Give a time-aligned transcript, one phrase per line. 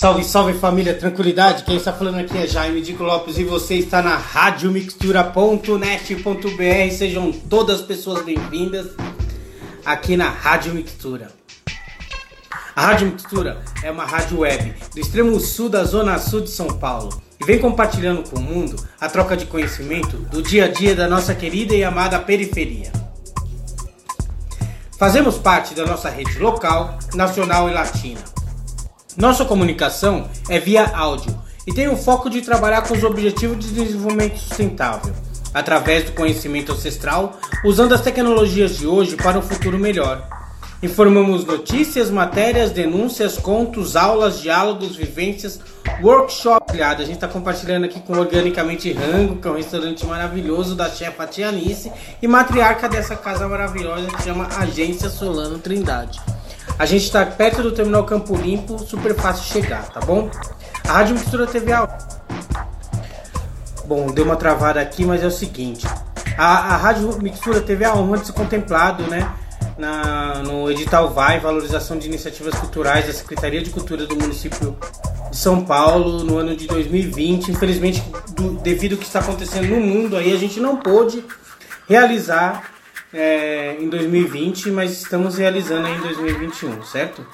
[0.00, 1.62] Salve, salve família, tranquilidade.
[1.62, 6.90] Quem está falando aqui é Jaime Dico Lopes e você está na radiomixtura.net.br.
[6.90, 8.92] Sejam todas as pessoas bem-vindas
[9.84, 11.30] aqui na Rádio Mixtura.
[12.74, 16.68] A Rádio Mixtura é uma rádio web do extremo sul da zona sul de São
[16.68, 20.94] Paulo e vem compartilhando com o mundo a troca de conhecimento do dia a dia
[20.94, 22.90] da nossa querida e amada periferia.
[24.98, 28.39] Fazemos parte da nossa rede local, nacional e latina.
[29.16, 31.36] Nossa comunicação é via áudio
[31.66, 35.12] e tem o foco de trabalhar com os objetivos de desenvolvimento sustentável,
[35.52, 40.26] através do conhecimento ancestral, usando as tecnologias de hoje para um futuro melhor.
[40.82, 45.60] Informamos notícias, matérias, denúncias, contos, aulas, diálogos, vivências,
[46.00, 46.80] workshop.
[46.80, 51.26] A gente está compartilhando aqui com Organicamente Rango, que é um restaurante maravilhoso da chefa
[51.26, 56.18] Tianice e matriarca dessa casa maravilhosa que chama Agência Solano Trindade.
[56.80, 60.30] A gente está perto do terminal Campo Limpo, super fácil chegar, tá bom?
[60.88, 61.86] A Rádio Mistura TV ao...
[63.84, 65.86] Bom, deu uma travada aqui, mas é o seguinte.
[66.38, 69.30] A, a Rádio Mixtura teve a honra de ser contemplado, né?
[69.76, 74.74] Na, no edital VAI, Valorização de Iniciativas Culturais da Secretaria de Cultura do município
[75.30, 77.50] de São Paulo no ano de 2020.
[77.50, 81.22] Infelizmente, do, devido ao que está acontecendo no mundo aí, a gente não pôde
[81.86, 82.79] realizar
[83.12, 87.26] é, em 2020, mas estamos realizando em 2021, certo?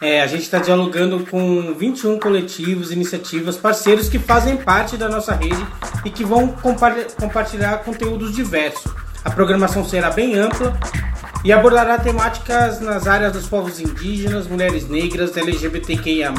[0.00, 5.34] É, a gente está dialogando com 21 coletivos, iniciativas, parceiros que fazem parte da nossa
[5.34, 5.66] rede
[6.04, 8.92] e que vão compartilhar conteúdos diversos.
[9.24, 10.78] A programação será bem ampla
[11.42, 16.32] e abordará temáticas nas áreas dos povos indígenas, mulheres negras, LGBTQIA,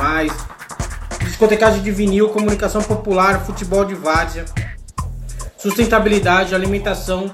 [1.21, 4.45] discotecagem de vinil, comunicação popular, futebol de várzea,
[5.57, 7.33] sustentabilidade, alimentação,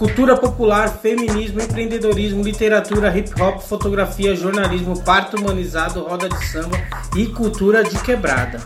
[0.00, 6.78] Cultura popular, feminismo, empreendedorismo, literatura, hip hop, fotografia, jornalismo, parto humanizado, roda de samba
[7.14, 8.62] e cultura de quebrada.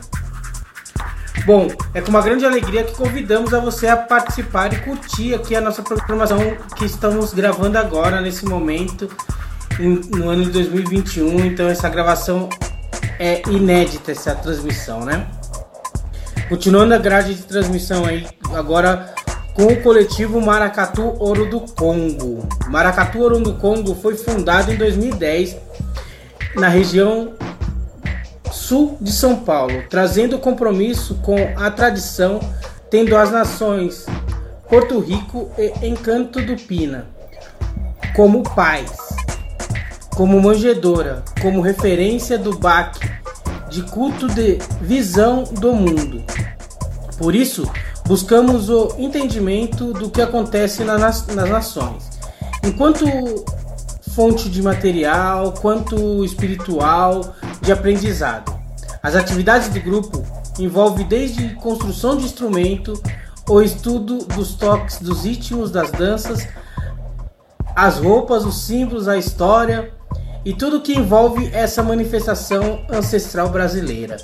[1.45, 5.57] Bom, é com uma grande alegria que convidamos a você a participar e curtir aqui
[5.57, 6.39] a nossa programação
[6.77, 9.11] que estamos gravando agora, nesse momento,
[10.17, 11.47] no ano de 2021.
[11.47, 12.49] Então, essa gravação
[13.19, 15.27] é inédita, essa transmissão, né?
[16.49, 18.25] Continuando a grade de transmissão aí,
[18.55, 19.13] agora
[19.55, 22.47] com o coletivo Maracatu Ouro do Congo.
[22.67, 25.57] Maracatu Ouro do Congo foi fundado em 2010
[26.57, 27.35] na região
[28.51, 32.41] sul de São Paulo, trazendo compromisso com a tradição,
[32.91, 34.07] tendo as nações
[34.69, 37.15] Porto Rico e Encanto do Pina
[38.15, 38.93] como pais,
[40.15, 43.11] como manjedora, como referência do baque
[43.69, 46.23] de culto de visão do mundo.
[47.19, 47.69] Por isso,
[48.07, 52.11] Buscamos o entendimento do que acontece nas, nações,
[52.63, 53.07] enquanto
[54.11, 58.55] fonte de material, quanto espiritual, de aprendizado.
[59.03, 60.23] As atividades do grupo
[60.59, 62.93] envolvem desde construção de instrumento,
[63.49, 66.47] o estudo dos toques, dos ritmos, das danças,
[67.75, 69.94] as roupas, os símbolos, a história
[70.45, 74.17] e tudo que envolve essa manifestação ancestral brasileira.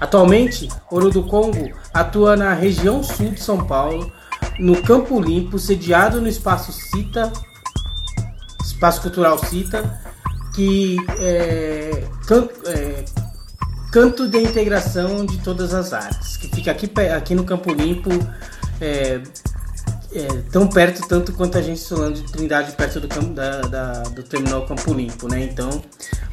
[0.00, 4.10] Atualmente, Ouro do Congo atua na região sul de São Paulo,
[4.58, 7.32] no Campo Limpo, sediado no Espaço Cita,
[8.64, 10.00] Espaço Cultural Cita,
[10.54, 13.04] que é, can, é
[13.92, 18.10] canto de integração de todas as artes, que fica aqui, aqui no Campo Limpo,
[18.80, 19.20] é,
[20.12, 24.02] é, tão perto tanto quanto a gente estudando de Trindade perto do, campo, da, da,
[24.02, 25.44] do terminal Campo Limpo, né?
[25.44, 25.82] Então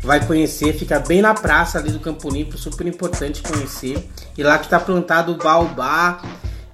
[0.02, 4.08] vai conhecer, fica bem na praça ali do Campo Limpo, super importante conhecer.
[4.38, 6.22] E lá que está plantado o baobá.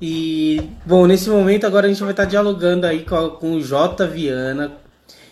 [0.01, 3.61] E bom, nesse momento agora a gente vai estar tá dialogando aí com, com o
[3.61, 4.73] J Viana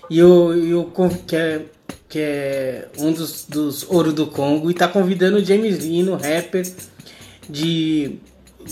[0.09, 0.91] e o, e o
[1.25, 1.65] que é
[2.07, 6.69] que é um dos, dos Ouro do Congo, e está convidando o James Lino, rapper
[7.49, 8.19] de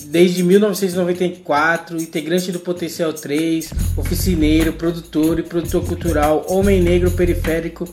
[0.07, 7.87] desde 1994, integrante do Potencial 3, oficineiro, produtor e produtor cultural, homem negro periférico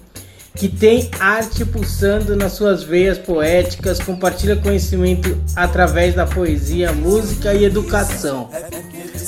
[0.57, 7.65] que tem arte pulsando nas suas veias poéticas, compartilha conhecimento através da poesia, música e
[7.65, 8.49] educação.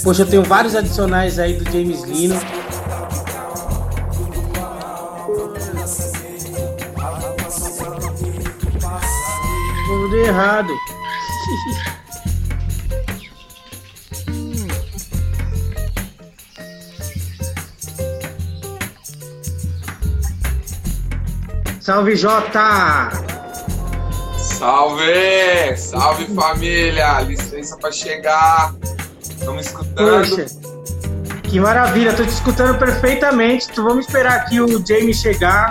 [0.02, 2.34] Poxa, eu tenho vários adicionais aí do James Lino.
[9.86, 10.72] Tudo errado.
[21.88, 23.08] Salve, Jota!
[24.36, 25.74] Salve!
[25.74, 27.22] Salve, família!
[27.22, 28.74] Licença para chegar.
[29.22, 29.96] Estamos escutando.
[29.96, 30.44] Poxa,
[31.44, 32.12] que maravilha!
[32.12, 33.68] Tô te escutando perfeitamente.
[33.74, 35.70] Vamos esperar aqui o Jamie chegar.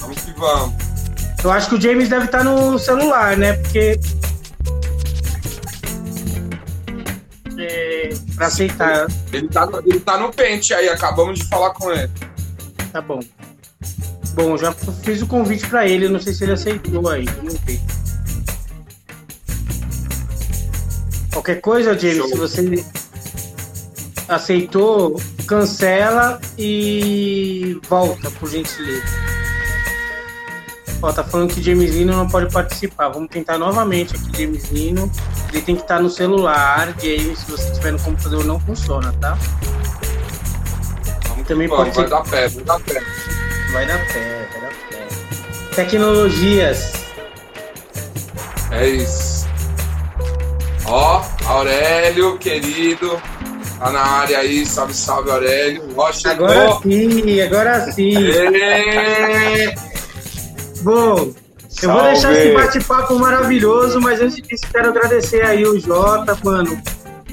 [0.00, 0.74] Vamos que vamos.
[1.44, 3.52] Eu acho que o James deve estar no celular, né?
[3.52, 4.00] Porque.
[7.56, 9.06] É, pra aceitar.
[9.32, 12.10] Ele tá, ele tá no pente aí, acabamos de falar com ele.
[12.92, 13.20] Tá bom.
[14.34, 17.24] Bom, já fiz o convite pra ele, não sei se ele aceitou aí.
[17.24, 17.80] Vamos ver.
[21.32, 22.28] Qualquer coisa, James, Show.
[22.28, 22.84] se você
[24.28, 29.30] aceitou, cancela e volta, por gentileza.
[31.02, 33.08] Ó, tá falando que James Lino não pode participar.
[33.08, 35.10] Vamos tentar novamente aqui, James Lino.
[35.50, 37.38] Ele tem que estar no celular, James.
[37.38, 39.36] Se você estiver no computador, não funciona, tá?
[41.28, 42.02] Vamos Também pode ser...
[42.02, 43.02] Vai dar pé, vai dar pé.
[43.72, 45.06] Vai dar pé, vai dar pé.
[45.76, 46.92] Tecnologias.
[48.72, 49.48] É isso.
[50.86, 53.20] Ó, Aurélio, querido.
[53.78, 55.82] Tá na área aí, salve, salve, Aurélio.
[55.96, 58.14] Ó, agora sim, agora sim.
[60.82, 61.32] Bom,
[61.82, 66.80] eu vou deixar esse bate-papo maravilhoso, mas antes disso quero agradecer aí o Jota, mano,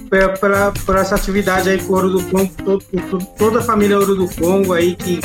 [0.09, 2.85] pela, por essa atividade aí com o Ouro do Congo, todo,
[3.37, 5.19] toda a família Ouro do Congo aí que,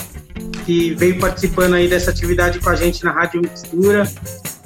[0.65, 4.11] que veio participando aí dessa atividade com a gente na Rádio Mistura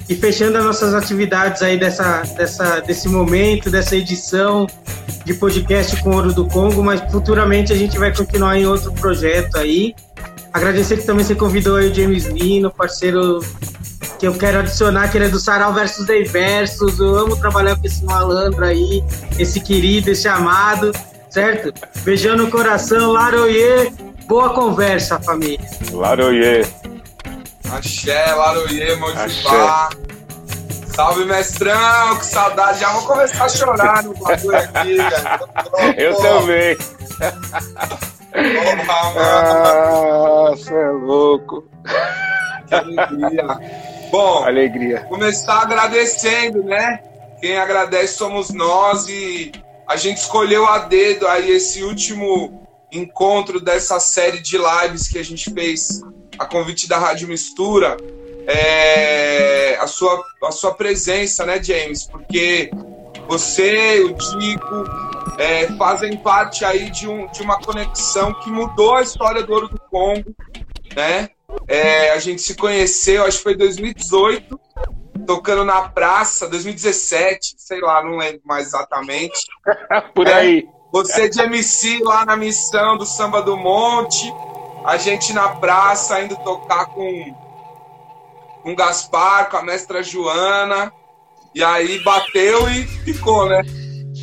[0.09, 4.67] e fechando as nossas atividades aí dessa, dessa, desse momento, dessa edição
[5.25, 9.57] de podcast com Ouro do Congo, mas futuramente a gente vai continuar em outro projeto
[9.57, 9.93] aí.
[10.53, 13.41] Agradecer que também você convidou aí o James Lino, parceiro
[14.17, 16.99] que eu quero adicionar, que ele é do Sarau versus Day Versus.
[16.99, 19.03] Eu amo trabalhar com esse malandro aí,
[19.37, 20.91] esse querido, esse amado,
[21.29, 21.73] certo?
[22.03, 23.93] Beijão no coração, Laroye.
[24.27, 25.59] Boa conversa, família.
[25.91, 26.65] Laroye.
[27.71, 29.89] Axé, Laroye, Mojibá.
[30.93, 32.79] Salve, mestrão, que saudade.
[32.79, 34.97] Já vou começar a chorar no bagulho aqui.
[35.97, 36.77] Eu também.
[39.17, 41.63] Ah, você é louco.
[42.67, 43.47] Que alegria.
[44.11, 44.99] Bom, alegria.
[45.01, 46.99] começar agradecendo, né?
[47.39, 49.51] Quem agradece somos nós e
[49.87, 52.66] a gente escolheu a dedo aí esse último
[52.97, 56.01] encontro dessa série de lives que a gente fez
[56.37, 57.97] a convite da Rádio Mistura.
[58.47, 62.05] É, a, sua, a sua presença, né, James?
[62.05, 62.71] Porque
[63.27, 64.85] você, o Dico,
[65.37, 69.67] é, fazem parte aí de, um, de uma conexão que mudou a história do Ouro
[69.67, 70.33] do Congo,
[70.95, 71.29] né?
[71.67, 74.59] É, a gente se conheceu, acho que foi em 2018,
[75.25, 79.45] tocando na praça, 2017, sei lá, não lembro mais exatamente.
[80.15, 80.67] Por aí.
[81.01, 84.33] É, você de MC lá na missão do Samba do Monte,
[84.85, 87.33] a gente na praça indo tocar com,
[88.63, 90.91] com o Gaspar, com a mestra Joana,
[91.53, 93.61] e aí bateu e ficou, né?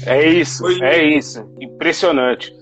[0.06, 0.80] É isso, Foi...
[0.82, 1.48] é isso.
[1.60, 2.52] Impressionante.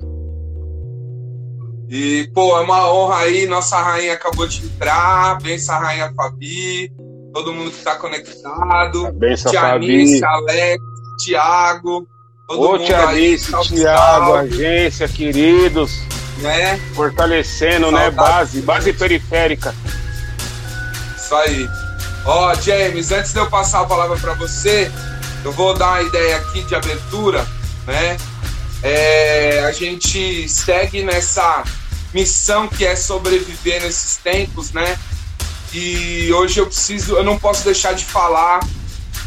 [1.88, 3.46] E, pô, é uma honra aí.
[3.46, 5.38] Nossa rainha acabou de entrar.
[5.42, 6.90] Benção a rainha Fabi.
[7.34, 9.12] Todo mundo que tá conectado.
[9.12, 10.24] Benção Fabi.
[10.24, 10.82] Alex,
[11.22, 12.06] Thiago.
[12.52, 16.02] Todo Ô, Tia Alice, Thiago, agência, queridos.
[16.38, 16.78] Né?
[16.94, 18.10] Fortalecendo, né?
[18.10, 19.74] Base, base periférica.
[21.16, 21.66] Isso aí.
[22.26, 24.90] Ó, James, antes de eu passar a palavra para você,
[25.42, 27.46] eu vou dar uma ideia aqui de abertura,
[27.86, 28.18] né?
[28.82, 31.64] É, a gente segue nessa
[32.12, 34.98] missão que é sobreviver nesses tempos, né?
[35.72, 38.60] E hoje eu preciso, eu não posso deixar de falar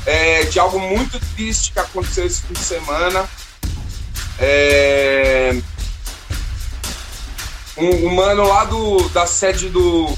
[0.05, 3.27] é, de algo muito triste que aconteceu esse fim de semana.
[4.39, 5.55] É,
[7.77, 10.15] um, um, mano lá do, da sede do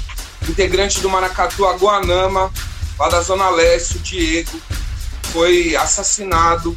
[0.48, 2.52] integrante do Maracatu Aguanama,
[2.98, 4.60] lá da Zona Leste, o Diego,
[5.32, 6.76] foi assassinado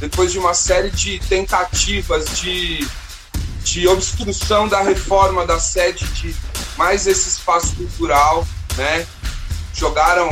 [0.00, 2.86] depois de uma série de tentativas de,
[3.62, 6.34] de obstrução da reforma da sede de
[6.76, 9.06] mais esse espaço cultural, né?
[9.74, 10.30] Jogaram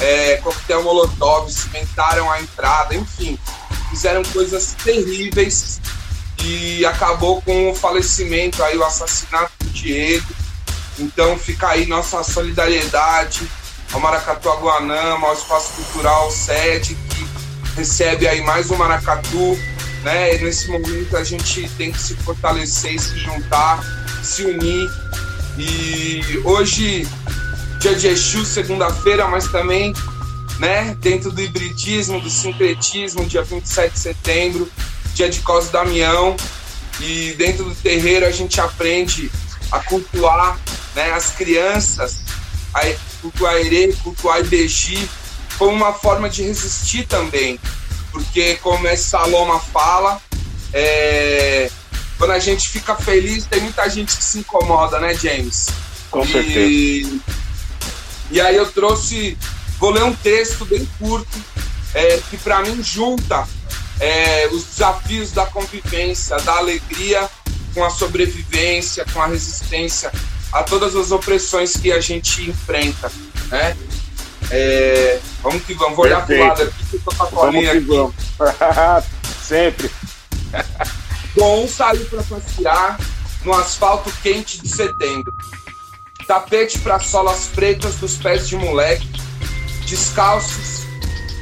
[0.00, 3.38] é, coquetel molotov, cimentaram a entrada, enfim,
[3.90, 5.80] fizeram coisas terríveis
[6.44, 10.26] e acabou com o falecimento aí, o assassinato do Diego.
[10.98, 13.48] Então fica aí nossa solidariedade
[13.92, 17.26] ao Maracatu Aguanama, ao Espaço Cultural Sede, que
[17.76, 19.58] recebe aí mais um Maracatu.
[20.02, 20.36] Né?
[20.36, 23.80] E nesse momento a gente tem que se fortalecer se juntar,
[24.22, 24.90] se unir.
[25.56, 27.08] E hoje,
[27.84, 29.92] dia de Exu, segunda-feira, mas também
[30.58, 34.70] né, dentro do hibridismo, do sincretismo, dia 27 de setembro,
[35.12, 36.34] dia de Cosme Damião.
[36.98, 39.30] E dentro do terreiro a gente aprende
[39.70, 40.58] a cultuar
[40.94, 42.22] né, as crianças,
[42.72, 42.80] a
[43.20, 45.06] cultuar Herê, cultuar Ibeji,
[45.58, 47.60] como uma forma de resistir também.
[48.10, 50.22] Porque, como essa Saloma fala,
[50.72, 51.70] é,
[52.16, 55.66] quando a gente fica feliz, tem muita gente que se incomoda, né, James?
[56.10, 57.43] Com e, certeza.
[58.30, 59.36] E aí eu trouxe
[59.78, 61.38] vou ler um texto bem curto
[61.94, 63.46] é, que para mim junta
[64.00, 67.28] é, os desafios da convivência, da alegria
[67.72, 70.10] com a sobrevivência, com a resistência
[70.52, 73.10] a todas as opressões que a gente enfrenta,
[73.50, 73.76] né?
[74.50, 77.26] É, vamos que vamos, vou olhar para o lado aqui que eu tô com a
[77.26, 77.80] colinha aqui.
[77.80, 78.14] Vamos.
[79.42, 79.90] Sempre.
[81.34, 82.98] Bom saiu para passear
[83.44, 85.34] no asfalto quente de setembro.
[86.26, 89.08] Tapete para solas pretas dos pés de moleque,
[89.86, 90.86] descalços,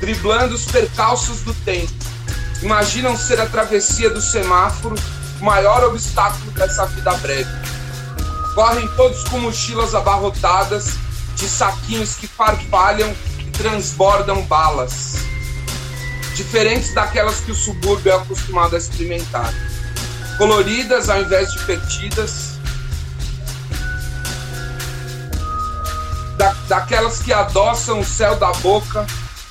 [0.01, 1.93] driblando os percalços do tempo.
[2.63, 4.97] Imaginam ser a travessia do semáforo
[5.41, 7.51] o maior obstáculo dessa vida breve.
[8.55, 10.95] Correm todos com mochilas abarrotadas
[11.35, 15.15] de saquinhos que farfalham e transbordam balas,
[16.37, 19.53] diferentes daquelas que o subúrbio é acostumado a experimentar.
[20.39, 22.52] Coloridas ao invés de perdidas,
[26.43, 29.07] da, daquelas que adoçam o céu da boca,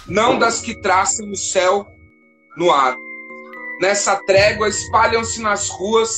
[0.06, 1.88] não das que traçam o céu
[2.58, 2.94] no ar.
[3.80, 6.12] Nessa trégua espalham-se nas ruas,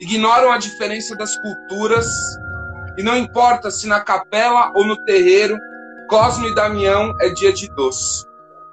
[0.00, 2.06] ignoram a diferença das culturas
[2.96, 5.58] e não importa se na capela ou no terreiro,
[6.08, 8.24] Cosmo e Damião é dia de doce.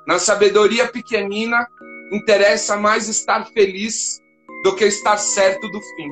[0.05, 1.67] Na sabedoria pequenina,
[2.11, 4.21] interessa mais estar feliz
[4.63, 6.11] do que estar certo do fim.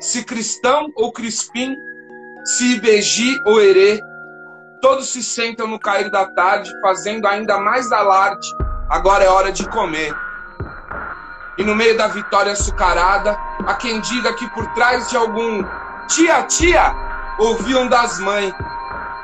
[0.00, 1.74] Se cristão ou crispim,
[2.44, 4.00] se ibeji ou herê,
[4.80, 8.46] todos se sentam no cair da tarde, fazendo ainda mais alarde,
[8.88, 10.14] agora é hora de comer.
[11.56, 15.64] E no meio da vitória açucarada, há quem diga que por trás de algum
[16.08, 16.94] tia, tia,
[17.38, 18.52] ouviam das mães,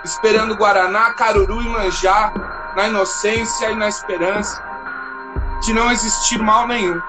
[0.04, 2.32] esperando Guaraná, Caruru e Manjá,
[2.76, 4.62] na inocência e na esperança
[5.62, 7.00] de não existir mal nenhum.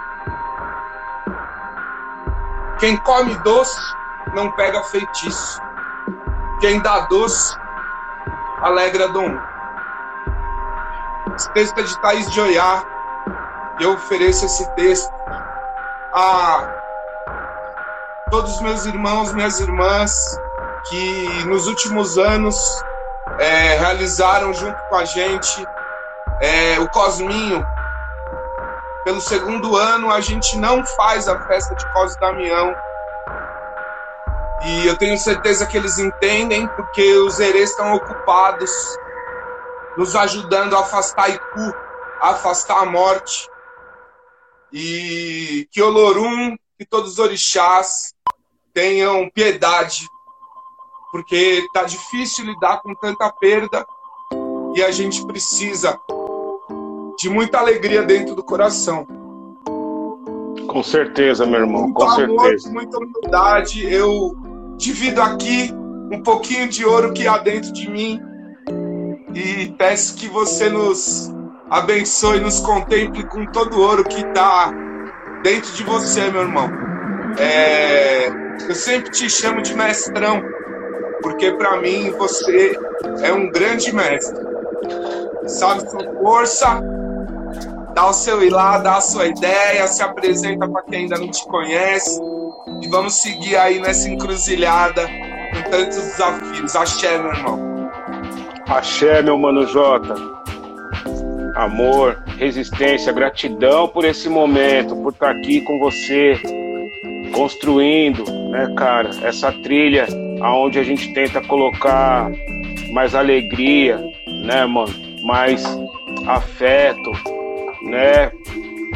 [2.80, 3.80] Quem come doce
[4.34, 5.60] não pega feitiço.
[6.60, 7.58] Quem dá doce
[8.62, 9.38] alegra dom.
[11.36, 12.84] Esse texto é de Thaís de Oiá.
[13.80, 15.14] Eu ofereço esse texto
[16.14, 16.74] a
[18.32, 20.40] todos os meus irmãos, minhas irmãs,
[20.90, 22.56] que nos últimos anos
[23.40, 25.68] é, realizaram junto com a gente
[26.42, 27.66] é, o Cosminho.
[29.04, 32.74] Pelo segundo ano, a gente não faz a festa de Cos Damião.
[34.66, 38.72] E eu tenho certeza que eles entendem, porque os herês estão ocupados,
[39.98, 41.74] nos ajudando a afastar Iku,
[42.22, 43.50] a afastar a morte.
[44.74, 48.14] E que Olorum, que todos os orixás
[48.74, 50.06] tenham piedade
[51.16, 53.86] porque tá difícil lidar com tanta perda
[54.76, 55.98] e a gente precisa
[57.18, 59.08] de muita alegria dentro do coração.
[60.68, 62.70] Com certeza, meu irmão, muito com amor, certeza.
[62.70, 63.86] Muita humildade.
[63.86, 64.36] Eu
[64.78, 65.74] divido aqui
[66.12, 68.22] um pouquinho de ouro que há dentro de mim
[69.34, 71.32] e peço que você nos
[71.70, 74.72] abençoe, nos contemple com todo o ouro que está
[75.44, 76.70] dentro de você, meu irmão.
[77.38, 78.28] É...
[78.68, 80.42] eu sempre te chamo de mestrão
[81.22, 82.78] porque para mim você
[83.24, 84.46] é um grande mestre.
[85.48, 86.82] Sabe sua força,
[87.96, 91.30] dá o seu ir lá, dá a sua ideia, se apresenta para quem ainda não
[91.30, 92.20] te conhece
[92.82, 96.76] e vamos seguir aí nessa encruzilhada com tantos desafios.
[96.76, 97.90] Axé, meu irmão.
[98.68, 100.14] Axé, meu mano Jota.
[101.56, 106.38] Amor, resistência, gratidão por esse momento, por estar aqui com você,
[107.34, 110.06] construindo, né, cara, essa trilha
[110.42, 112.30] aonde a gente tenta colocar
[112.92, 113.98] mais alegria,
[114.44, 114.94] né, mano?
[115.24, 115.64] Mais
[116.28, 117.12] afeto,
[117.86, 118.32] né?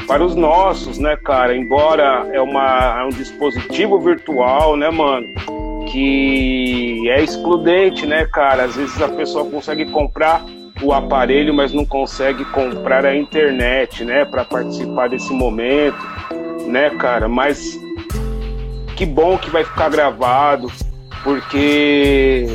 [0.08, 1.56] Para os nossos, né, cara?
[1.56, 5.28] Embora é, uma, é um dispositivo virtual, né, mano?
[5.92, 8.64] Que é excludente, né, cara?
[8.64, 10.44] Às vezes a pessoa consegue comprar
[10.82, 15.98] o aparelho, mas não consegue comprar a internet, né, para participar desse momento,
[16.68, 17.28] né, cara?
[17.28, 17.78] Mas
[18.96, 20.72] que bom que vai ficar gravado,
[21.24, 22.46] porque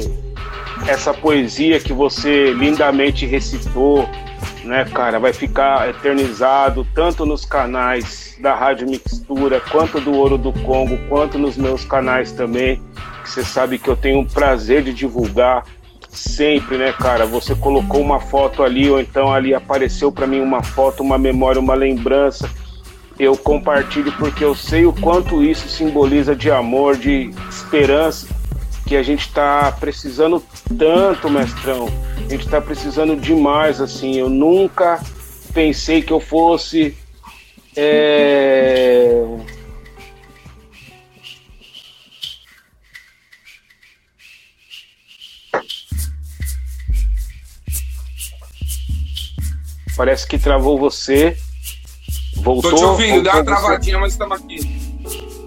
[0.87, 4.09] essa poesia que você lindamente recitou,
[4.65, 10.53] né, cara, vai ficar eternizado tanto nos canais da Rádio Mixtura, quanto do Ouro do
[10.53, 12.83] Congo, quanto nos meus canais também,
[13.25, 15.65] você sabe que eu tenho o prazer de divulgar
[16.11, 17.27] sempre, né, cara?
[17.27, 21.61] Você colocou uma foto ali, ou então ali apareceu para mim uma foto, uma memória,
[21.61, 22.51] uma lembrança.
[23.19, 28.34] Eu compartilho porque eu sei o quanto isso simboliza de amor, de esperança
[28.87, 30.43] que a gente está precisando
[30.79, 31.89] tanto, mestrão.
[32.17, 34.17] A gente está precisando demais, assim.
[34.17, 35.01] Eu nunca
[35.53, 36.97] pensei que eu fosse.
[37.77, 39.25] É...
[49.97, 51.37] Parece que travou você.
[52.37, 52.71] Voltou.
[52.71, 54.59] Tô te ouvindo, deu uma travadinha, mas estamos aqui.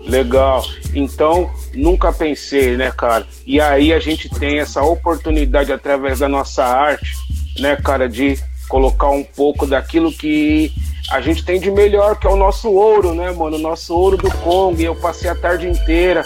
[0.07, 0.65] Legal.
[0.95, 3.25] Então, nunca pensei, né, cara?
[3.45, 7.13] E aí a gente tem essa oportunidade através da nossa arte,
[7.59, 10.71] né, cara, de colocar um pouco daquilo que
[11.09, 13.55] a gente tem de melhor, que é o nosso ouro, né, mano?
[13.55, 14.81] O nosso ouro do Congo.
[14.81, 16.25] E eu passei a tarde inteira,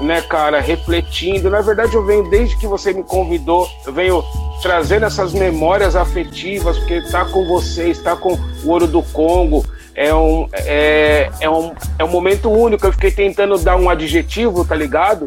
[0.00, 1.50] né, cara, refletindo.
[1.50, 4.24] Na verdade, eu venho desde que você me convidou, eu venho
[4.62, 9.62] trazendo essas memórias afetivas, porque tá com vocês, tá com o ouro do Congo
[9.94, 12.86] é um, é, é, um, é um momento único.
[12.86, 15.26] Eu fiquei tentando dar um adjetivo, tá ligado?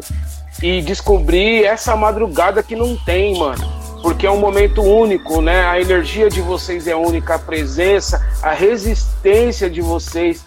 [0.62, 3.78] E descobri essa madrugada que não tem, mano.
[4.02, 5.66] Porque é um momento único, né?
[5.66, 10.44] A energia de vocês é única, a presença, a resistência de vocês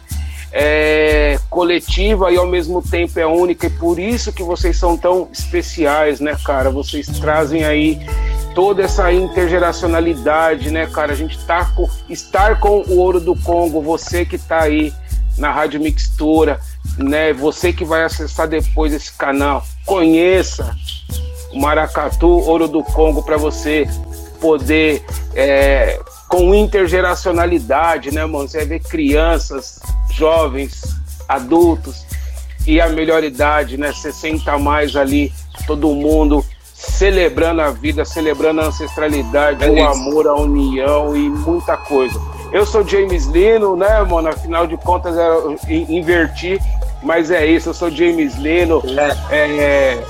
[0.51, 3.67] é coletiva e ao mesmo tempo é única.
[3.67, 6.69] E por isso que vocês são tão especiais, né, cara?
[6.69, 7.99] Vocês trazem aí
[8.53, 11.13] toda essa intergeracionalidade, né, cara?
[11.13, 14.93] A gente tá com, estar com o Ouro do Congo, você que tá aí
[15.37, 16.59] na Rádio Mixtura,
[16.97, 17.33] né?
[17.33, 20.75] Você que vai acessar depois esse canal, conheça
[21.53, 23.87] o Maracatu Ouro do Congo para você
[24.39, 25.05] poder
[25.35, 25.99] é,
[26.31, 28.47] com intergeracionalidade, né, mano?
[28.47, 29.79] Você vai ver crianças,
[30.13, 30.81] jovens,
[31.27, 32.05] adultos
[32.65, 33.91] e a melhor idade, né?
[33.91, 35.33] 60 a mais ali,
[35.67, 41.75] todo mundo celebrando a vida, celebrando a ancestralidade, é o amor, a união e muita
[41.75, 42.19] coisa.
[42.51, 44.29] Eu sou James Lino, né, mano?
[44.29, 46.59] Afinal de contas, eu inverti,
[47.03, 48.81] mas é isso, eu sou James Lino,
[49.29, 49.35] é.
[49.37, 50.03] É,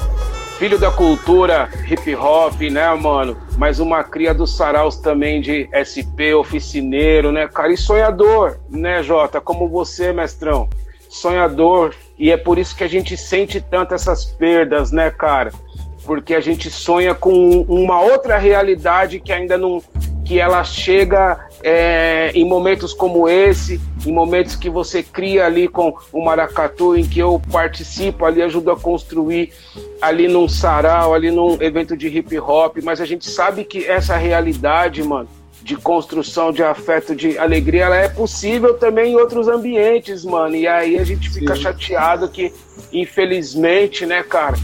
[0.62, 3.36] filho da cultura hip hop, né, mano?
[3.58, 7.74] Mas uma cria dos saraus também de SP, oficineiro, né, cara?
[7.74, 9.42] E sonhador, né, Jota?
[9.42, 10.70] Como você, mestrão.
[11.10, 11.96] Sonhador.
[12.16, 15.52] E é por isso que a gente sente tanto essas perdas, né, cara?
[16.06, 19.82] porque a gente sonha com uma outra realidade que ainda não
[20.26, 25.94] que ela chega é, em momentos como esse, em momentos que você cria ali com
[26.12, 29.52] o maracatu, em que eu participo ali, ajudo a construir
[30.02, 34.18] ali num sarau, ali num evento de hip hop, mas a gente sabe que essa
[34.18, 35.30] realidade, mano,
[35.64, 40.56] de construção de afeto, de alegria, ela é possível também em outros ambientes, mano.
[40.56, 41.62] E aí a gente fica Sim.
[41.62, 42.52] chateado que,
[42.92, 44.58] infelizmente, né, cara,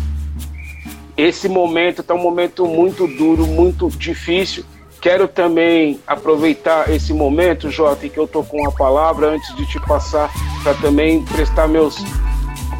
[1.15, 4.63] esse momento está um momento muito duro, muito difícil.
[5.07, 9.79] Quero também aproveitar esse momento, Jota, que eu tô com a palavra antes de te
[9.79, 10.29] passar
[10.61, 11.95] para também prestar meus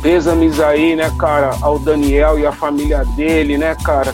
[0.01, 4.13] pêsames aí, né, cara, ao Daniel e à família dele, né, cara,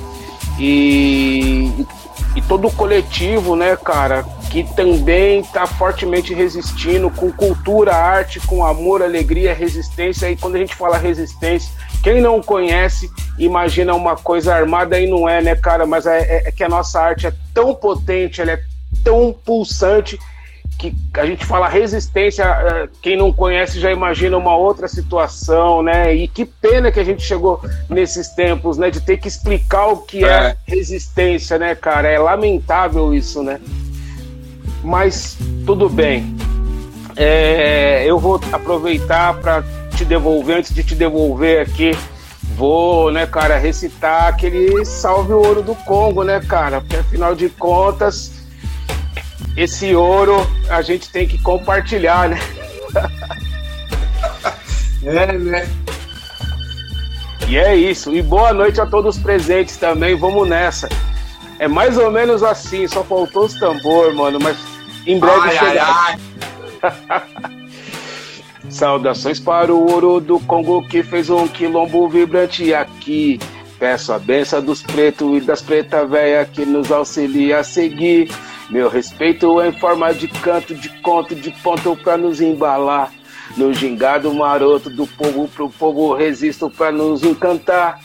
[0.59, 1.87] e,
[2.35, 4.23] e todo o coletivo, né, cara,
[4.53, 10.29] que também está fortemente resistindo com cultura, arte, com amor, alegria, resistência.
[10.29, 15.27] E quando a gente fala resistência, quem não conhece, imagina uma coisa armada e não
[15.27, 15.87] é, né, cara?
[15.87, 18.59] Mas é, é, é que a nossa arte é tão potente, ela é
[19.03, 20.19] tão pulsante
[20.77, 26.13] que a gente fala resistência, é, quem não conhece já imagina uma outra situação, né?
[26.13, 28.91] E que pena que a gente chegou nesses tempos, né?
[28.91, 32.07] De ter que explicar o que é, é resistência, né, cara?
[32.07, 33.59] É lamentável isso, né?
[34.83, 36.35] Mas tudo bem.
[37.15, 39.63] É, eu vou aproveitar para
[39.95, 41.91] te devolver, antes de te devolver aqui,
[42.55, 46.81] vou, né, cara, recitar aquele salve ouro do Congo, né, cara?
[46.81, 48.31] Porque afinal de contas,
[49.55, 52.39] esse ouro a gente tem que compartilhar, né?
[55.05, 55.69] é, né?
[57.47, 58.15] E é isso.
[58.15, 60.15] E boa noite a todos presentes também.
[60.15, 60.89] Vamos nessa.
[61.59, 64.57] É mais ou menos assim, só faltou os tambor, mano, mas
[65.05, 66.17] em breve ai, chegará.
[66.81, 67.23] Ai, ai.
[68.69, 73.39] Saudações para o ouro do Congo que fez um quilombo vibrante aqui.
[73.77, 78.31] Peço a benção dos pretos e das preta velha que nos auxilia a seguir.
[78.69, 83.11] Meu respeito em forma de canto, de conto, de ponto para nos embalar.
[83.57, 87.99] No gingado maroto do povo pro povo resisto para nos encantar.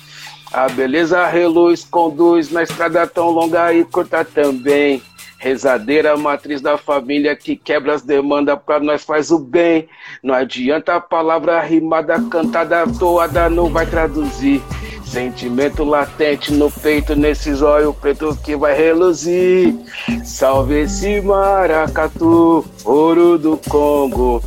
[0.53, 5.03] A beleza reluz, conduz na estrada tão longa e curta também.
[5.39, 9.89] Rezadeira, matriz da família que quebra as demandas para nós faz o bem.
[10.21, 14.61] Não adianta a palavra rimada, cantada, toada, não vai traduzir.
[15.05, 19.75] Sentimento latente no peito, nesse zóio preto que vai reluzir.
[20.25, 24.43] Salve esse maracatu, ouro do Congo.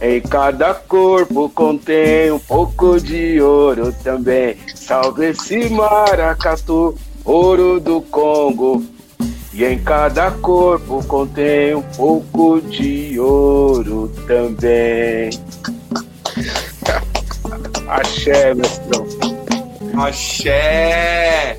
[0.00, 4.56] Em cada corpo contém um pouco de ouro também.
[4.74, 8.97] Salve esse maracatu, ouro do Congo.
[9.58, 15.30] E em cada corpo contém um pouco de ouro também.
[17.88, 19.04] Axé, mestrão.
[20.00, 21.58] Axé!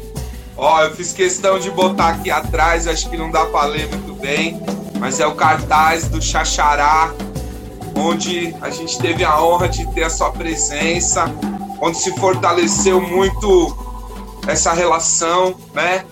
[0.56, 4.14] Ó, eu fiz questão de botar aqui atrás, acho que não dá pra ler muito
[4.14, 4.58] bem.
[4.98, 7.14] mas é o cartaz do Xaxará,
[7.98, 11.26] onde a gente teve a honra de ter a sua presença,
[11.82, 13.78] onde se fortaleceu muito
[14.48, 16.06] essa relação, né?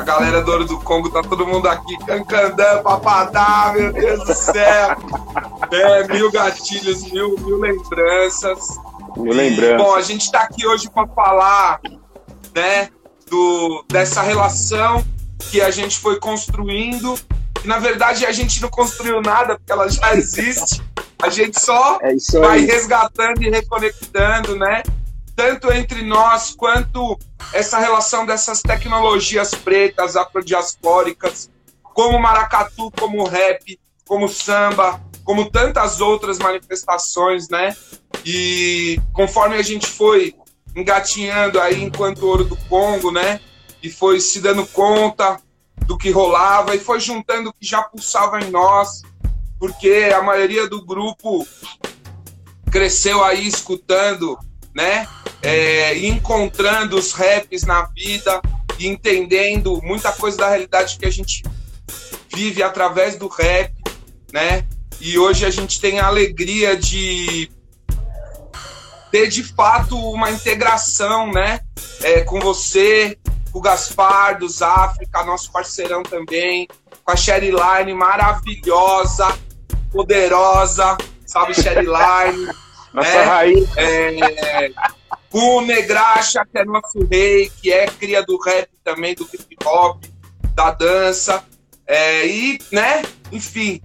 [0.00, 4.34] A galera do Ouro do Congo, tá todo mundo aqui, cancandã, papadá, meu Deus do
[4.34, 4.96] céu.
[5.72, 8.58] É, mil gatilhos, mil, mil lembranças.
[9.16, 9.76] Mil lembranças.
[9.76, 11.80] bom, a gente tá aqui hoje para falar,
[12.52, 12.88] né,
[13.28, 15.04] do, dessa relação
[15.38, 17.14] que a gente foi construindo.
[17.62, 20.82] E, na verdade, a gente não construiu nada, porque ela já existe.
[21.22, 24.82] A gente só é vai resgatando e reconectando, né?
[25.40, 27.18] Tanto entre nós quanto
[27.50, 31.48] essa relação dessas tecnologias pretas, afrodiaspóricas,
[31.82, 37.74] como maracatu, como rap, como samba, como tantas outras manifestações, né?
[38.22, 40.34] E conforme a gente foi
[40.76, 43.40] engatinhando aí enquanto Ouro do Congo, né?
[43.82, 45.40] E foi se dando conta
[45.86, 49.00] do que rolava e foi juntando o que já pulsava em nós,
[49.58, 51.48] porque a maioria do grupo
[52.70, 54.38] cresceu aí escutando,
[54.74, 55.08] né?
[55.42, 58.40] É, encontrando os raps na vida
[58.86, 61.42] entendendo muita coisa da realidade que a gente
[62.34, 63.72] vive através do rap,
[64.32, 64.64] né?
[65.00, 67.50] E hoje a gente tem a alegria de
[69.10, 71.60] ter de fato uma integração, né?
[72.02, 73.18] É, com você,
[73.50, 76.68] com o Gaspar dos África, nosso parceirão também,
[77.04, 79.26] com a Sherry Line maravilhosa,
[79.90, 82.52] poderosa, salve Sherry Line.
[82.92, 83.22] Nossa né?
[83.22, 83.76] raiz.
[83.76, 84.70] É,
[85.30, 89.56] com o Negraxa, que é nosso rei, que é cria do rap também, do hip
[89.64, 90.02] hop,
[90.54, 91.44] da dança.
[91.86, 93.80] É, e, né, enfim,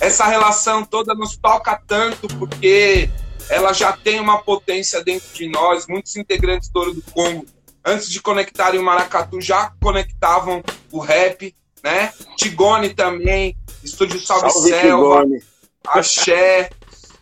[0.00, 3.08] essa relação toda nos toca tanto porque
[3.48, 5.86] ela já tem uma potência dentro de nós.
[5.86, 7.46] Muitos integrantes do Ouro do Congo,
[7.84, 12.12] antes de conectarem o maracatu, já conectavam o rap, né?
[12.36, 15.42] Tigone também, Estúdio Salve, Salve Selva, Tigone.
[15.86, 16.70] Axé,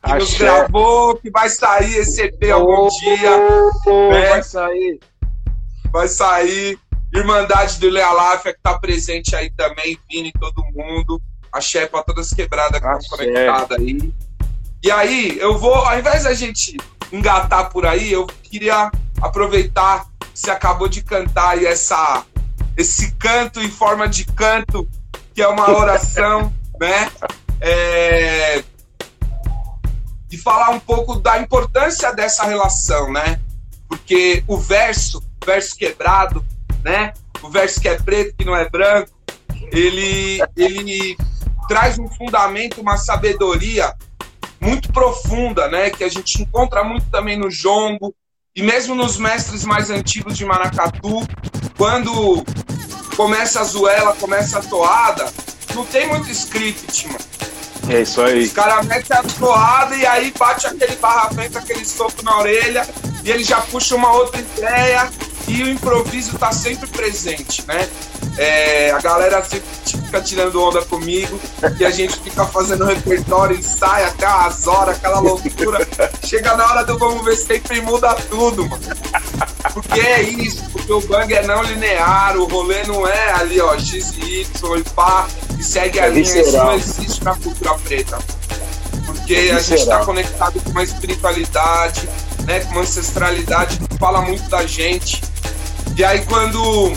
[0.06, 0.18] que Axé.
[0.18, 3.30] nos gravou, que vai sair esse EP oh, algum dia.
[3.86, 4.28] Oh, né?
[4.28, 5.00] Vai sair.
[5.92, 6.78] Vai sair.
[7.12, 11.20] Irmandade do Lealáfia, que está presente aí também, Vini, todo mundo.
[11.52, 14.12] Axé para todas quebradas que estão conectadas aí.
[14.82, 16.76] E aí, eu vou, ao invés da gente
[17.10, 18.90] engatar por aí, eu queria
[19.20, 22.24] aproveitar que você acabou de cantar aí essa,
[22.76, 24.86] esse canto em forma de canto,
[25.34, 27.10] que é uma oração, né?
[27.60, 28.62] É,
[30.30, 33.40] e falar um pouco da importância dessa relação, né?
[33.88, 36.44] Porque o verso, o verso quebrado,
[36.82, 37.12] né?
[37.42, 39.10] O verso que é preto, que não é branco,
[39.70, 41.16] ele, ele
[41.68, 43.94] traz um fundamento, uma sabedoria
[44.60, 45.90] muito profunda, né?
[45.90, 48.14] Que a gente encontra muito também no jongo
[48.54, 51.26] e mesmo nos mestres mais antigos de maracatu,
[51.76, 52.42] quando
[53.16, 55.30] começa a zuela, começa a toada,
[55.74, 57.18] não tem muito script, mano.
[57.88, 58.44] É isso aí.
[58.44, 62.86] Os caras metem a toada e aí bate aquele barramento, aquele soco na orelha,
[63.22, 65.08] e ele já puxa uma outra ideia,
[65.48, 67.88] e o improviso tá sempre presente, né?
[68.36, 71.40] É, a galera sempre fica tirando onda comigo
[71.78, 75.86] e a gente fica fazendo repertório, ensaia até as horas, aquela loucura.
[76.24, 78.82] Chega na hora do vamos ver sempre muda tudo, mano.
[79.72, 83.78] Porque é isso, porque o bang é não linear, o rolê não é ali, ó,
[83.78, 85.26] X e Y e pá,
[85.58, 86.42] e segue a é linha.
[86.42, 88.18] Isso não existe na cultura preta.
[89.06, 92.08] Porque é a gente está conectado com uma espiritualidade,
[92.44, 95.22] né, com uma ancestralidade que fala muito da gente.
[95.96, 96.92] E aí quando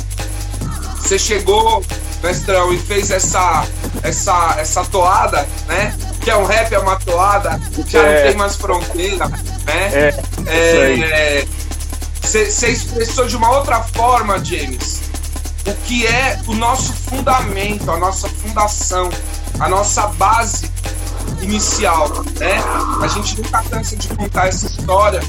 [0.97, 1.83] você chegou,
[2.21, 3.65] mestrão, e fez essa,
[4.03, 5.95] essa, essa toada, né?
[6.21, 8.15] Que é um rap, é uma toada, já é.
[8.15, 10.13] não tem mais fronteira, né?
[10.45, 11.45] É.
[12.21, 15.01] Você é, expressou de uma outra forma, James,
[15.65, 19.09] o que é o nosso fundamento, a nossa fundação,
[19.59, 20.71] a nossa base
[21.41, 22.61] inicial, né?
[23.01, 25.21] A gente nunca cansa de contar essa história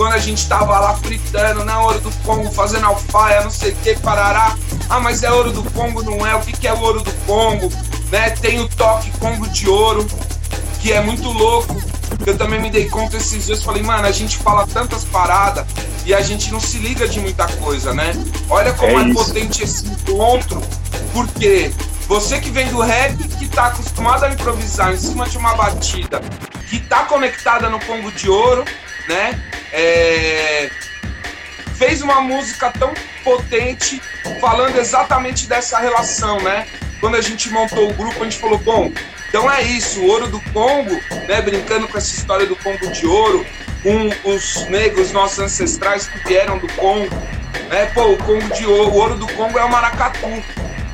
[0.00, 3.76] quando a gente tava lá fritando na ouro do Congo, fazendo alfaia, não sei o
[3.76, 4.56] que, parará.
[4.88, 6.34] Ah, mas é ouro do Congo, não é?
[6.34, 7.70] O que, que é o ouro do Congo?
[8.10, 8.30] Né?
[8.30, 10.06] Tem o toque Congo de ouro,
[10.80, 11.76] que é muito louco.
[12.26, 15.64] Eu também me dei conta esses dias, falei, mano, a gente fala tantas paradas
[16.04, 18.12] e a gente não se liga de muita coisa, né?
[18.48, 20.62] Olha como é, é potente esse encontro,
[21.12, 21.72] porque
[22.06, 26.20] você que vem do rap, que tá acostumado a improvisar em cima de uma batida,
[26.68, 28.64] que tá conectada no Congo de Ouro,
[29.08, 29.40] né?
[29.72, 30.70] É...
[31.76, 32.92] Fez uma música tão
[33.24, 34.02] potente
[34.40, 36.66] falando exatamente dessa relação, né?
[37.00, 38.92] Quando a gente montou o grupo, a gente falou, bom,
[39.30, 41.40] então é isso, o ouro do Congo, né?
[41.40, 43.46] Brincando com essa história do Congo de ouro,
[43.80, 47.08] com os negros, nossos ancestrais que vieram do Congo,
[47.68, 47.86] né?
[47.94, 50.42] Pô, o Congo de ouro, o ouro do Congo é o maracatu.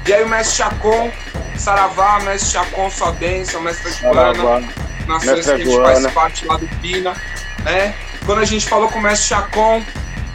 [0.07, 1.11] E aí o mestre Chacon
[1.57, 4.63] Saravá, mestre Chacon, sua bênção, mestre Joana,
[5.09, 7.17] nações que a gente faz parte lá do Pina,
[7.65, 7.95] né?
[8.27, 9.83] Quando a gente falou com o mestre Chacon,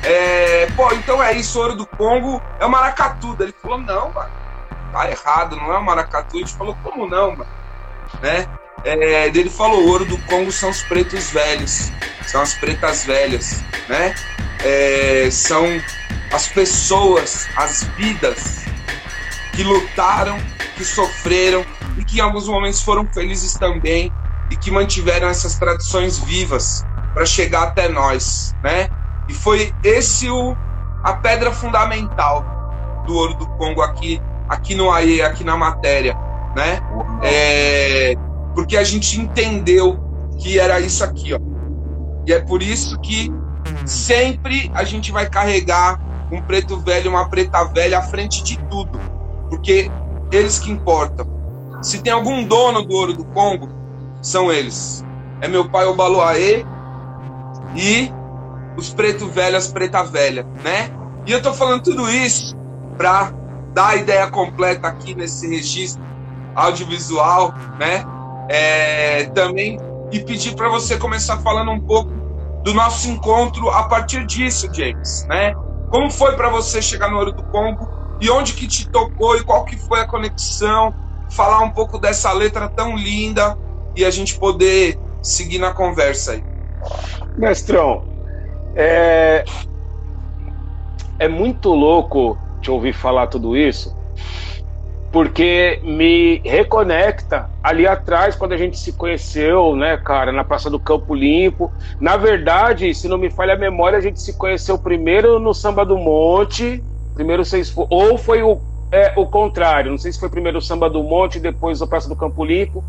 [0.01, 3.37] é, pô, então é isso, ouro do Congo é o maracatu.
[3.39, 4.31] Ele falou, não, mano,
[4.91, 6.37] tá errado, não é o maracatu.
[6.37, 7.60] A gente falou, como não, mano?
[8.21, 8.47] Né?
[8.83, 11.91] É, ele falou, ouro do Congo são os pretos velhos,
[12.25, 14.15] são as pretas velhas, né?
[14.63, 15.65] É, são
[16.31, 18.65] as pessoas, as vidas
[19.53, 20.39] que lutaram,
[20.75, 21.65] que sofreram
[21.97, 24.11] e que em alguns momentos foram felizes também
[24.49, 28.89] e que mantiveram essas tradições vivas para chegar até nós, né?
[29.27, 30.55] E foi esse o,
[31.03, 36.17] a pedra fundamental do ouro do Congo aqui, aqui no AE, aqui na matéria,
[36.55, 36.79] né?
[37.21, 38.15] É,
[38.53, 39.99] porque a gente entendeu
[40.37, 41.39] que era isso aqui, ó.
[42.25, 43.31] E é por isso que
[43.85, 45.99] sempre a gente vai carregar
[46.31, 48.99] um preto velho, uma preta velha à frente de tudo,
[49.49, 49.91] porque
[50.31, 51.27] eles que importam.
[51.81, 53.69] Se tem algum dono do ouro do Congo,
[54.21, 55.03] são eles.
[55.41, 56.63] É meu pai Obaloaê
[57.75, 58.11] e
[58.77, 60.89] os preto velho, as preta velha, né?
[61.25, 62.55] E eu tô falando tudo isso
[62.97, 63.33] para
[63.73, 66.10] dar a ideia completa aqui nesse registro
[66.55, 68.05] audiovisual, né?
[68.49, 69.79] É, também
[70.11, 72.11] e pedir para você começar falando um pouco
[72.63, 75.53] do nosso encontro a partir disso, James, né?
[75.89, 77.87] Como foi para você chegar no Ouro do Congo
[78.19, 80.93] e onde que te tocou e qual que foi a conexão?
[81.31, 83.57] Falar um pouco dessa letra tão linda
[83.95, 86.43] e a gente poder seguir na conversa aí.
[87.37, 88.03] Mestrão,
[88.75, 89.45] é,
[91.17, 93.95] é muito louco te ouvir falar tudo isso,
[95.11, 100.79] porque me reconecta ali atrás, quando a gente se conheceu, né, cara, na Praça do
[100.79, 101.71] Campo Limpo.
[101.99, 105.85] Na verdade, se não me falha a memória, a gente se conheceu primeiro no Samba
[105.85, 106.81] do Monte,
[107.13, 110.89] primeiro vocês ou foi o, é, o contrário, não sei se foi primeiro o Samba
[110.89, 112.81] do Monte, depois a Praça do Campo Limpo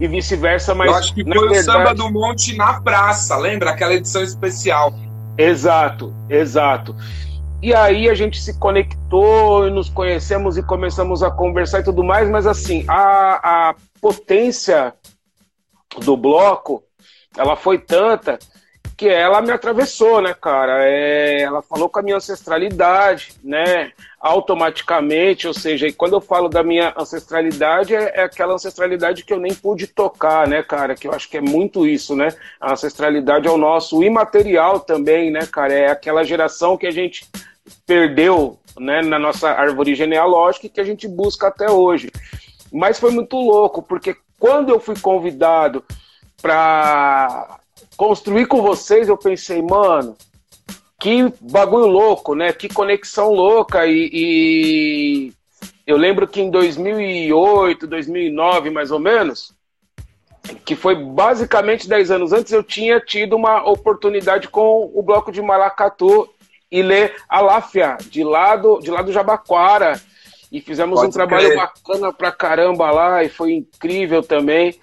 [0.00, 0.90] e vice-versa, mas.
[0.90, 1.58] Eu acho que foi verdade...
[1.58, 3.70] o Samba do Monte na praça, lembra?
[3.70, 4.94] Aquela edição especial.
[5.36, 6.96] Exato, exato.
[7.60, 12.04] E aí a gente se conectou e nos conhecemos e começamos a conversar e tudo
[12.04, 14.94] mais, mas assim, a, a potência
[16.00, 16.84] do bloco,
[17.36, 18.38] ela foi tanta
[18.98, 20.84] que ela me atravessou, né, cara?
[20.84, 23.92] É, ela falou com a minha ancestralidade, né?
[24.20, 29.38] Automaticamente, ou seja, quando eu falo da minha ancestralidade, é, é, aquela ancestralidade que eu
[29.38, 30.96] nem pude tocar, né, cara?
[30.96, 32.34] Que eu acho que é muito isso, né?
[32.60, 35.72] A ancestralidade é o nosso imaterial também, né, cara?
[35.72, 37.24] É aquela geração que a gente
[37.86, 42.10] perdeu, né, na nossa árvore genealógica e que a gente busca até hoje.
[42.72, 45.84] Mas foi muito louco, porque quando eu fui convidado
[46.42, 47.58] para
[47.98, 50.16] construir com vocês, eu pensei, mano,
[51.00, 52.52] que bagulho louco, né?
[52.52, 53.86] Que conexão louca.
[53.86, 55.32] E, e,
[55.84, 59.52] eu lembro que em 2008, 2009, mais ou menos,
[60.64, 65.42] que foi basicamente 10 anos antes, eu tinha tido uma oportunidade com o bloco de
[65.42, 66.28] Maracatu
[66.70, 70.00] e ler Aláfia, de lá do, de lá do Jabaquara.
[70.52, 74.78] E fizemos Pode um trabalho bacana pra caramba lá, e foi incrível também.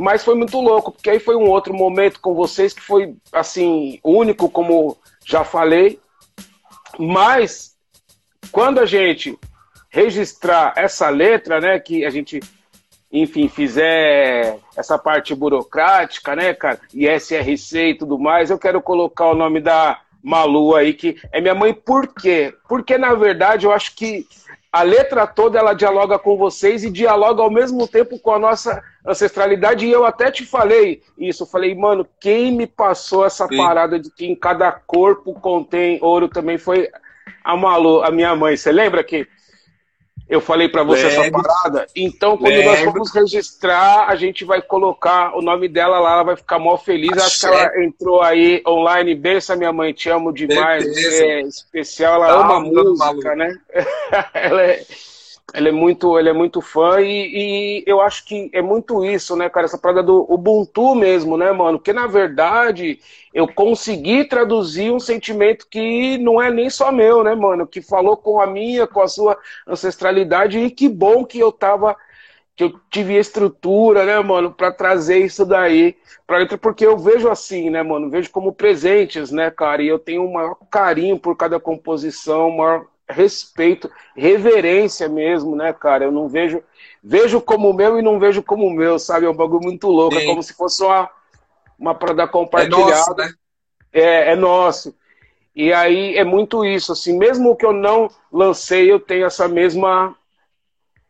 [0.00, 4.00] Mas foi muito louco, porque aí foi um outro momento com vocês que foi, assim,
[4.02, 6.00] único, como já falei.
[6.98, 7.76] Mas,
[8.50, 9.38] quando a gente
[9.90, 12.40] registrar essa letra, né, que a gente,
[13.12, 19.26] enfim, fizer essa parte burocrática, né, cara, e SRC e tudo mais, eu quero colocar
[19.26, 22.54] o nome da Malu aí, que é minha mãe, por quê?
[22.66, 24.26] Porque, na verdade, eu acho que
[24.72, 28.82] a letra toda ela dialoga com vocês e dialoga ao mesmo tempo com a nossa
[29.04, 29.84] ancestralidade.
[29.84, 31.42] E eu até te falei isso.
[31.42, 33.56] Eu falei, mano, quem me passou essa Sim.
[33.56, 36.88] parada de que em cada corpo contém ouro também foi
[37.42, 38.56] a Malu, a minha mãe.
[38.56, 39.26] Você lembra que
[40.30, 41.88] eu falei para você essa parada.
[41.94, 46.36] Então, quando nós formos registrar, a gente vai colocar o nome dela lá, ela vai
[46.36, 47.10] ficar mó feliz.
[47.18, 49.12] Acho que ela entrou aí online.
[49.16, 50.86] Bença, minha mãe, te amo demais.
[50.86, 53.58] Você é especial, ela ah, ama música, né?
[54.32, 54.84] ela é
[55.54, 59.34] ele é muito, ele é muito fã e, e, eu acho que é muito isso,
[59.36, 59.66] né, cara?
[59.66, 61.78] Essa parada do Ubuntu mesmo, né, mano?
[61.78, 63.00] Porque na verdade
[63.34, 67.66] eu consegui traduzir um sentimento que não é nem só meu, né, mano?
[67.66, 71.96] Que falou com a minha, com a sua ancestralidade e que bom que eu tava,
[72.56, 75.96] que eu tive estrutura, né, mano, para trazer isso daí
[76.30, 78.08] para letra, porque eu vejo assim, né, mano?
[78.08, 79.82] Vejo como presentes, né, cara?
[79.82, 86.04] E eu tenho um maior carinho por cada composição, maior respeito, reverência mesmo, né, cara?
[86.04, 86.62] Eu não vejo.
[87.02, 89.26] Vejo como meu e não vejo como meu, sabe?
[89.26, 90.16] É um bagulho muito louco.
[90.16, 90.22] Sim.
[90.22, 91.08] É como se fosse uma,
[91.78, 92.82] uma parada compartilhada.
[92.82, 93.32] É nosso, né?
[93.92, 94.94] É, é nosso.
[95.54, 100.14] E aí é muito isso, assim, mesmo que eu não lancei, eu tenho essa mesma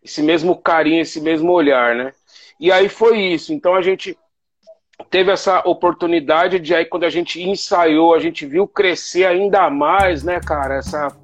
[0.03, 2.13] esse mesmo carinho, esse mesmo olhar, né?
[2.59, 3.53] E aí foi isso.
[3.53, 4.19] Então a gente
[5.11, 10.23] teve essa oportunidade de aí quando a gente ensaiou, a gente viu crescer ainda mais,
[10.23, 11.17] né, cara, essa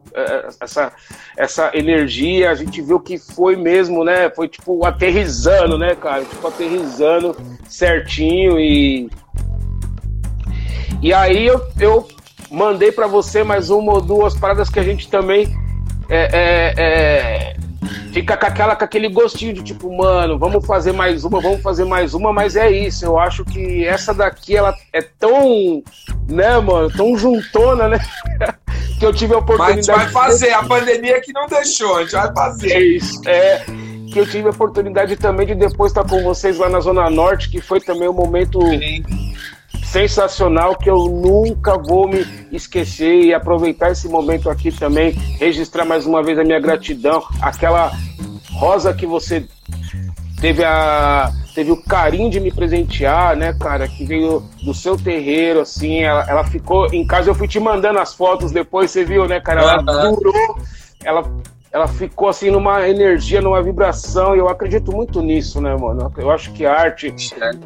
[0.60, 0.92] essa
[1.36, 4.30] essa energia, a gente viu que foi mesmo, né?
[4.30, 6.24] Foi tipo aterrizando, né, cara?
[6.24, 7.36] Tipo aterrizando
[7.68, 9.10] certinho e
[11.02, 12.08] e aí eu, eu
[12.50, 15.46] mandei para você mais uma ou duas paradas que a gente também
[16.08, 17.56] é, é, é,
[18.12, 21.84] fica com, aquela, com aquele gostinho de tipo, mano, vamos fazer mais uma, vamos fazer
[21.84, 23.04] mais uma, mas é isso.
[23.04, 25.82] Eu acho que essa daqui ela é tão,
[26.28, 27.98] né, mano, tão juntona, né?
[28.98, 29.86] que eu tive a oportunidade.
[29.86, 32.72] Mas a gente vai fazer, a pandemia que não deixou, a gente vai fazer.
[32.72, 33.64] É isso, é.
[34.12, 37.50] Que eu tive a oportunidade também de depois estar com vocês lá na Zona Norte,
[37.50, 38.60] que foi também um momento.
[38.60, 39.04] Sim
[39.86, 46.04] sensacional que eu nunca vou me esquecer e aproveitar esse momento aqui também, registrar mais
[46.04, 47.92] uma vez a minha gratidão, aquela
[48.52, 49.46] rosa que você
[50.46, 55.60] teve a teve o carinho de me presentear, né, cara, que veio do seu terreiro,
[55.60, 59.26] assim, ela, ela ficou em casa, eu fui te mandando as fotos depois, você viu,
[59.26, 60.58] né, cara, ela durou,
[61.02, 61.24] ela
[61.72, 66.12] ela ficou assim numa energia, numa vibração, e eu acredito muito nisso, né, mano?
[66.16, 67.14] Eu acho que arte,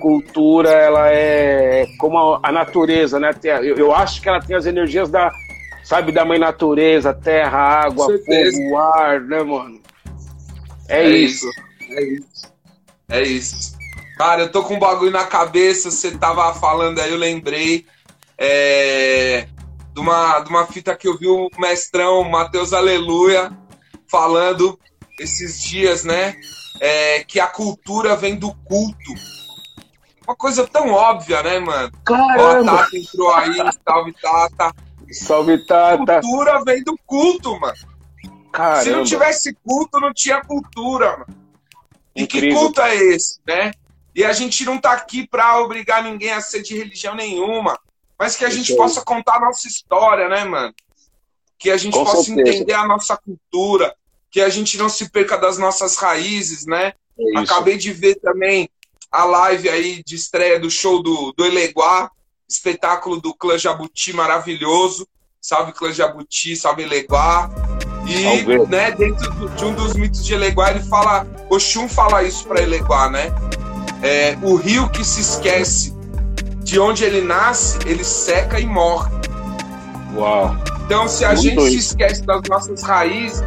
[0.00, 3.30] cultura, ela é como a, natureza, né?
[3.44, 5.30] Eu, eu acho que ela tem as energias da,
[5.84, 9.80] sabe, da mãe natureza, terra, água, fogo, ar, né, mano?
[10.88, 11.46] É, é isso.
[11.46, 11.92] isso.
[11.92, 12.49] É isso.
[13.10, 13.76] É isso.
[14.16, 17.86] Cara, eu tô com um bagulho na cabeça, você tava falando aí, eu lembrei.
[18.38, 19.46] É,
[19.92, 23.50] de, uma, de uma fita que eu vi o mestrão Matheus Aleluia
[24.10, 24.78] falando
[25.18, 26.34] esses dias, né?
[26.80, 29.12] É, que a cultura vem do culto.
[30.26, 31.92] Uma coisa tão óbvia, né, mano?
[32.04, 32.72] Caramba!
[32.72, 34.74] Ó, a Tata entrou aí, salve Tata.
[35.12, 36.18] Salve Tata.
[36.18, 37.74] A cultura vem do culto, mano.
[38.52, 38.82] Caramba.
[38.82, 41.39] Se não tivesse culto, não tinha cultura, mano.
[42.14, 42.50] E Incrível.
[42.50, 43.72] que culto é esse, né?
[44.14, 47.78] E a gente não tá aqui pra obrigar ninguém a ser de religião nenhuma,
[48.18, 50.74] mas que a gente possa contar a nossa história, né, mano?
[51.58, 52.56] Que a gente Com possa certeza.
[52.56, 53.94] entender a nossa cultura,
[54.30, 56.92] que a gente não se perca das nossas raízes, né?
[57.18, 58.68] É Acabei de ver também
[59.10, 62.10] a live aí de estreia do show do, do Eleguá,
[62.48, 65.06] espetáculo do Clã Jabuti maravilhoso.
[65.40, 67.50] Salve Clã Jabuti, salve Eleguá.
[68.10, 72.60] E, né, dentro de um dos mitos de Eleguá, ele fala, Oxum fala isso para
[72.60, 73.32] Eleguá, né?
[74.02, 75.94] É, o rio que se esquece
[76.62, 79.10] de onde ele nasce, ele seca e morre.
[80.16, 80.56] Uau.
[80.84, 83.44] Então, se a Muito gente se esquece das nossas raízes,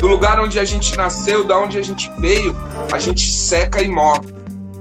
[0.00, 2.56] do lugar onde a gente nasceu, da onde a gente veio,
[2.92, 4.32] a gente seca e morre.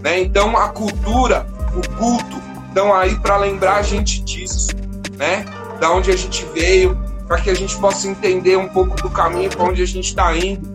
[0.02, 0.22] Né?
[0.22, 4.70] Então a cultura, o culto, estão aí para lembrar a gente disso,
[5.18, 5.44] né?
[5.80, 9.50] Da onde a gente veio, para que a gente possa entender um pouco do caminho
[9.50, 10.68] para onde a gente está indo,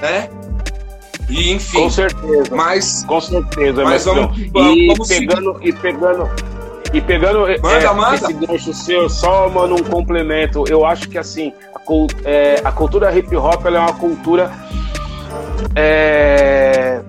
[0.00, 0.28] né?
[1.28, 1.82] E enfim.
[1.82, 2.54] Com certeza.
[2.54, 3.84] Mas com certeza.
[3.84, 5.68] Mas vamos, vamos, e vamos pegando seguir.
[5.68, 6.30] e pegando
[6.92, 8.14] e pegando manda, é, manda.
[8.16, 10.64] esse gancho seu, só mano, um complemento.
[10.68, 14.50] Eu acho que assim, a, é, a cultura hip hop é uma cultura
[15.76, 17.00] é,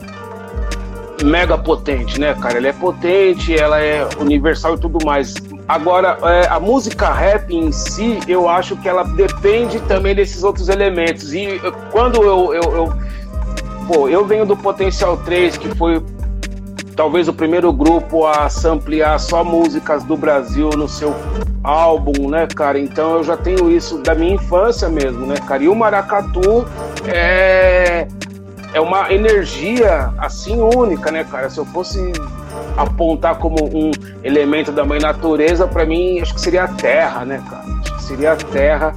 [1.23, 2.57] mega potente, né, cara?
[2.57, 5.33] Ela é potente, ela é universal e tudo mais.
[5.71, 10.67] Agora, é, a música rap em si, eu acho que ela depende também desses outros
[10.67, 11.33] elementos.
[11.33, 12.93] E quando eu, eu, eu
[13.87, 16.03] pô, eu venho do Potencial 3, que foi
[16.93, 21.15] talvez o primeiro grupo a ampliar só músicas do Brasil no seu
[21.63, 22.77] álbum, né, cara?
[22.77, 25.63] Então eu já tenho isso da minha infância mesmo, né, cara?
[25.63, 26.67] E o maracatu
[27.07, 28.09] é
[28.73, 31.49] é uma energia assim única, né, cara?
[31.49, 32.11] Se eu fosse
[32.77, 33.91] apontar como um
[34.23, 37.65] elemento da mãe natureza, para mim acho que seria a terra, né, cara?
[37.81, 38.95] Acho que seria a terra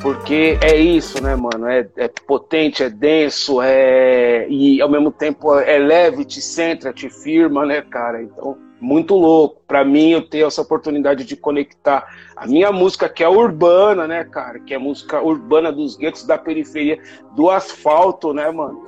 [0.00, 1.66] porque é isso, né, mano?
[1.66, 7.10] É, é, potente, é denso, é e ao mesmo tempo é leve, te centra, te
[7.10, 8.22] firma, né, cara?
[8.22, 9.60] Então, muito louco.
[9.66, 12.06] Para mim, eu ter essa oportunidade de conectar
[12.36, 14.60] a minha música, que é urbana, né, cara?
[14.60, 17.00] Que é música urbana dos guetos da periferia,
[17.34, 18.84] do asfalto, né, mano?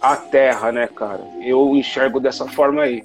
[0.00, 1.22] A terra, né, cara?
[1.42, 3.02] Eu enxergo dessa forma aí.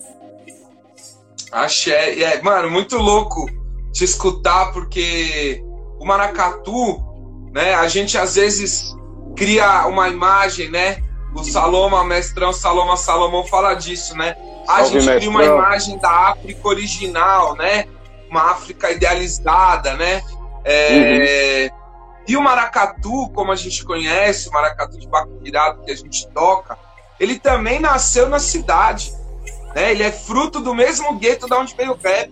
[1.52, 2.22] Axé.
[2.22, 3.46] É, mano, muito louco
[3.91, 5.62] te escutar, porque
[6.00, 7.04] o Maracatu
[7.56, 7.74] né?
[7.74, 8.93] A gente às vezes
[9.34, 11.02] cria uma imagem, né?
[11.34, 14.36] O Saloma, mestrão Saloma Salomão fala disso, né?
[14.68, 17.86] A Salve, gente cria uma imagem da África original, né?
[18.30, 20.22] Uma África idealizada, né?
[20.66, 21.70] É...
[21.72, 21.86] Uhum.
[22.28, 26.28] E o maracatu, como a gente conhece, o maracatu de baco virado que a gente
[26.30, 26.78] toca,
[27.20, 29.13] ele também nasceu na cidade.
[29.76, 29.91] Né?
[29.91, 32.32] Ele é fruto do mesmo gueto da onde veio o rap.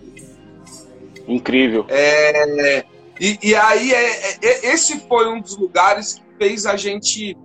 [1.26, 1.86] Incrível.
[1.88, 2.84] É...
[3.20, 7.36] E, e aí, é, é, é, esse foi um dos lugares que fez a gente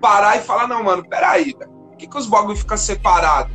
[0.00, 1.70] parar e falar, não, mano, peraí, velho.
[1.70, 3.52] Por que, que os bagulho ficam separados?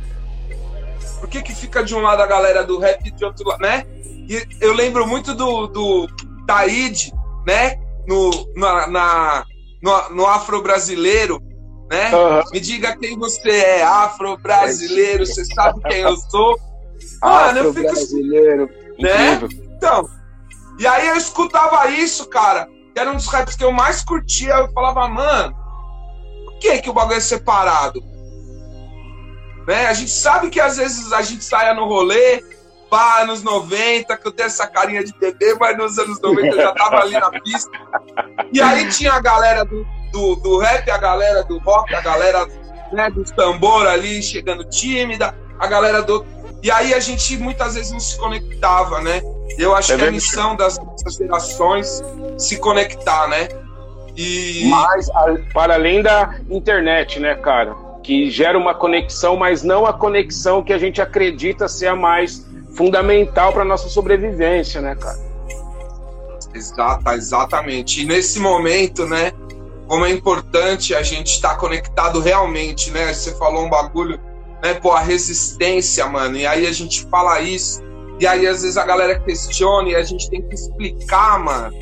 [1.20, 3.60] Por que, que fica de um lado a galera do rap e de outro lado,
[3.60, 3.86] né?
[4.28, 6.06] E eu lembro muito do, do
[6.46, 7.12] Taíde,
[7.46, 7.80] né?
[8.06, 9.46] No, na, na
[9.82, 11.42] no, no afro-brasileiro,
[11.90, 12.14] né?
[12.14, 12.42] Uhum.
[12.52, 16.58] Me diga quem você é, afro-brasileiro, você sabe quem eu sou.
[17.22, 17.86] Mano, eu fico.
[17.86, 18.68] Brasileiro,
[18.98, 19.40] né?
[19.76, 20.08] Então,
[20.78, 24.54] e aí eu escutava isso, cara, que era um dos raps que eu mais curtia.
[24.54, 25.54] Eu falava, mano,
[26.44, 28.00] por que, que o bagulho é separado?
[29.66, 29.86] Né?
[29.86, 32.42] A gente sabe que às vezes a gente saia no rolê,
[32.88, 36.56] pá, anos 90, que eu tenho essa carinha de bebê, mas nos anos 90 eu
[36.56, 37.70] já tava ali na pista.
[38.52, 42.46] E aí tinha a galera do, do, do rap, a galera do rock, a galera
[42.92, 46.24] né, do tambor ali chegando tímida, a galera do.
[46.62, 49.22] E aí a gente muitas vezes não se conectava, né?
[49.56, 52.02] Eu acho é que a missão das nossas gerações
[52.36, 53.48] se conectar, né?
[54.16, 54.68] E...
[54.68, 55.08] Mas,
[55.52, 57.74] para além da internet, né, cara?
[58.02, 62.44] Que gera uma conexão, mas não a conexão que a gente acredita ser a mais
[62.74, 65.18] fundamental para nossa sobrevivência, né, cara?
[66.54, 68.02] Exata, exatamente.
[68.02, 69.32] E nesse momento, né,
[69.88, 73.12] como é importante a gente estar tá conectado realmente, né?
[73.12, 74.20] Você falou um bagulho,
[74.62, 76.36] né, pô, a resistência, mano.
[76.36, 77.82] E aí a gente fala isso,
[78.20, 81.74] e aí às vezes a galera questiona e a gente tem que explicar, mano.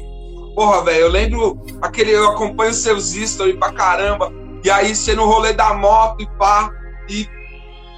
[0.55, 4.33] Porra, velho, eu lembro aquele, eu acompanho seus stories pra caramba,
[4.65, 6.71] e aí você no rolê da moto e pá,
[7.09, 7.29] e,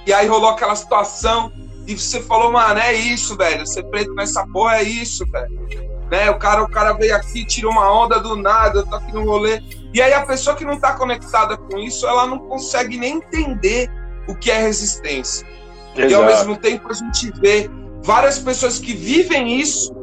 [0.05, 1.51] e aí rolou aquela situação,
[1.89, 3.65] e você falou, mano, é isso, velho.
[3.65, 5.67] Ser preto nessa porra é isso, velho.
[6.11, 6.29] Né?
[6.29, 9.25] O cara, o cara veio aqui, tirou uma onda do nada, eu tô aqui no
[9.25, 9.59] rolê.
[9.93, 13.89] E aí a pessoa que não tá conectada com isso, ela não consegue nem entender
[14.27, 15.47] o que é resistência.
[15.95, 16.11] Exato.
[16.11, 17.69] E ao mesmo tempo a gente vê
[18.03, 19.95] várias pessoas que vivem isso,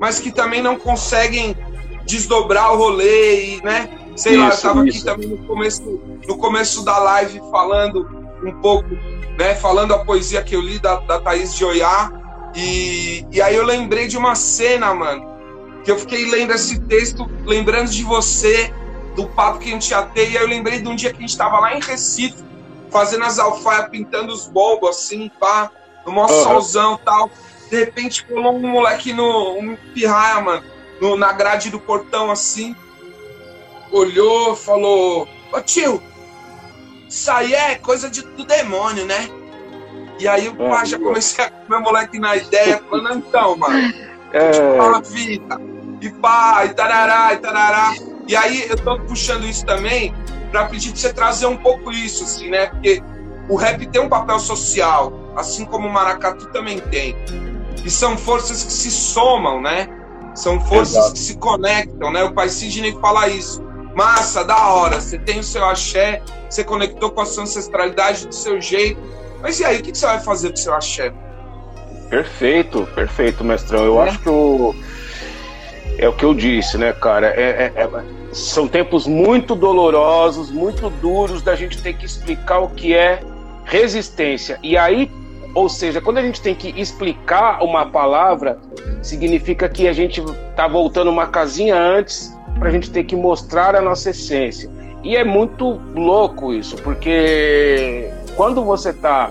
[0.00, 1.56] mas que também não conseguem
[2.04, 3.88] desdobrar o rolê e, né?
[4.16, 4.98] Sei isso, lá, eu tava isso.
[4.98, 5.82] aqui também no começo,
[6.28, 8.06] no começo da live falando
[8.42, 8.88] um pouco
[9.40, 12.12] né, falando a poesia que eu li da, da Thaís de Oiá.
[12.54, 15.24] E, e aí eu lembrei de uma cena, mano,
[15.82, 18.70] que eu fiquei lendo esse texto, lembrando de você,
[19.20, 21.18] do papo que a gente ia ter, e aí eu lembrei de um dia que
[21.18, 22.42] a gente tava lá em Recife,
[22.90, 25.70] fazendo as alfaias, pintando os bulbos, assim, pá,
[26.06, 26.42] no maior uhum.
[26.42, 27.30] solzão e tal.
[27.70, 29.58] De repente pulou um moleque no.
[29.58, 30.64] um pirraia, mano,
[31.00, 32.74] no, na grade do portão, assim,
[33.92, 36.02] olhou, falou: Ô tio,
[37.08, 39.28] isso aí é coisa de, do demônio, né?
[40.18, 43.94] E aí o pai já comecei a comer moleque na ideia, falando, então, mano,
[44.32, 44.78] é...
[44.78, 45.60] a vida.
[46.00, 47.92] E pá, e tarará, e tarará.
[48.30, 50.14] E aí eu tô puxando isso também
[50.52, 52.66] para pedir pra você trazer um pouco isso, assim, né?
[52.66, 53.02] Porque
[53.48, 57.16] o rap tem um papel social, assim como o maracatu também tem.
[57.84, 59.88] E são forças que se somam, né?
[60.32, 61.12] São forças Exato.
[61.14, 62.22] que se conectam, né?
[62.22, 63.64] O pai Sidney fala isso.
[63.96, 68.34] Massa, da hora, você tem o seu axé, você conectou com a sua ancestralidade do
[68.34, 69.00] seu jeito.
[69.42, 71.12] Mas e aí, o que você vai fazer com o seu axé?
[72.08, 73.84] Perfeito, perfeito, mestrão.
[73.84, 74.08] Eu é.
[74.08, 74.72] acho que o.
[75.98, 77.26] É o que eu disse, né, cara?
[77.26, 82.68] É, é, é, são tempos muito dolorosos, muito duros da gente ter que explicar o
[82.68, 83.20] que é
[83.64, 84.58] resistência.
[84.62, 85.10] E aí,
[85.54, 88.58] ou seja, quando a gente tem que explicar uma palavra,
[89.02, 93.74] significa que a gente está voltando uma casinha antes para a gente ter que mostrar
[93.74, 94.70] a nossa essência.
[95.02, 99.30] E é muito louco isso, porque quando você está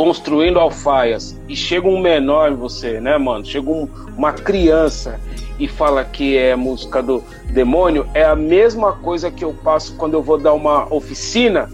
[0.00, 3.44] construindo alfaias e chega um menor em você, né, mano?
[3.44, 3.86] Chega um,
[4.16, 5.20] uma criança
[5.58, 7.22] e fala que é música do
[7.52, 11.68] demônio, é a mesma coisa que eu passo quando eu vou dar uma oficina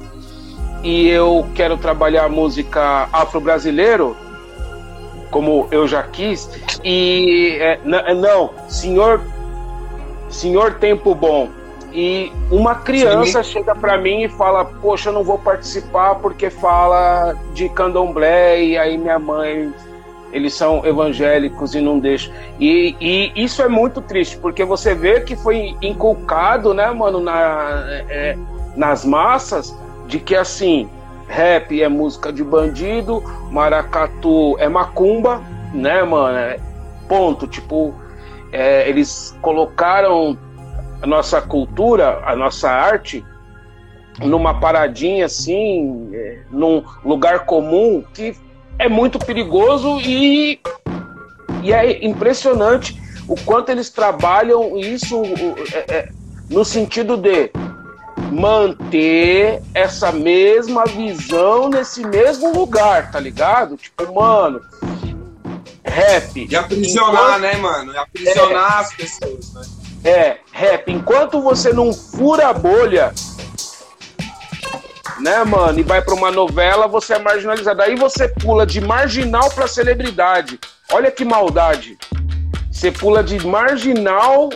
[0.83, 4.17] e eu quero trabalhar música afro-brasileiro,
[5.31, 6.51] como eu já quis,
[6.83, 9.21] e é, não, senhor
[10.29, 11.49] Senhor Tempo Bom.
[11.97, 13.53] E uma criança Sim.
[13.53, 18.77] chega para mim e fala: Poxa, eu não vou participar porque fala de candomblé e
[18.77, 19.73] aí minha mãe.
[20.31, 22.35] Eles são evangélicos e não deixam.
[22.61, 27.85] E, e isso é muito triste, porque você vê que foi inculcado, né, mano, na,
[28.11, 28.37] é,
[28.77, 29.75] nas massas,
[30.07, 30.91] de que assim,
[31.27, 35.43] rap é música de bandido, maracatu é macumba,
[35.73, 36.37] né, mano?
[36.37, 36.59] É,
[37.09, 37.47] ponto.
[37.47, 37.95] Tipo,
[38.53, 40.37] é, eles colocaram
[41.01, 43.25] a nossa cultura, a nossa arte,
[44.19, 48.35] numa paradinha assim, é, num lugar comum que
[48.79, 50.61] é muito perigoso e,
[51.63, 55.23] e é impressionante o quanto eles trabalham isso
[55.73, 56.09] é, é,
[56.49, 57.51] no sentido de
[58.33, 63.77] manter essa mesma visão nesse mesmo lugar, tá ligado?
[63.77, 64.61] Tipo, mano,
[65.85, 66.47] rap.
[66.49, 67.41] E aprisionar, enquanto...
[67.41, 67.93] né, mano?
[67.93, 69.76] E aprisionar é, as pessoas, né?
[70.07, 70.93] É, rap.
[70.93, 73.13] Enquanto você não fura a bolha
[75.21, 77.83] né, mano, e vai para uma novela, você é marginalizado.
[77.83, 80.59] Aí você pula de marginal para celebridade.
[80.93, 81.97] Olha que maldade.
[82.71, 84.51] Você pula de marginal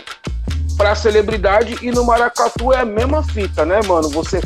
[0.77, 4.09] para celebridade e no Maracatu é a mesma fita, né, mano?
[4.11, 4.41] Você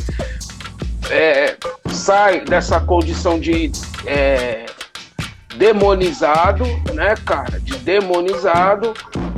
[1.09, 1.55] é,
[1.91, 3.71] sai dessa condição de
[4.05, 4.65] é,
[5.57, 7.59] demonizado, né, cara?
[7.59, 8.93] De demonizado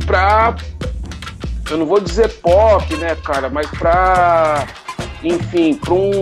[0.05, 0.55] pra.
[1.69, 3.49] Eu não vou dizer pop, né, cara?
[3.49, 4.67] Mas pra.
[5.23, 6.21] Enfim, pra um.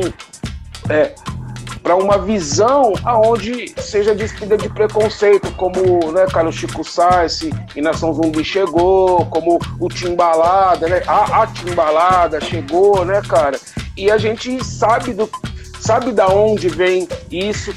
[0.90, 1.14] É,
[1.86, 7.42] para uma visão aonde seja despida de preconceito, como, né, cara, o Chico Sainz
[7.76, 13.60] e Nação Zumbi chegou, como o Timbalada, né, a, a Timbalada chegou, né, cara,
[13.96, 15.30] e a gente sabe do
[15.80, 17.72] sabe da onde vem isso,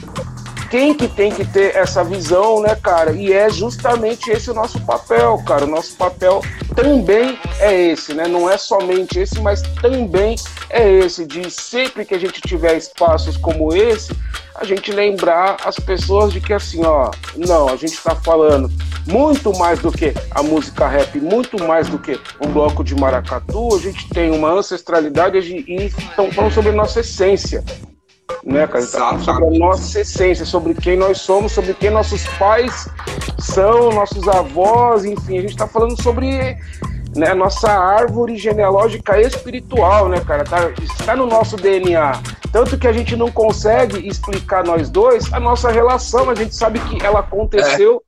[0.70, 3.12] quem que tem que ter essa visão, né, cara?
[3.12, 5.64] E é justamente esse o nosso papel, cara.
[5.64, 6.42] O nosso papel
[6.74, 8.28] também é esse, né?
[8.28, 10.36] Não é somente esse, mas também
[10.70, 14.14] é esse de sempre que a gente tiver espaços como esse,
[14.54, 18.70] a gente lembrar as pessoas de que assim, ó, não, a gente está falando
[19.06, 23.74] muito mais do que a música rap, muito mais do que um bloco de maracatu,
[23.74, 27.64] a gente tem uma ancestralidade e estão falando sobre nossa essência
[28.44, 28.86] né, cara?
[28.86, 32.88] Tá sobre a nossa essência, sobre quem nós somos, sobre quem nossos pais
[33.38, 36.56] são, nossos avós, enfim, a gente está falando sobre
[37.16, 40.44] né, nossa árvore genealógica espiritual, né, cara?
[40.44, 42.12] Tá, está no nosso DNA.
[42.52, 46.80] Tanto que a gente não consegue explicar nós dois a nossa relação, a gente sabe
[46.80, 48.00] que ela aconteceu é.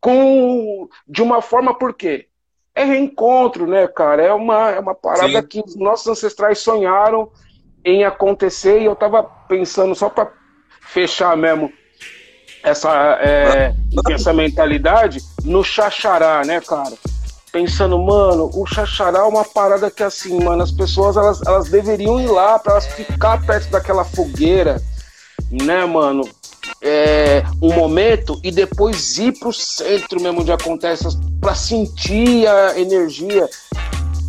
[0.00, 2.26] com de uma forma por quê?
[2.74, 4.22] É reencontro, né, cara?
[4.22, 5.46] É uma, é uma parada Sim.
[5.46, 7.30] que os nossos ancestrais sonharam
[7.84, 10.30] em acontecer e eu tava pensando só para
[10.80, 11.72] fechar mesmo
[12.62, 13.74] essa, é,
[14.10, 16.92] essa mentalidade no chachará, né, cara?
[17.52, 22.20] Pensando, mano, o chachará é uma parada que assim, mano, as pessoas elas, elas deveriam
[22.20, 24.80] ir lá para elas ficar perto daquela fogueira,
[25.50, 26.28] né, mano?
[26.82, 31.08] É, um momento e depois ir pro centro mesmo onde acontece
[31.40, 33.48] para sentir a energia,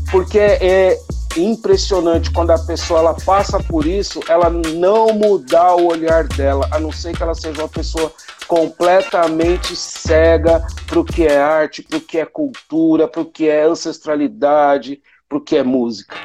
[0.09, 0.97] porque é,
[1.37, 6.79] impressionante quando a pessoa ela passa por isso, ela não mudar o olhar dela, a
[6.79, 8.13] não ser que ela seja uma pessoa
[8.47, 13.47] completamente cega para o que é arte, para o que é cultura, para o que
[13.47, 16.15] é ancestralidade, para o que é música.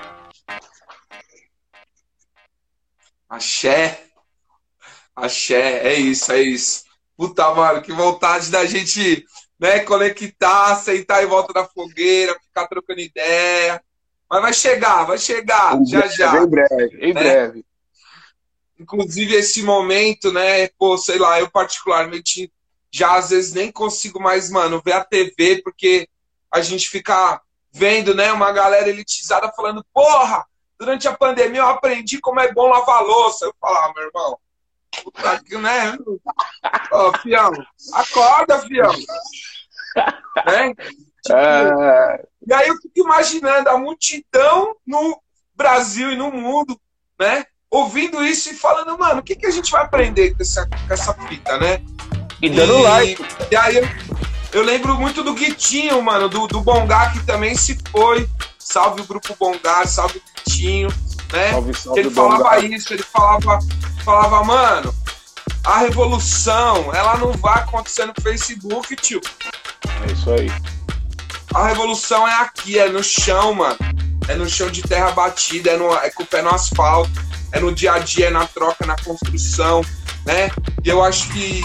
[3.28, 4.02] Axé.
[5.14, 6.84] Axé, é isso, é isso.
[7.16, 9.24] Puta, mano, que vontade da gente
[9.58, 13.82] né, conectar, sentar em volta da fogueira, ficar trocando ideia.
[14.28, 16.42] Mas vai chegar, vai chegar, em já breve, já.
[16.42, 17.20] Em breve, em né?
[17.22, 17.64] breve.
[18.78, 20.68] Inclusive, esse momento, né?
[20.78, 22.52] Pô, sei lá, eu particularmente
[22.90, 26.08] já às vezes nem consigo mais, mano, ver a TV, porque
[26.52, 27.40] a gente fica
[27.72, 30.46] vendo, né, uma galera elitizada falando, porra,
[30.78, 33.44] durante a pandemia eu aprendi como é bom lavar louça.
[33.44, 34.38] Eu falava, ah, meu irmão,
[35.02, 35.96] puta que, né?
[36.92, 37.52] Ô, fião,
[37.92, 38.92] acorda, fião.
[40.46, 40.74] né?
[41.26, 42.24] Tipo, é...
[42.46, 45.20] E aí eu fico imaginando a multidão no
[45.54, 46.78] Brasil e no mundo,
[47.18, 47.44] né?
[47.70, 50.94] Ouvindo isso e falando, mano, o que, que a gente vai aprender com essa, com
[50.94, 51.82] essa fita, né?
[52.40, 53.24] E dando e, like.
[53.50, 53.88] E aí eu,
[54.52, 58.28] eu, lembro muito do Guitinho, mano, do, do Bongá, que também se foi.
[58.58, 60.88] Salve o grupo Bongá, salve o Guitinho,
[61.32, 61.50] né?
[61.50, 62.58] Salve, salve ele falava Bongá.
[62.60, 63.58] isso, ele falava,
[64.04, 64.94] falava, mano,
[65.64, 69.20] a revolução, ela não vai acontecer no Facebook, tio.
[70.06, 70.75] É isso aí.
[71.54, 73.78] A revolução é aqui, é no chão, mano.
[74.28, 77.10] É no chão de terra batida, é, no, é com o pé no asfalto,
[77.52, 79.82] é no dia a dia, é na troca, na construção,
[80.24, 80.50] né?
[80.84, 81.62] E eu acho que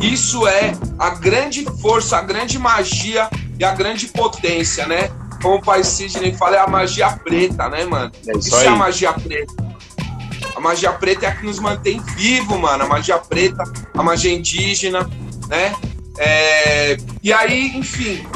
[0.00, 3.28] isso é a grande força, a grande magia
[3.58, 5.10] e a grande potência, né?
[5.40, 8.10] Como o pai Sidney fala, é a magia preta, né, mano?
[8.26, 9.54] É isso, isso é a magia preta.
[10.54, 12.84] A magia preta é a que nos mantém vivo, mano.
[12.84, 13.62] A magia preta,
[13.94, 15.08] a magia indígena,
[15.48, 15.74] né?
[16.18, 16.96] É...
[17.22, 18.26] E aí, enfim,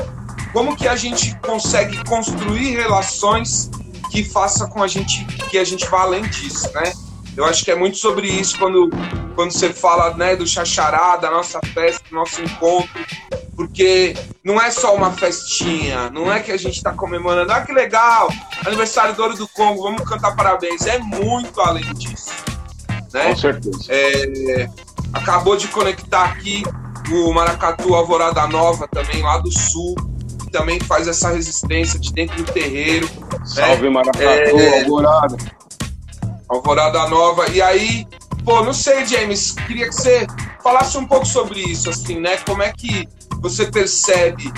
[0.54, 3.68] como que a gente consegue construir relações
[4.12, 6.92] que faça com a gente que a gente vá além disso, né?
[7.36, 8.88] Eu acho que é muito sobre isso quando,
[9.34, 13.04] quando você fala né, do chachará, da nossa festa, do nosso encontro,
[13.56, 17.72] porque não é só uma festinha, não é que a gente está comemorando, ah, que
[17.72, 18.28] legal,
[18.64, 22.30] aniversário do Ouro do Congo, vamos cantar parabéns, é muito além disso.
[23.12, 23.30] Né?
[23.30, 23.86] Com certeza.
[23.88, 24.68] É,
[25.12, 26.62] acabou de conectar aqui
[27.10, 29.96] o Maracatu Alvorada Nova também, lá do sul,
[30.54, 33.06] também faz essa resistência de dentro do terreiro.
[33.06, 33.44] Né?
[33.44, 33.90] Salve né?
[33.90, 35.36] Maracatu, é, Alvorada.
[36.48, 37.50] Alvorada Nova.
[37.50, 38.06] E aí,
[38.44, 40.28] pô, não sei, James, queria que você
[40.62, 42.36] falasse um pouco sobre isso, assim, né?
[42.46, 43.08] Como é que
[43.40, 44.52] você percebe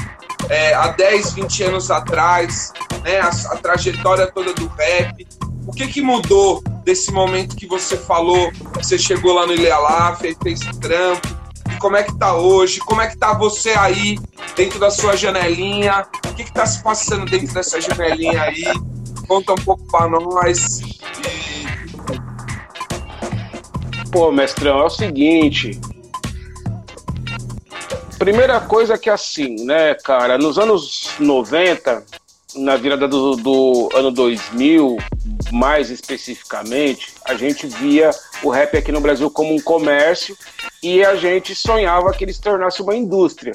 [0.51, 2.73] é, há 10, 20 anos atrás,
[3.03, 5.27] né, a, a, trajetória toda do rap,
[5.67, 9.77] o que que mudou desse momento que você falou, você chegou lá no Ilha
[10.21, 11.27] fez, fez trampo,
[11.79, 14.19] como é que tá hoje, como é que tá você aí
[14.55, 18.65] dentro da sua janelinha, o que que tá se passando dentro dessa janelinha aí,
[19.27, 20.81] conta um pouco para nós.
[24.11, 25.79] Pô, mestrão, é o seguinte,
[28.19, 32.05] primeira coisa que assim, né, cara, nos anos 90,
[32.57, 34.97] na virada do, do, ano 2000,
[35.53, 38.11] mais especificamente, a gente via
[38.43, 40.37] o rap aqui no Brasil como um comércio
[40.83, 43.53] e a gente sonhava que ele se tornasse uma indústria.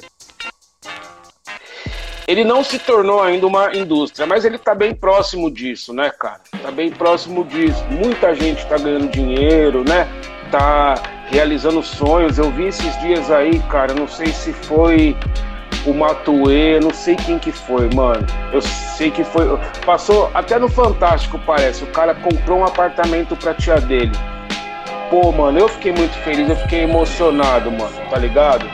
[2.26, 6.40] Ele não se tornou ainda uma indústria, mas ele está bem próximo disso, né, cara?
[6.54, 7.84] Está bem próximo disso.
[7.90, 10.08] Muita gente está ganhando dinheiro, né?
[10.50, 10.94] Tá
[11.28, 12.38] realizando sonhos.
[12.38, 15.16] Eu vi esses dias aí, cara, não sei se foi
[15.86, 18.24] o Matuê, não sei quem que foi, mano.
[18.52, 19.44] Eu sei que foi.
[19.84, 21.82] Passou até no Fantástico, parece.
[21.82, 24.12] O cara comprou um apartamento pra tia dele.
[25.10, 28.66] Pô, mano, eu fiquei muito feliz, eu fiquei emocionado, mano, tá ligado?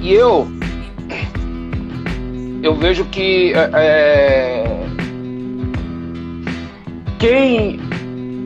[0.00, 0.48] E eu.
[2.62, 3.52] Eu vejo que.
[3.54, 4.64] É, é
[7.18, 7.78] quem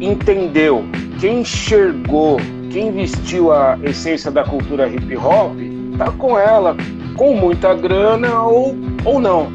[0.00, 0.84] entendeu,
[1.18, 2.38] quem enxergou,
[2.70, 6.76] quem vestiu a essência da cultura hip hop tá com ela
[7.16, 9.50] com muita grana ou, ou não.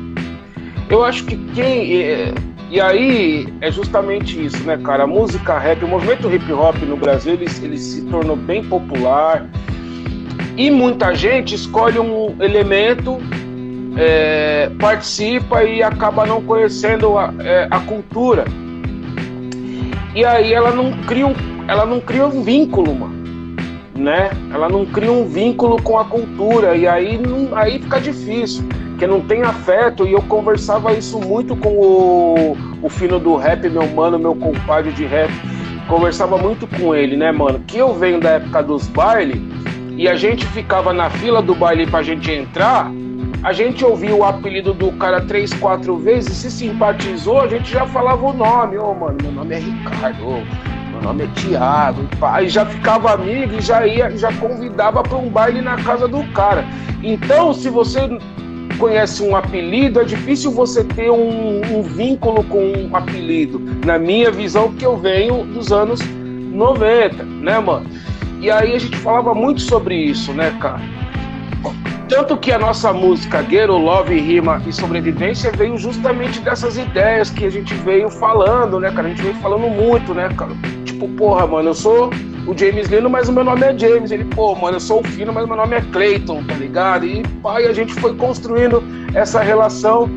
[0.90, 2.02] Eu acho que quem.
[2.02, 2.34] É,
[2.70, 5.04] e aí é justamente isso, né, cara?
[5.04, 9.48] A música rap, o movimento hip hop no Brasil, ele, ele se tornou bem popular.
[10.58, 13.20] E muita gente escolhe um elemento,
[13.98, 18.46] é, participa e acaba não conhecendo a, é, a cultura.
[20.14, 21.34] E aí ela não cria um,
[21.68, 23.21] ela não cria um vínculo, mano
[24.02, 24.32] né?
[24.52, 29.08] Ela não cria um vínculo com a cultura e aí, não, aí fica difícil, porque
[29.08, 30.06] não tem afeto.
[30.06, 34.92] E eu conversava isso muito com o, o fino do rap, meu mano, meu compadre
[34.92, 35.32] de rap.
[35.88, 37.60] Conversava muito com ele, né, mano?
[37.60, 39.42] Que eu venho da época dos bailes
[39.98, 42.92] e a gente ficava na fila do baile pra gente entrar.
[43.44, 47.88] A gente ouvia o apelido do cara três, quatro vezes, se simpatizou, a gente já
[47.88, 48.78] falava o nome.
[48.78, 50.24] Ô, oh, mano, meu nome é Ricardo.
[50.24, 50.71] Oh
[51.02, 52.02] nome é Tiago.
[52.22, 56.24] Aí já ficava amigo e já ia, já convidava para um baile na casa do
[56.32, 56.66] cara.
[57.04, 58.00] Então, se você
[58.78, 63.62] conhece um apelido, é difícil você ter um, um vínculo com um apelido.
[63.86, 67.90] Na minha visão, que eu venho dos anos 90, né, mano?
[68.40, 70.82] E aí a gente falava muito sobre isso, né, cara?
[72.10, 77.46] Tanto que a nossa música Guerreiro, Love, Rima e Sobrevivência veio justamente dessas ideias que
[77.46, 79.08] a gente veio falando, né, cara?
[79.08, 80.52] A gente veio falando muito, né, cara?
[81.02, 82.12] Tipo, porra, mano, eu sou
[82.46, 84.12] o James Lino, mas o meu nome é James.
[84.12, 87.08] Ele, pô, mano, eu sou o Fino, mas meu nome é Clayton, tá ligado?
[87.08, 88.84] E, pai, a gente foi construindo
[89.16, 90.12] essa relação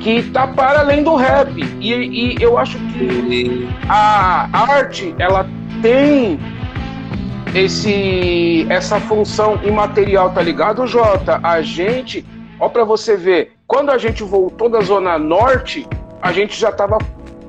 [0.00, 1.50] que tá para além do rap.
[1.80, 5.48] E, e eu acho que a arte, ela
[5.80, 6.38] tem
[7.54, 11.40] esse essa função imaterial, tá ligado, Jota?
[11.42, 12.22] A gente,
[12.60, 15.86] ó para você ver, quando a gente voltou da zona norte,
[16.20, 16.98] a gente já tava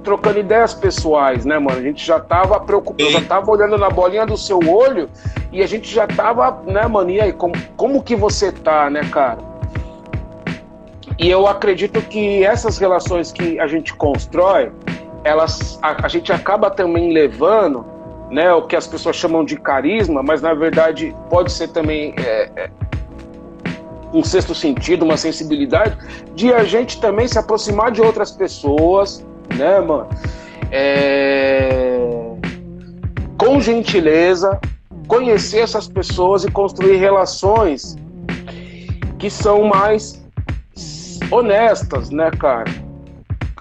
[0.04, 1.78] trocando ideias pessoais, né, mano?
[1.78, 5.10] A gente já tava preocupado, já tava olhando na bolinha do seu olho
[5.52, 7.10] e a gente já tava, né, mano?
[7.10, 9.40] E aí, como, como que você tá, né, cara?
[11.18, 14.72] E eu acredito que essas relações que a gente constrói,
[15.24, 17.86] elas a, a gente acaba também levando
[18.32, 22.50] né, o que as pessoas chamam de carisma, mas na verdade pode ser também é,
[22.56, 22.70] é,
[24.14, 25.98] um sexto sentido, uma sensibilidade,
[26.36, 29.26] de a gente também se aproximar de outras pessoas,
[29.58, 30.08] né, mano?
[30.72, 32.00] É...
[33.38, 34.60] Com gentileza,
[35.08, 37.96] conhecer essas pessoas e construir relações
[39.18, 40.24] que são mais
[41.32, 42.66] honestas, né, cara?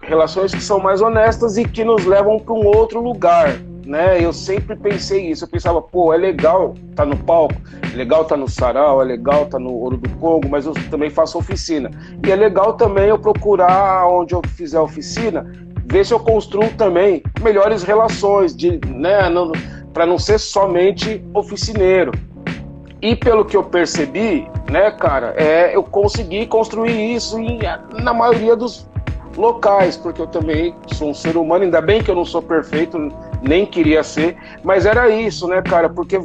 [0.02, 4.22] Relações que são mais honestas e que nos levam para um outro lugar, né?
[4.22, 5.44] Eu sempre pensei isso.
[5.44, 7.56] Eu pensava, pô, é legal tá no palco,
[7.92, 11.10] é legal tá no sarau, é legal tá no Ouro do Congo, mas eu também
[11.10, 11.90] faço oficina.
[12.26, 15.50] E é legal também eu procurar onde eu fizer oficina,
[15.90, 19.18] ver se eu construo também melhores relações, de, né,
[19.92, 22.12] para não ser somente oficineiro.
[23.00, 27.60] E pelo que eu percebi, né, cara, é, eu consegui construir isso em,
[28.02, 28.88] na maioria dos
[29.36, 32.98] locais, porque eu também sou um ser humano, ainda bem que eu não sou perfeito,
[33.40, 35.88] nem queria ser, mas era isso, né, cara?
[35.88, 36.16] Porque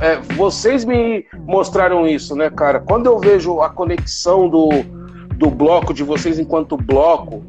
[0.00, 2.80] é, vocês me mostraram isso, né, cara?
[2.80, 4.70] Quando eu vejo a conexão do,
[5.36, 7.44] do bloco, de vocês enquanto bloco,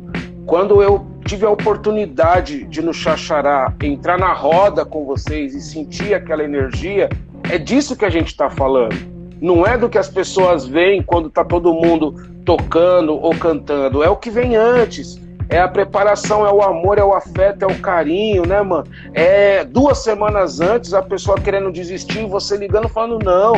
[0.49, 6.15] quando eu tive a oportunidade de no Xaxará entrar na roda com vocês e sentir
[6.15, 7.07] aquela energia,
[7.47, 8.95] é disso que a gente está falando.
[9.39, 14.09] Não é do que as pessoas veem quando tá todo mundo tocando ou cantando, é
[14.09, 17.79] o que vem antes É a preparação, é o amor, é o afeto, é o
[17.79, 18.87] carinho, né, mano?
[19.13, 23.53] É duas semanas antes a pessoa querendo desistir, você ligando falando, não.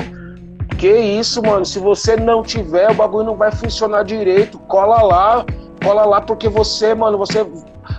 [0.78, 1.66] Que isso, mano?
[1.66, 4.60] Se você não tiver, o bagulho não vai funcionar direito.
[4.60, 5.46] Cola lá,
[5.84, 7.46] cola lá, porque você, mano, você,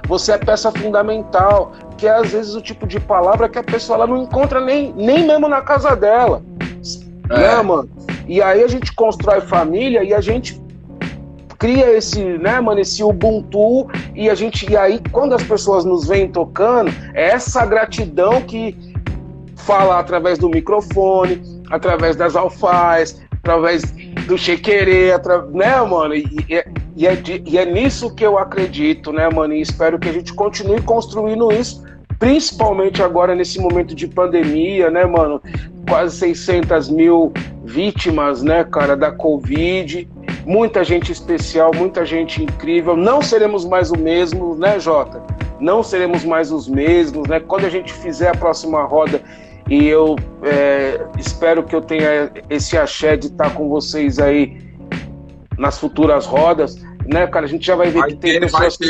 [0.06, 1.72] você é peça fundamental.
[1.96, 4.92] Que é, às vezes, o tipo de palavra que a pessoa ela não encontra nem,
[4.94, 6.42] nem mesmo na casa dela.
[7.30, 7.38] É.
[7.38, 7.88] Né, mano?
[8.26, 10.60] E aí a gente constrói família e a gente
[11.58, 16.08] cria esse, né, mano, esse Ubuntu e a gente e aí quando as pessoas nos
[16.08, 18.76] vêm tocando, é essa gratidão que
[19.54, 23.82] fala através do microfone, através das alfaias, através
[24.26, 25.42] do chequerê, atra...
[25.46, 26.14] né, mano?
[26.14, 26.64] E, e,
[26.96, 29.52] e, é, e é nisso que eu acredito, né, mano?
[29.52, 31.82] E espero que a gente continue construindo isso
[32.22, 35.42] principalmente agora nesse momento de pandemia, né, mano?
[35.88, 37.32] Quase 600 mil
[37.64, 40.08] vítimas, né, cara, da Covid.
[40.46, 42.96] Muita gente especial, muita gente incrível.
[42.96, 45.20] Não seremos mais o mesmo, né, Jota?
[45.58, 47.40] Não seremos mais os mesmos, né?
[47.40, 49.20] Quando a gente fizer a próxima roda,
[49.68, 54.58] e eu é, espero que eu tenha esse axé de estar com vocês aí
[55.58, 57.46] nas futuras rodas, né, cara?
[57.46, 58.84] A gente já vai ver vai que ter, tem pessoas que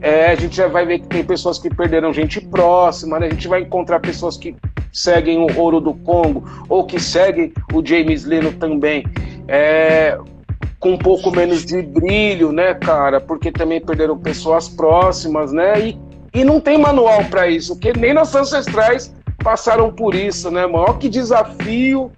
[0.00, 3.26] é, a gente já vai ver que tem pessoas que perderam gente próxima, né?
[3.26, 4.54] A gente vai encontrar pessoas que
[4.92, 9.04] seguem o Ouro do Congo ou que seguem o James Leno também.
[9.48, 10.18] É,
[10.78, 13.20] com um pouco menos de brilho, né, cara?
[13.20, 15.80] Porque também perderam pessoas próximas, né?
[15.80, 15.98] E,
[16.34, 19.15] e não tem manual para isso, porque nem nossos ancestrais
[19.46, 22.10] passaram por isso, né, maior que desafio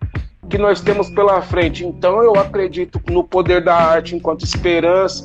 [0.49, 1.85] que nós temos pela frente.
[1.85, 5.23] Então eu acredito no poder da arte enquanto esperança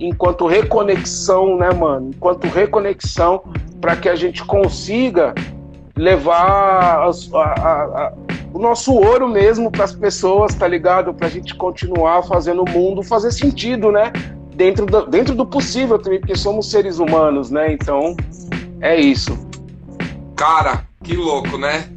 [0.00, 2.10] enquanto reconexão, né, mano?
[2.14, 3.42] Enquanto reconexão
[3.82, 5.34] para que a gente consiga
[5.94, 8.12] levar a, a, a,
[8.52, 11.12] o nosso ouro mesmo para as pessoas, tá ligado?
[11.12, 14.10] Para a gente continuar fazendo o mundo fazer sentido, né?
[14.56, 17.72] Dentro do, dentro do possível também, porque somos seres humanos, né?
[17.72, 18.16] Então,
[18.80, 19.51] é isso.
[20.42, 21.88] Cara, que louco, né?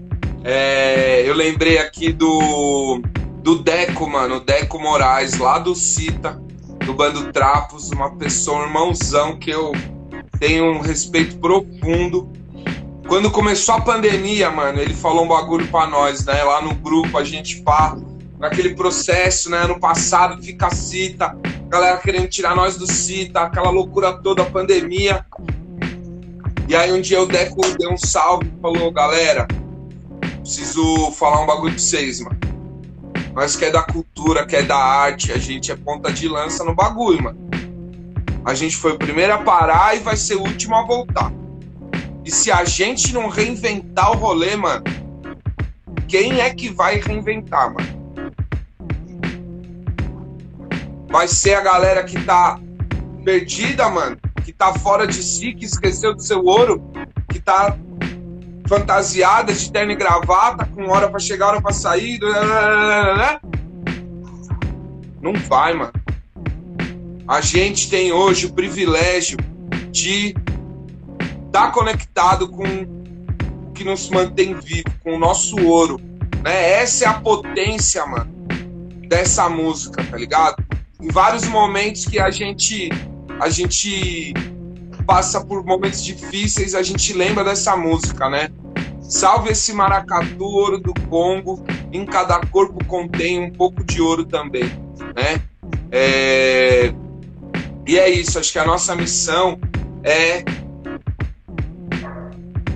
[0.43, 3.01] É, eu lembrei aqui do,
[3.41, 6.39] do Deco, mano, Deco Moraes, lá do Cita
[6.85, 9.71] do Bando Trapos, uma pessoa, um irmãozão que eu
[10.39, 12.31] tenho um respeito profundo.
[13.07, 16.43] Quando começou a pandemia, mano, ele falou um bagulho pra nós, né?
[16.43, 17.97] Lá no grupo, a gente pá,
[18.37, 19.63] naquele processo, né?
[19.63, 21.35] Ano passado, fica cita,
[21.67, 25.25] galera querendo tirar nós do cita, aquela loucura toda, a pandemia.
[26.67, 29.47] E aí um dia o Deco deu um salve e falou, galera,
[30.41, 32.39] preciso falar um bagulho pra vocês, mano.
[33.33, 36.63] Nós que é da cultura, que é da arte, a gente é ponta de lança
[36.63, 37.37] no bagulho, mano.
[38.43, 41.31] A gente foi o primeiro a parar e vai ser o último a voltar.
[42.23, 44.83] E se a gente não reinventar o rolê, mano,
[46.07, 48.33] quem é que vai reinventar, mano?
[51.09, 52.59] Vai ser a galera que tá
[53.23, 56.79] perdida, mano, que tá fora de si, que esqueceu do seu ouro,
[57.29, 57.75] que tá
[58.67, 62.19] fantasiada de terno e gravata, com hora para chegar, hora para sair.
[62.19, 63.39] Né, né, né,
[65.19, 65.93] Não vai, mano.
[67.27, 69.37] A gente tem hoje o privilégio
[69.91, 70.35] de
[71.47, 75.99] estar tá conectado com o que nos mantém vivo, com o nosso ouro.
[76.43, 76.81] Né?
[76.81, 78.31] Essa é a potência, mano,
[79.07, 80.63] dessa música, tá ligado?
[81.01, 82.89] Em vários momentos que a gente
[83.39, 84.33] a gente
[85.05, 88.49] passa por momentos difíceis, a gente lembra dessa música, né?
[89.01, 94.65] Salve esse maracatu, ouro do Congo, em cada corpo contém um pouco de ouro também,
[95.15, 95.41] né?
[95.91, 96.93] É...
[97.87, 99.59] E é isso, acho que a nossa missão
[100.03, 100.43] é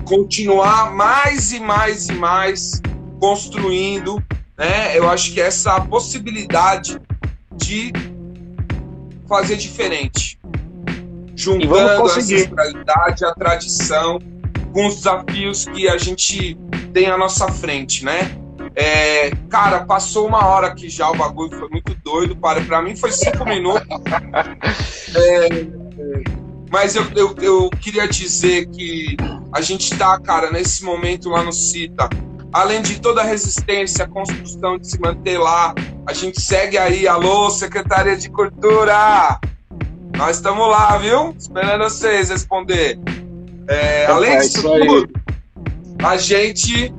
[0.04, 2.80] continuar mais e mais e mais
[3.18, 4.22] construindo,
[4.56, 4.96] né?
[4.96, 7.00] Eu acho que essa possibilidade
[7.56, 7.92] de
[9.28, 10.39] fazer diferente,
[11.40, 14.18] juntando a ancestralidade, a tradição,
[14.72, 16.56] com os desafios que a gente
[16.92, 18.36] tem à nossa frente, né?
[18.76, 22.36] É, cara, passou uma hora aqui já, o bagulho foi muito doido.
[22.36, 23.86] Para, pra mim foi cinco minutos.
[25.12, 25.48] É,
[26.70, 29.16] mas eu, eu, eu, queria dizer que
[29.52, 32.08] a gente tá, cara, nesse momento lá no CITA,
[32.52, 35.74] além de toda a resistência, a construção de se manter lá,
[36.06, 39.40] a gente segue aí, alô, Secretaria de Cultura!
[40.16, 41.34] Nós estamos lá, viu?
[41.38, 42.98] Esperando vocês responder.
[43.68, 45.08] É, então além disso tudo,
[46.02, 46.92] a gente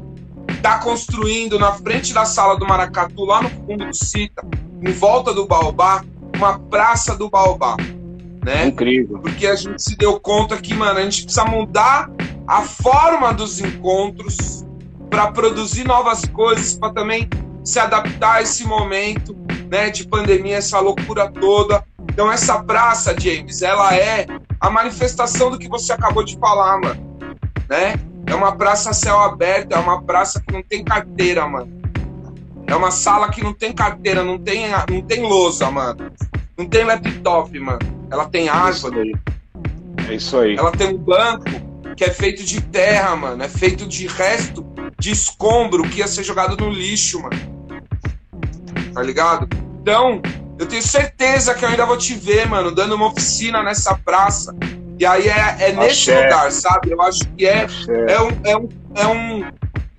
[0.50, 4.46] está construindo na frente da sala do Maracatu, lá no fundo do Cita,
[4.82, 6.04] em volta do Baobá,
[6.36, 7.76] uma praça do Baobá.
[8.44, 8.68] Né?
[8.68, 9.20] Incrível.
[9.20, 12.10] Porque a gente se deu conta que, mano, a gente precisa mudar
[12.48, 14.66] a forma dos encontros
[15.10, 17.30] para produzir novas coisas, para também
[17.64, 19.36] se adaptar a esse momento
[19.70, 21.84] né, de pandemia, essa loucura toda.
[22.10, 24.26] Então essa praça, James, ela é
[24.60, 27.20] a manifestação do que você acabou de falar, mano.
[27.70, 27.96] Né?
[28.26, 31.82] É uma praça a céu aberto, é uma praça que não tem carteira, mano.
[32.68, 36.12] É uma sala que não tem carteira, não tem, não tem lousa, mano.
[36.58, 37.80] Não tem laptop, mano.
[38.10, 39.16] Ela tem árvore.
[40.08, 40.56] É isso aí.
[40.56, 41.46] Ela tem um banco
[41.96, 43.44] que é feito de terra, mano.
[43.44, 44.66] É feito de resto
[44.98, 47.38] de escombro que ia ser jogado no lixo, mano.
[48.94, 49.48] Tá ligado?
[49.82, 50.22] Então,
[50.62, 54.56] eu tenho certeza que eu ainda vou te ver, mano, dando uma oficina nessa praça.
[55.00, 56.92] E aí é, é nesse lugar, sabe?
[56.92, 57.66] Eu acho que é,
[58.08, 58.30] é um.
[58.44, 59.44] É um, é, um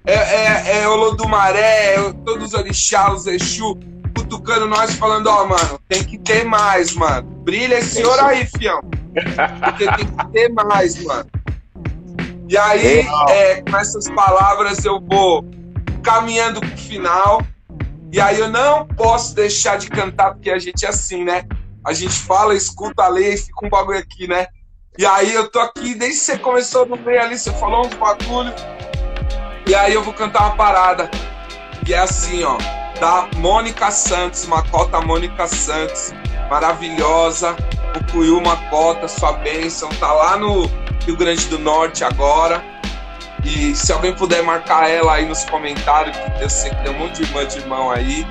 [0.05, 3.77] é, é, é Olodumaré, é todos os orixás, os Exu,
[4.17, 7.29] cutucando nós, falando: Ó, oh, mano, tem que ter mais, mano.
[7.43, 8.83] Brilha esse ouro aí, fião.
[9.65, 11.29] Porque tem que ter mais, mano.
[12.49, 15.45] E aí, é, com essas palavras, eu vou
[16.05, 17.43] caminhando pro final.
[18.13, 21.47] E aí eu não posso deixar de cantar, porque a gente é assim, né?
[21.83, 24.49] A gente fala, escuta a lei fica um bagulho aqui, né?
[24.99, 27.95] E aí eu tô aqui, desde que você começou no meio ali, você falou uns
[27.95, 28.53] bagulho.
[29.67, 31.11] E aí eu vou cantar uma parada.
[31.89, 32.59] E é assim, ó.
[33.01, 36.13] Da Mônica Santos, Macota Mônica Santos.
[36.51, 37.57] Maravilhosa.
[37.97, 39.89] O Cuiu Macota, sua bênção.
[39.89, 40.67] Tá lá no
[41.07, 42.63] Rio Grande do Norte agora.
[43.45, 47.16] E se alguém puder marcar ela aí nos comentários, eu sei que tem um monte
[47.16, 48.26] de irmã de irmão aí.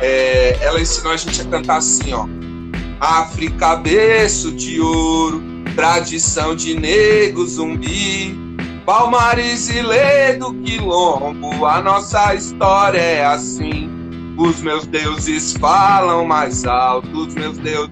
[0.00, 2.26] É, ela ensinou a gente a cantar assim, ó.
[3.00, 5.42] África, berço de ouro,
[5.74, 8.38] tradição de nego zumbi.
[8.86, 13.90] Palmares e Ledo, Quilombo, a nossa história é assim.
[14.36, 17.90] Os meus deuses falam mais alto, os meus deuses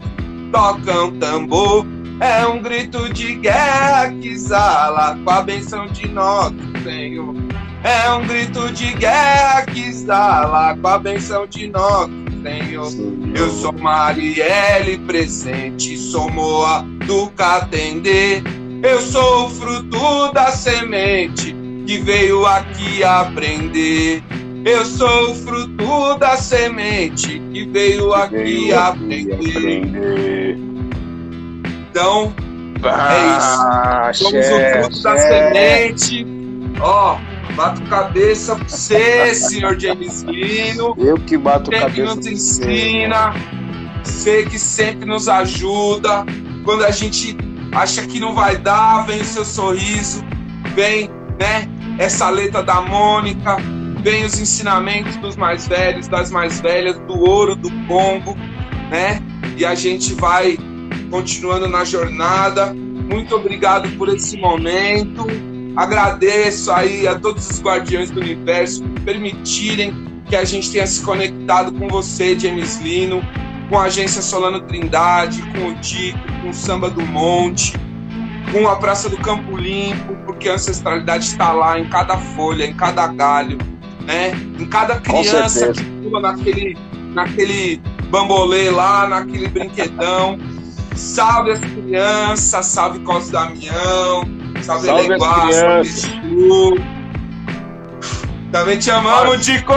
[0.53, 1.86] tocam tambor.
[2.20, 7.34] É um grito de guerra que exala com a benção de nosso Senhor.
[7.82, 12.92] É um grito de guerra que exala com a benção de nosso Senhor.
[13.34, 18.42] Eu sou Marielle presente, sou Moa do Catendê.
[18.84, 24.22] Eu sou o fruto da semente que veio aqui aprender.
[24.64, 30.56] Eu sou o fruto da semente que veio aqui aprender.
[31.90, 32.32] Então,
[32.84, 34.24] ah, é isso.
[34.24, 36.26] Somos o fruto da semente.
[36.80, 37.18] Ó,
[37.54, 40.94] bato cabeça pra você, senhor James Lino.
[40.96, 42.14] Eu que bato sempre cabeça.
[42.14, 43.34] Sempre nos ensina.
[44.04, 46.24] Você que sempre nos ajuda.
[46.64, 47.36] Quando a gente
[47.72, 50.24] acha que não vai dar, vem o seu sorriso,
[50.74, 51.68] vem, né?
[51.98, 53.56] Essa letra da Mônica,
[54.03, 58.36] vem os ensinamentos dos mais velhos, das mais velhas, do ouro do Congo,
[58.90, 59.22] né?
[59.57, 60.59] E a gente vai
[61.09, 62.74] continuando na jornada.
[62.74, 65.26] Muito obrigado por esse momento.
[65.76, 71.03] Agradeço aí a todos os guardiões do universo por permitirem que a gente tenha se
[71.03, 73.22] conectado com você, James Lino,
[73.68, 77.72] com a agência Solano Trindade, com o Tico, com o Samba do Monte,
[78.50, 82.74] com a Praça do Campo Limpo, porque a ancestralidade está lá em cada folha, em
[82.74, 83.59] cada galho,
[84.07, 84.30] né?
[84.59, 86.76] Em cada criança que pula naquele,
[87.14, 87.80] naquele
[88.11, 90.38] bambolê lá, naquele brinquedão.
[90.94, 94.24] Salve as crianças, salve Cosme Damião,
[94.61, 96.76] salve, salve Leguá, salve Chu.
[98.53, 99.72] Também te amamos, Dico!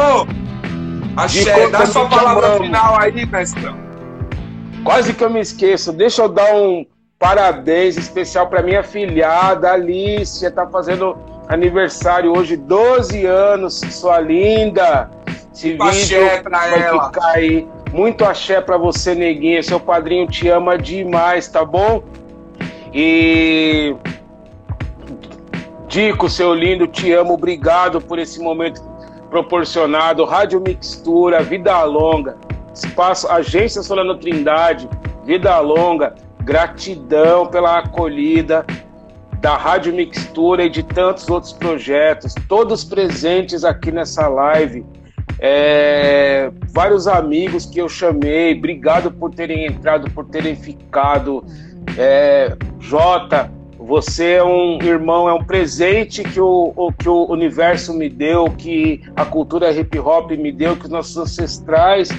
[1.16, 3.78] Axé, dá sua palavra final aí, mestrão.
[4.84, 5.94] Quase que eu me esqueço.
[5.94, 6.86] Deixa eu dar um
[7.18, 11.18] parabéns especial para minha filhada Alicia, tá fazendo
[11.48, 15.10] aniversário hoje, 12 anos, sua linda.
[15.54, 16.20] Esse vídeo
[16.50, 17.06] vai ela.
[17.06, 19.64] ficar aí muito axé para você, neguinha.
[19.64, 22.04] Seu padrinho te ama demais, tá bom?
[22.94, 23.96] E.
[25.88, 27.34] Dico, seu lindo, te amo.
[27.34, 28.82] Obrigado por esse momento
[29.30, 30.26] proporcionado.
[30.26, 32.38] Rádio Mixtura, vida longa.
[32.74, 34.90] Espaço Agência Solano Trindade,
[35.24, 36.16] vida longa.
[36.42, 38.66] Gratidão pela acolhida
[39.46, 44.84] da Rádio Mixtura e de tantos outros projetos, todos presentes aqui nessa live
[45.38, 51.46] é, vários amigos que eu chamei, obrigado por terem entrado, por terem ficado.
[51.96, 58.10] É, Jota, você é um irmão, é um presente que o, que o universo me
[58.10, 62.10] deu, que a cultura hip hop me deu, que os nossos ancestrais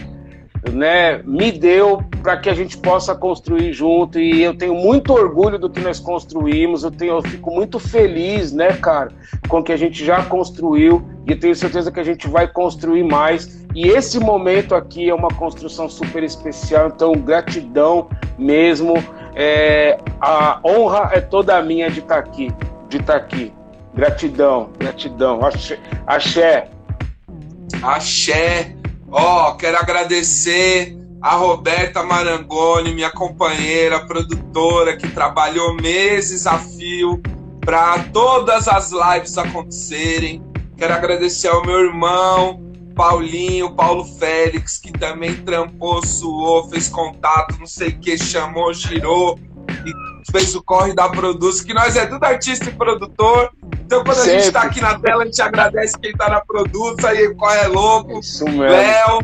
[0.73, 4.19] né, me deu para que a gente possa construir junto.
[4.19, 8.53] E eu tenho muito orgulho do que nós construímos, eu, tenho, eu fico muito feliz,
[8.53, 9.11] né, cara,
[9.49, 11.05] com o que a gente já construiu.
[11.27, 13.67] E tenho certeza que a gente vai construir mais.
[13.75, 18.09] E esse momento aqui é uma construção super especial, então gratidão
[18.39, 18.95] mesmo,
[19.35, 22.51] é, a honra é toda minha de estar tá aqui,
[22.89, 23.53] de estar tá aqui,
[23.95, 26.69] gratidão, gratidão, axé, axé.
[27.83, 28.77] Axé.
[29.19, 37.23] Ó, oh, quero agradecer a Roberta Marangoni, minha companheira, produtora, que trabalhou meses a fio
[37.65, 40.45] para todas as lives acontecerem.
[40.77, 42.63] Quero agradecer ao meu irmão,
[42.95, 49.39] Paulinho, Paulo Félix, que também trampou, suou, fez contato, não sei o que, chamou, girou
[49.87, 53.53] e fez o corre da Produz, que nós é tudo artista e produtor.
[53.85, 54.31] Então, quando Sempre.
[54.31, 57.37] a gente está aqui na tela, a gente agradece quem está na Produz, aí o
[57.37, 58.19] corre é louco.
[58.19, 58.63] Isso mesmo.
[58.63, 59.21] Léo,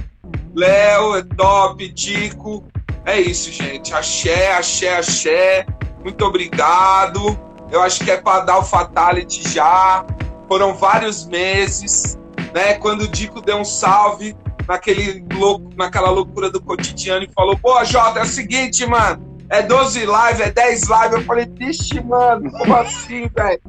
[0.54, 2.64] Léo, é top, Tico.
[3.04, 3.92] É isso, gente.
[3.92, 5.66] Axé, axé, axé.
[6.02, 7.38] Muito obrigado.
[7.70, 10.04] Eu acho que é para dar o fatality já.
[10.46, 12.18] Foram vários meses,
[12.54, 12.74] né?
[12.74, 14.36] Quando o Dico deu um salve
[14.68, 19.31] naquele louco, naquela loucura do cotidiano e falou: Pô, Jota, é o seguinte, mano.
[19.52, 21.14] É 12 live, é 10 live.
[21.16, 23.60] Eu falei, vixe, mano, como assim, velho?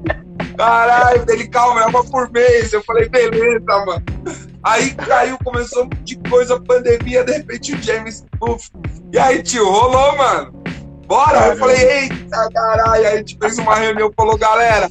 [0.57, 2.71] Caralho, ele, calma, é uma por mês.
[2.71, 4.01] Eu falei, beleza, mano.
[4.63, 8.69] Aí caiu, começou de coisa, pandemia, de repente o James, uf.
[9.11, 10.63] E aí, tio, rolou, mano.
[11.05, 11.33] Bora?
[11.33, 11.53] Caramba.
[11.53, 12.91] Eu falei, eita, caralho.
[12.93, 14.87] Aí a gente fez uma reunião e falou, galera,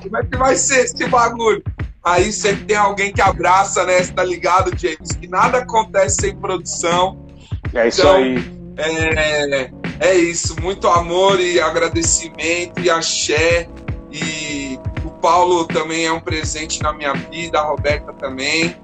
[0.00, 1.64] como é que vai ser esse bagulho?
[2.04, 4.04] Aí sempre tem alguém que abraça, né?
[4.04, 5.10] Você tá ligado, James?
[5.20, 7.26] Que nada acontece sem produção.
[7.74, 8.58] É isso então, aí.
[8.78, 9.70] É,
[10.00, 13.68] é isso, muito amor e agradecimento e axé.
[14.12, 18.76] E o Paulo também é um presente na minha vida, a Roberta também.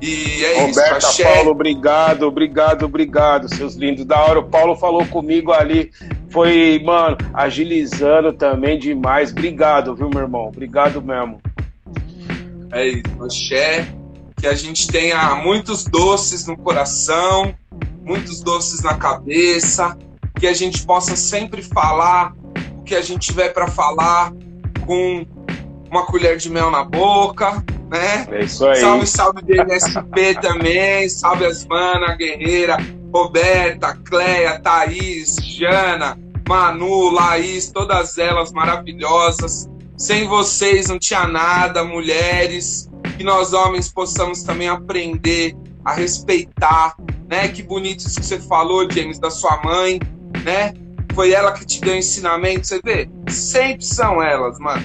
[0.00, 1.34] E é Roberta, isso, axé.
[1.34, 4.04] Paulo, obrigado, obrigado, obrigado, seus lindos.
[4.04, 5.92] Da hora, o Paulo falou comigo ali,
[6.30, 9.30] foi, mano, agilizando também demais.
[9.30, 10.48] Obrigado, viu, meu irmão?
[10.48, 11.40] Obrigado mesmo.
[12.72, 13.86] É isso, axé.
[14.36, 17.54] Que a gente tenha muitos doces no coração,
[18.02, 19.96] muitos doces na cabeça,
[20.40, 22.32] que a gente possa sempre falar
[22.78, 24.32] o que a gente tiver para falar
[24.86, 25.26] com
[25.90, 28.26] uma colher de mel na boca, né?
[28.30, 28.80] É isso aí.
[28.80, 32.78] Salve, salve DNSP também, salve as mana, Guerreira,
[33.12, 36.18] Roberta, Cleia, Thaís, Jana,
[36.48, 39.68] Manu, Laís, todas elas maravilhosas.
[39.94, 42.88] Sem vocês não tinha nada, mulheres.
[43.18, 46.96] Que nós homens possamos também aprender a respeitar,
[47.28, 47.48] né?
[47.48, 50.00] Que bonito isso que você falou, James, da sua mãe,
[50.44, 50.74] né?
[51.14, 53.08] Foi ela que te deu ensinamento, você vê?
[53.28, 54.82] Sempre são elas, mano.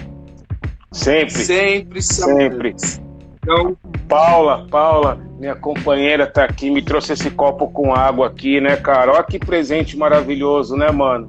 [0.91, 1.31] Sempre.
[1.31, 2.69] Sempre são Sempre.
[2.69, 3.01] Elas.
[3.43, 3.77] Então,
[4.07, 9.13] Paula, Paula, minha companheira tá aqui, me trouxe esse copo com água aqui, né, cara?
[9.13, 11.27] Olha que presente maravilhoso, né, mano?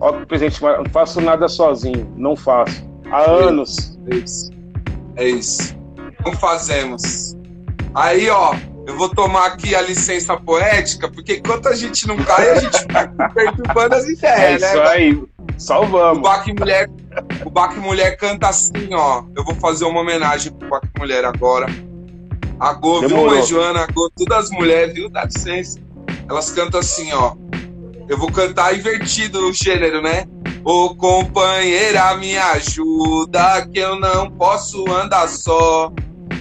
[0.00, 0.86] Olha que presente maravilhoso.
[0.86, 2.88] Não faço nada sozinho, não faço.
[3.10, 3.98] Há é anos.
[4.08, 4.50] É isso.
[5.16, 5.76] É isso.
[6.24, 7.36] Não fazemos.
[7.94, 8.54] Aí, ó,
[8.88, 12.78] eu vou tomar aqui a licença poética, porque enquanto a gente não cai, a gente
[12.78, 14.72] fica perturbando as ideias, é né?
[14.72, 15.22] Isso aí,
[15.58, 16.18] salvamos.
[16.18, 16.88] O Baque Mulher,
[17.44, 19.24] o Baque Mulher canta assim, ó.
[19.36, 21.66] Eu vou fazer uma homenagem pro Baque Mulher agora.
[22.58, 23.82] A Go, viu, mãe Joana?
[23.82, 25.10] A Go, todas as mulheres, viu?
[25.10, 25.78] Dá licença.
[26.26, 27.34] Elas cantam assim, ó.
[28.08, 30.24] Eu vou cantar invertido o gênero, né?
[30.64, 35.92] Ô companheira, me ajuda, que eu não posso andar só.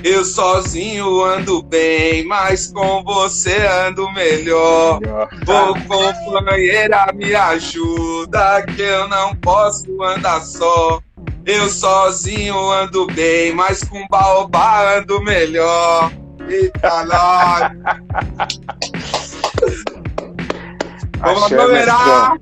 [0.09, 5.01] Eu sozinho ando bem, mas com você ando melhor.
[5.45, 11.01] Ô companheira, me ajuda, que eu não posso andar só.
[11.45, 16.09] Eu sozinho ando bem, mas com baobá ando melhor.
[16.47, 17.69] Eita, nós!
[21.19, 22.37] vamos aglomerar!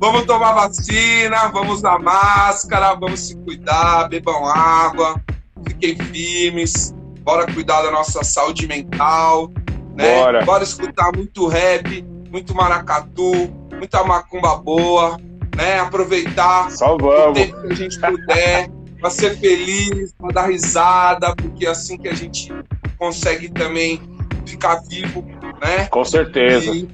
[0.00, 5.22] Vamos tomar vacina, vamos usar máscara, vamos se cuidar, bebam água
[5.66, 9.50] fiquem firmes, bora cuidar da nossa saúde mental,
[9.94, 10.16] né?
[10.16, 13.32] Bora, bora escutar muito rap, muito maracatu,
[13.76, 15.18] muita macumba boa,
[15.56, 15.80] né?
[15.80, 17.30] Aproveitar Salvamos.
[17.30, 21.96] o tempo que a gente puder para ser feliz, para dar risada, porque é assim
[21.96, 22.52] que a gente
[22.98, 24.00] consegue também
[24.44, 25.24] ficar vivo,
[25.60, 25.86] né?
[25.86, 26.70] Com certeza.
[26.70, 26.86] E,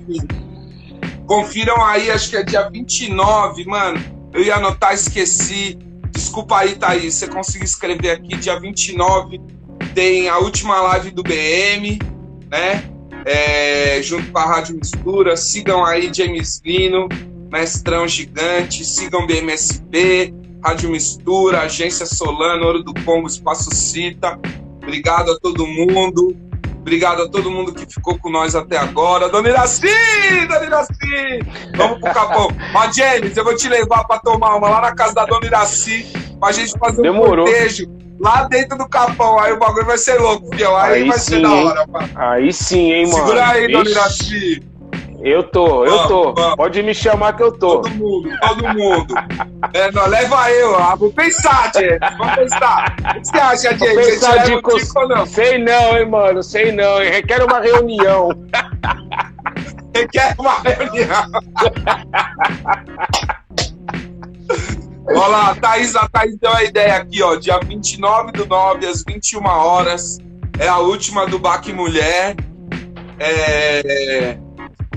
[1.27, 4.01] confiram aí, acho que é dia 29, mano.
[4.33, 5.79] Eu ia anotar, esqueci.
[6.17, 9.41] Desculpa aí, Thaís, você conseguiu escrever aqui, dia 29
[9.97, 11.99] tem a última live do BM,
[12.51, 12.85] né?
[13.25, 15.37] É, junto com a Rádio Mistura.
[15.39, 17.09] Sigam aí James Lino,
[17.51, 24.39] Mestrão Gigante, sigam BMSP, Rádio Mistura, Agência Solano, Ouro do Congo, Espaço Cita.
[24.83, 26.37] Obrigado a todo mundo.
[26.87, 29.29] Obrigado a todo mundo que ficou com nós até agora.
[29.29, 29.89] Dona Iraci!
[30.47, 31.41] Dona Iraci!
[31.77, 32.49] Vamos pro Capão.
[32.73, 36.07] Ó, James, eu vou te levar pra tomar uma lá na casa da Dona Iraci,
[36.39, 37.45] pra gente fazer Demorou.
[37.45, 37.89] um cortejo
[38.21, 39.37] lá dentro do Capão.
[39.41, 40.77] Aí o bagulho vai ser louco, fiel.
[40.77, 42.09] Aí, aí vai sim, ser da hora, pá.
[42.15, 43.17] Aí sim, hein, mano.
[43.17, 43.73] Segura aí, Ixi.
[43.73, 44.63] Dona Iraci.
[45.27, 46.33] Eu tô, eu vamos, tô.
[46.35, 46.55] Vamos.
[46.55, 47.81] Pode me chamar que eu tô.
[47.81, 49.15] Todo mundo, todo mundo.
[49.75, 51.99] é, não, leva eu, ah, vou pensar, gente.
[52.17, 52.95] Vamos pensar.
[53.01, 53.95] O que você acha, gente?
[53.95, 54.95] Vou pensar de cos...
[55.09, 55.27] não?
[55.27, 56.45] Sei não, hein, mano.
[56.45, 57.11] Sei não, hein?
[57.11, 58.29] Requer uma reunião.
[59.93, 61.25] Requer uma reunião.
[65.09, 67.35] Olha lá, a Thaís, a Thaís deu a ideia aqui, ó.
[67.35, 70.19] Dia 29 do 9, às 21 horas.
[70.57, 72.37] É a última do Baque Mulher.
[73.19, 74.39] É,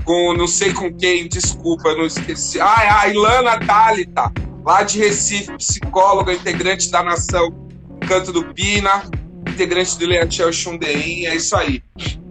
[0.04, 2.60] com não sei com quem, desculpa, não esqueci.
[2.60, 4.32] Ah, é a Ilana Thalita,
[4.64, 7.68] lá de Recife, psicóloga, integrante da Nação
[8.06, 9.04] Canto do Pina,
[9.48, 11.26] integrante do Leantiel Xundein.
[11.26, 11.82] É isso aí.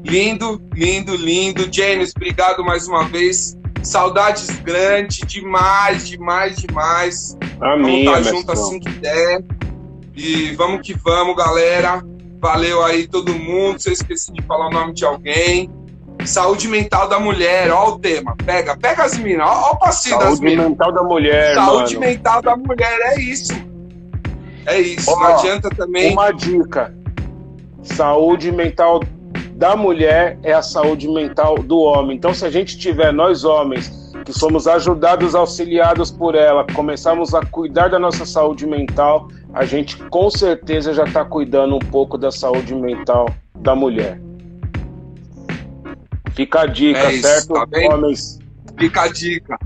[0.03, 1.67] Lindo, lindo, lindo.
[1.71, 3.57] James, obrigado mais uma vez.
[3.83, 7.37] Saudades grandes, demais, demais, demais.
[7.61, 8.05] Amém.
[8.05, 9.43] Vamos estar junto assim que der.
[10.15, 12.03] E vamos que vamos, galera.
[12.41, 13.79] Valeu aí todo mundo.
[13.79, 15.69] Se eu esqueci de falar o nome de alguém.
[16.29, 18.35] Saúde mental da mulher, ó o tema.
[18.45, 20.69] Pega, pega as minas, ó, ó o passinho das Saúde minas.
[20.69, 22.07] mental da mulher, Saúde mano.
[22.07, 23.53] mental da mulher, é isso.
[24.67, 25.09] É isso.
[25.09, 26.13] Ó, Não adianta também.
[26.13, 26.93] Uma dica.
[27.81, 29.01] Saúde mental
[29.53, 32.15] da mulher é a saúde mental do homem.
[32.15, 37.43] Então, se a gente tiver, nós homens, que somos ajudados, auxiliados por ela, começarmos a
[37.43, 42.31] cuidar da nossa saúde mental, a gente com certeza já está cuidando um pouco da
[42.31, 44.21] saúde mental da mulher.
[46.39, 47.53] Fica a dica, É isso, certo?
[47.53, 47.65] tá?
[47.93, 48.39] Homens.
[48.77, 49.59] Fica a dica.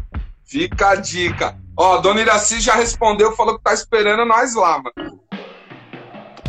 [0.43, 1.55] Fica a dica.
[1.77, 5.19] Ó, Dona Iraci já respondeu, falou que tá esperando nós lá, mano.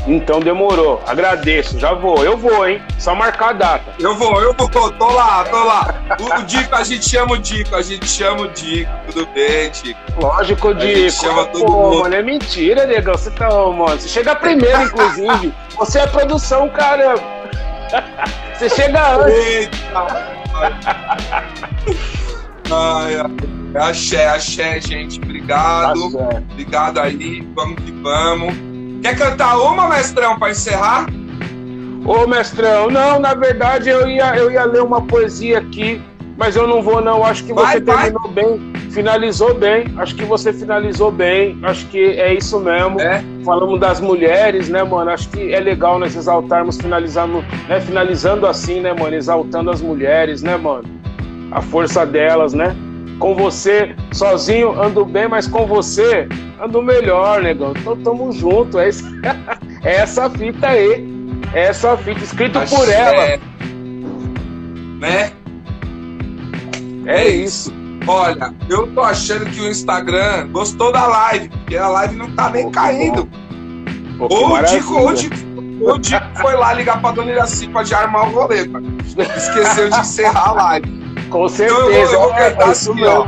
[0.07, 1.03] Então demorou.
[1.07, 2.25] Agradeço, já vou.
[2.25, 2.81] Eu vou, hein?
[2.99, 3.93] Só marcar a data.
[3.99, 5.95] Eu vou, eu vou, tô lá, tô lá.
[6.19, 8.91] O, o Dico, a gente chama o Dico, a gente chama o Dico.
[9.13, 9.99] Tudo bem, Dico?
[10.23, 11.23] Lógico, gente Dico.
[11.23, 11.99] chama todo Pô, mundo.
[12.01, 13.15] mano, é mentira, negão.
[13.15, 13.89] Você tá, mano.
[14.01, 15.53] Você chega primeiro, inclusive.
[15.77, 17.34] Você é produção, caramba.
[18.55, 19.35] Você chega antes.
[19.35, 20.35] Eita!
[22.71, 23.17] Ai,
[23.75, 25.21] axé, axé, gente.
[25.21, 26.11] Obrigado.
[26.11, 26.53] certo.
[26.53, 27.41] Obrigado aí.
[27.55, 28.55] Vamos que vamos.
[29.03, 31.07] Quer cantar uma, mestrão, pra encerrar?
[32.07, 36.03] Ô, mestrão, não, na verdade eu ia, eu ia ler uma poesia aqui,
[36.37, 37.25] mas eu não vou, não.
[37.25, 38.11] Acho que Vai, você vai.
[38.11, 39.85] terminou bem, finalizou bem.
[39.97, 41.59] Acho que você finalizou bem.
[41.63, 43.01] Acho que é isso mesmo.
[43.01, 43.23] É?
[43.45, 45.11] Falamos das mulheres, né, mano?
[45.11, 49.15] Acho que é legal nós exaltarmos, finalizando, né, finalizando assim, né, mano?
[49.15, 50.85] Exaltando as mulheres, né, mano?
[51.51, 52.75] A força delas, né?
[53.19, 56.29] Com você, sozinho, ando bem, mas com você,
[56.61, 57.73] ando melhor, negão.
[57.79, 58.79] Então tamo junto.
[58.79, 59.05] É, esse-
[59.85, 61.13] é essa fita aí.
[61.53, 62.93] É essa fita, escrito por Axé.
[62.93, 63.39] ela.
[64.99, 65.31] Né?
[67.07, 67.73] É isso.
[68.07, 72.51] Olha, eu tô achando que o Instagram gostou da live, porque a live não tá
[72.51, 73.27] nem caindo.
[74.19, 75.15] Pô, Ou o Dico, ou o.
[75.15, 75.37] Dico,
[75.81, 78.99] ou o Dico foi lá ligar pra Dona Iraci pra de armar o rolê, mano.
[79.37, 80.87] Esqueceu de encerrar a live.
[81.31, 81.87] Com Então eu certeza.
[81.91, 83.27] vou, eu vou cantar é assim, ó.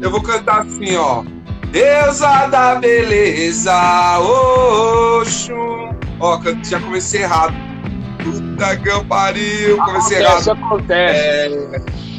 [0.00, 1.22] Eu vou cantar assim, ó.
[1.70, 3.72] Deusa da beleza,
[4.18, 5.90] Oxum.
[6.20, 7.54] Ó, já comecei errado.
[8.22, 10.64] Puta que pariu, comecei Acontece, errado.
[10.64, 11.58] acontece.
[11.74, 12.15] É...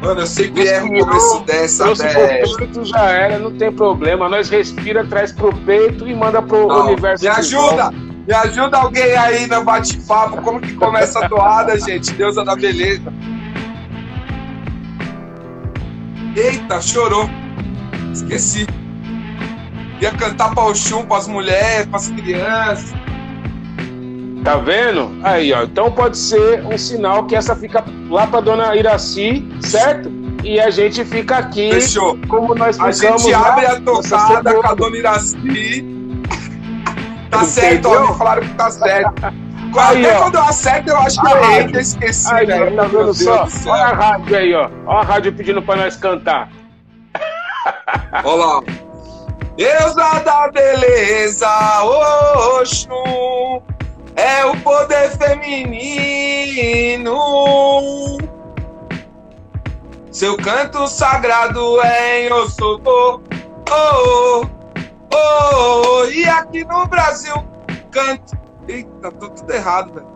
[0.00, 2.56] Mano, eu sempre erro o começo dessa, velho.
[2.56, 4.28] peito, já era, não tem problema.
[4.28, 7.24] Nós respira, traz pro peito e manda pro Não, universo.
[7.24, 7.90] Me ajuda!
[8.28, 10.42] Me ajuda alguém aí no bate-papo.
[10.42, 12.12] Como que começa a toada, gente?
[12.12, 13.10] Deusa da beleza.
[16.36, 17.28] Eita, chorou.
[18.12, 18.66] Esqueci.
[20.00, 22.94] Ia cantar pra Oxum, pras mulheres, pras crianças.
[24.44, 25.10] Tá vendo?
[25.22, 25.62] Aí, ó.
[25.64, 30.10] Então pode ser um sinal que essa fica lá pra dona Iraci, certo?
[30.44, 32.16] E a gente fica aqui, Fechou.
[32.28, 35.84] como nós A gente lá abre a nessa tocada com a dona Iraci.
[37.30, 37.46] Tá Entendeu?
[37.48, 38.14] certo, ó.
[38.14, 39.24] Falaram que tá certo.
[39.76, 40.22] Aí, Até ó.
[40.22, 43.46] quando eu acerto, eu acho que eu A eu esqueci, Aí, ó, tá vendo só?
[43.66, 44.70] Olha a rádio aí, ó.
[44.86, 46.48] Olha a rádio pedindo pra nós cantar.
[48.24, 48.62] Olha lá.
[49.56, 51.48] Deusa da beleza,
[52.60, 53.60] Oxum,
[54.18, 56.18] é o poder feminino.
[60.10, 63.22] Seu canto sagrado é em Ossobo,
[63.70, 64.42] oh,
[65.14, 67.34] oh, oh, e aqui no Brasil
[67.90, 68.36] canto.
[68.66, 70.06] Eita, tô tudo errado, velho.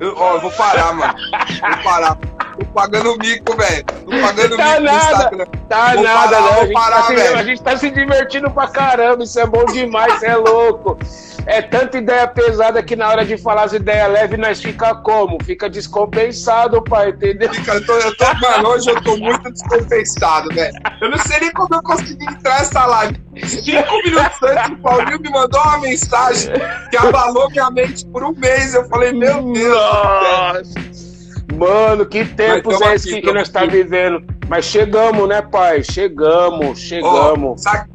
[0.00, 1.14] Eu, ó, eu vou parar, mano.
[1.60, 2.16] Vou parar.
[2.58, 3.84] Tô pagando mico, velho.
[3.84, 5.12] Tô pagando Tá mico no nada.
[5.12, 5.44] Instagram.
[5.68, 6.48] Tá Vou nada, parar, né?
[6.50, 7.36] vou A gente, parar, tá se, velho.
[7.38, 10.98] a gente tá se divertindo pra caramba, isso é bom demais, isso é louco.
[11.46, 15.38] É tanta ideia pesada que na hora de falar as ideias leves nós fica como?
[15.44, 17.48] Fica descompensado, pai, entendeu?
[17.54, 20.74] Fica, eu tô, eu tô, mano, hoje eu tô muito descompensado, velho.
[21.00, 23.16] Eu não sei nem como eu consegui entrar nessa live.
[23.46, 26.52] Cinco minutos antes, o Paulinho me mandou uma mensagem
[26.90, 28.74] que abalou minha mente por um mês.
[28.74, 29.74] Eu falei, meu Deus.
[29.74, 31.07] Nossa.
[31.54, 33.70] Mano, que tempos é esse aqui, que nós tá aqui.
[33.70, 34.22] vivendo?
[34.48, 35.82] Mas chegamos, né, pai?
[35.82, 37.62] Chegamos, chegamos.
[37.62, 37.90] sabe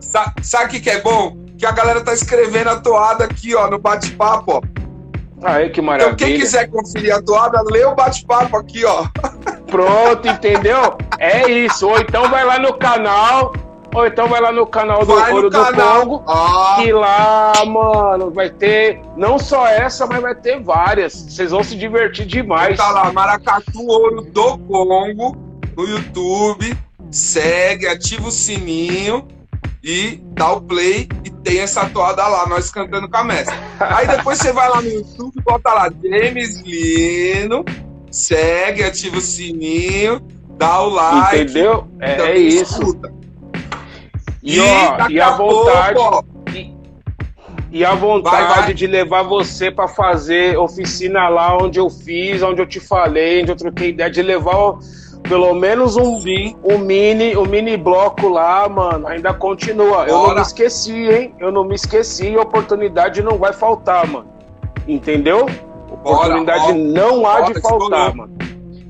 [0.00, 1.36] sa- sabe o que, que é bom?
[1.58, 4.62] Que a galera tá escrevendo a toada aqui, ó, no bate-papo, ó.
[5.42, 6.14] Aí, que maravilha.
[6.14, 9.06] Então, quem quiser conferir a toada, lê o bate-papo aqui, ó.
[9.66, 10.96] Pronto, entendeu?
[11.18, 11.88] É isso.
[11.88, 13.52] Ou então vai lá no canal,
[13.94, 16.00] ou então vai lá no canal do Vai Ouro do canal.
[16.02, 21.12] Congo, Ah, que lá, mano, vai ter não só essa, mas vai ter várias.
[21.14, 22.76] Vocês vão se divertir demais.
[22.76, 25.36] tá lá, Maracatu Ouro do Congo,
[25.76, 26.76] no YouTube.
[27.10, 29.28] Segue, ativa o sininho
[29.84, 33.54] e dá o play e tem essa toada lá, nós cantando com a mestra.
[33.78, 37.64] Aí depois você vai lá no YouTube, bota lá James Lino,
[38.10, 40.20] segue, ativa o sininho,
[40.56, 41.42] dá o like.
[41.42, 41.86] Entendeu?
[42.00, 42.80] É, também é isso.
[42.80, 43.12] escuta.
[44.44, 45.94] E, ó, e a vontade.
[45.94, 46.22] pouco, ó,
[47.72, 48.74] E a vontade Vai, vai.
[48.74, 53.50] de levar você pra fazer oficina lá onde eu fiz, onde eu te falei, onde
[53.52, 54.74] eu troquei ideia, de levar
[55.22, 56.54] pelo menos um, Sim.
[56.62, 59.08] um mini, um mini bloco lá, mano.
[59.08, 60.04] Ainda continua.
[60.06, 60.34] Eu não Bora.
[60.36, 61.34] me esqueci, hein?
[61.40, 64.26] Eu não me esqueci e oportunidade não vai faltar, mano.
[64.86, 65.46] Entendeu?
[65.90, 66.74] Oportunidade bora.
[66.74, 68.36] não há Bora, de faltar, mano.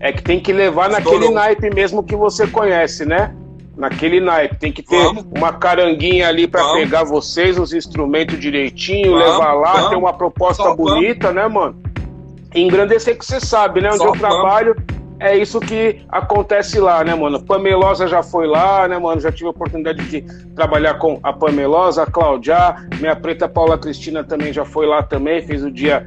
[0.00, 1.20] É que tem que levar Estourou.
[1.20, 3.32] naquele naipe mesmo que você conhece, né?
[3.76, 4.56] Naquele naipe.
[4.56, 5.24] Tem que ter Vamos.
[5.36, 6.78] uma caranguinha ali pra Vamos.
[6.78, 9.90] pegar vocês, os instrumentos direitinho, Vamos, levar lá, vamos.
[9.90, 11.82] ter uma proposta Só bonita, né, mano?
[12.54, 13.88] Engrandecer que você sabe, né?
[13.88, 14.76] Onde Só eu trabalho,
[15.18, 17.42] é isso que acontece lá, né, mano?
[17.42, 19.20] Pamelosa já foi lá, né, mano?
[19.20, 20.22] Já tive a oportunidade de
[20.54, 25.42] trabalhar com a Pamelosa, a Claudia, minha preta Paula Cristina também já foi lá também,
[25.42, 26.06] fez o dia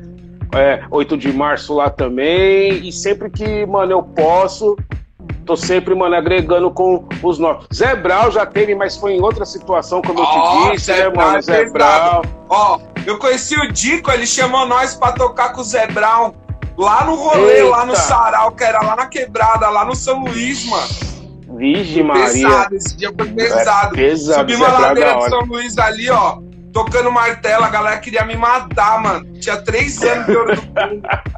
[0.56, 2.88] é, 8 de março lá também.
[2.88, 4.78] E sempre que, mano, eu posso,
[5.46, 7.68] tô sempre, mano, agregando com os nossos.
[7.74, 11.10] Zé Brau já teve, mas foi em outra situação, como eu Ó, te disse, né,
[11.10, 11.38] Brau mano?
[11.38, 11.70] é Zé.
[11.70, 12.22] Brau.
[12.50, 16.34] Ó, eu conheci o Dico, ele chamou nós pra tocar com o Zé Brown
[16.78, 17.70] lá no rolê, Eita.
[17.70, 20.88] lá no Sarau, que era lá na quebrada, lá no São Luís, mano.
[21.58, 22.24] Vixe, Maria.
[22.28, 23.96] Pesado, esse dia foi pesado.
[23.96, 25.30] É pesado, Subimos a Brau é ladeira de.
[25.30, 26.38] São Luís ali, ó,
[26.78, 29.26] tocando martelo, a galera queria me matar, mano.
[29.40, 30.62] Tinha três anos de ouro do.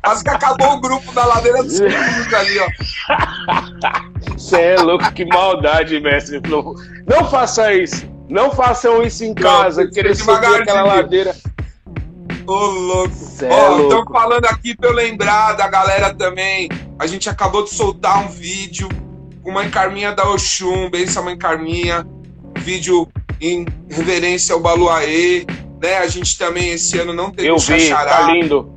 [0.04, 2.68] Quase que acabou o grupo da ladeira de São Luís ali, ó.
[4.34, 6.42] Você é louco, que maldade, mestre.
[6.46, 6.76] Não,
[7.08, 8.06] não faça isso.
[8.28, 11.34] Não façam isso em casa, que querer subir aquela ladeira.
[12.46, 13.16] Ô, louco.
[13.16, 14.12] Cê é louco.
[14.12, 16.68] falando aqui pra eu lembrar da galera também.
[17.00, 18.90] A gente acabou de soltar um vídeo
[19.42, 22.06] com Mãe Carminha da Oxum, benção Mãe Carminha.
[22.60, 23.08] Vídeo
[23.42, 25.46] em reverência ao Baluaê.
[25.82, 25.98] Né?
[25.98, 28.12] A gente também esse ano não teve Eu o vi, Xaxará.
[28.26, 28.76] tá lindo.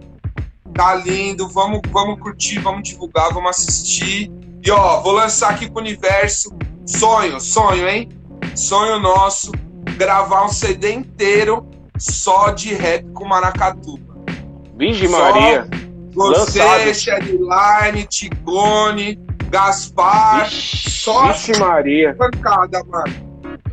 [0.74, 4.30] Tá lindo, vamos, vamos curtir, vamos divulgar, vamos assistir.
[4.64, 6.50] E ó, vou lançar aqui pro universo.
[6.86, 8.08] Sonho, sonho, hein?
[8.54, 9.52] Sonho nosso,
[9.96, 11.66] gravar um CD inteiro
[11.98, 14.14] só de rap com maracatuba.
[15.06, 15.68] Só Maria.
[16.14, 16.94] Você, Lançado.
[16.94, 19.18] Sherline, Tigone,
[19.50, 22.14] Gaspar, Vixe, só- Vixe, Maria.
[22.16, 23.31] pancada, mano.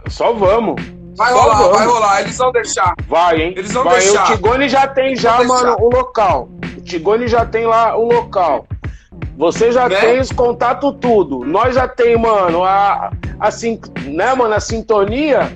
[0.09, 0.75] Só vamos.
[1.15, 1.77] Vai Só rolar, vamos.
[1.77, 2.93] vai rolar, eles vão deixar.
[3.07, 3.53] Vai, hein?
[3.57, 4.23] Eles vão Vai, deixar.
[4.31, 6.49] O Tigone já tem já, mano, o local.
[6.77, 8.65] O Tigone já tem lá o local.
[9.37, 9.95] Você já Né?
[9.99, 11.39] tem os contatos tudo.
[11.45, 15.51] Nós já tem, mano, a assim, né, mano, a sintonia.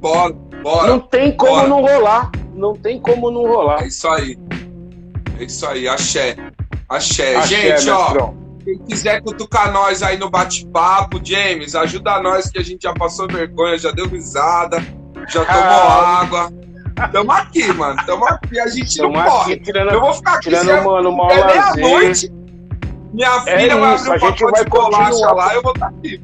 [0.00, 0.32] Bora,
[0.62, 0.88] bora.
[0.88, 1.68] Não tem como bora.
[1.68, 2.30] não rolar.
[2.54, 3.82] Não tem como não rolar.
[3.82, 4.38] É isso aí.
[5.40, 6.36] É isso aí, axé.
[6.88, 7.36] Axé.
[7.36, 8.34] Axé, gente, ó, mestrão.
[8.64, 13.26] Quem quiser cutucar nós aí no bate-papo, James, ajuda nós que a gente já passou
[13.28, 14.78] vergonha, já deu risada,
[15.28, 16.20] já tomou Ah.
[16.20, 16.52] água.
[17.12, 18.00] Tamo aqui, mano.
[18.06, 18.58] Tamo aqui.
[18.60, 19.56] A gente Tamo não aqui corre.
[19.60, 22.32] tirando, Eu vou ficar aqui tirando é- mano, o mau é meia-noite.
[23.12, 25.62] Minha É filha vai isso, abrir a um gente pacote vai de bolacha lá, eu
[25.62, 26.20] vou estar aqui.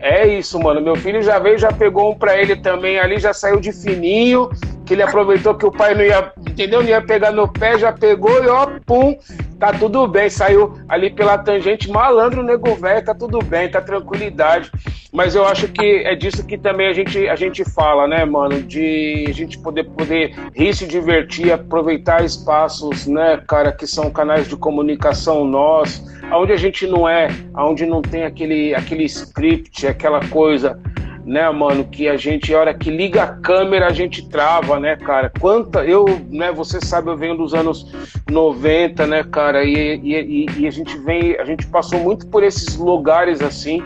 [0.00, 0.80] É isso, mano.
[0.80, 4.50] Meu filho já veio, já pegou um pra ele também ali, já saiu de fininho,
[4.86, 6.80] que ele aproveitou que o pai não ia, entendeu?
[6.80, 9.18] Não ia pegar no pé, já pegou e ó, pum,
[9.58, 10.30] tá tudo bem.
[10.30, 14.70] Saiu ali pela tangente, malandro, nego velho, tá tudo bem, tá tranquilidade.
[15.12, 18.62] Mas eu acho que é disso que também a gente, a gente fala, né, mano?
[18.62, 24.48] De a gente poder, poder rir, se divertir, aproveitar espaços, né, cara, que são canais
[24.48, 30.20] de comunicação nossos, aonde a gente não é, aonde não tem aquele, aquele script, aquela
[30.28, 30.78] coisa,
[31.26, 34.94] né, mano, que a gente, a hora que liga a câmera, a gente trava, né,
[34.94, 35.30] cara?
[35.40, 37.92] Quanta, eu, né, você sabe, eu venho dos anos
[38.30, 42.76] 90, né, cara, e, e, e- a gente vem, a gente passou muito por esses
[42.76, 43.82] lugares assim,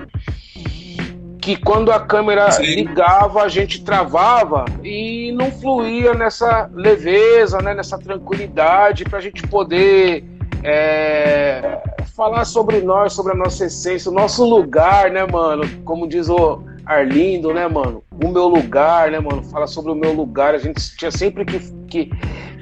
[1.41, 2.75] que quando a câmera Sim.
[2.75, 9.47] ligava, a gente travava e não fluía nessa leveza, né, nessa tranquilidade, para a gente
[9.49, 10.23] poder
[10.63, 11.79] é,
[12.15, 15.65] falar sobre nós, sobre a nossa essência, o nosso lugar, né, mano?
[15.87, 18.03] Como diz o Arlindo, né, mano?
[18.23, 19.43] O meu lugar, né, mano?
[19.45, 20.55] Fala sobre o meu lugar.
[20.55, 22.11] A gente tinha sempre que, que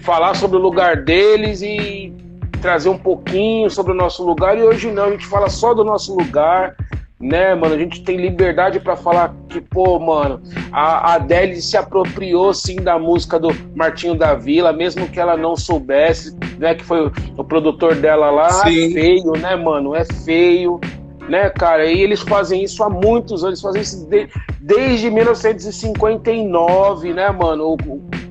[0.03, 2.13] falar sobre o lugar deles e
[2.61, 4.59] trazer um pouquinho sobre o nosso lugar.
[4.59, 6.75] E hoje não, a gente fala só do nosso lugar,
[7.21, 7.75] né, mano?
[7.75, 10.41] A gente tem liberdade para falar que, pô, mano,
[10.73, 15.57] a Adele se apropriou sim da música do Martinho da Vila, mesmo que ela não
[15.57, 16.75] soubesse, né?
[16.75, 18.51] Que foi o produtor dela lá.
[18.51, 18.91] Sim.
[18.91, 19.95] É feio, né, mano?
[19.95, 20.81] É feio,
[21.29, 21.87] né, cara?
[21.87, 24.29] E eles fazem isso há muitos anos, fazem isso de,
[24.61, 27.69] desde 1959, né, mano?
[27.69, 27.77] O,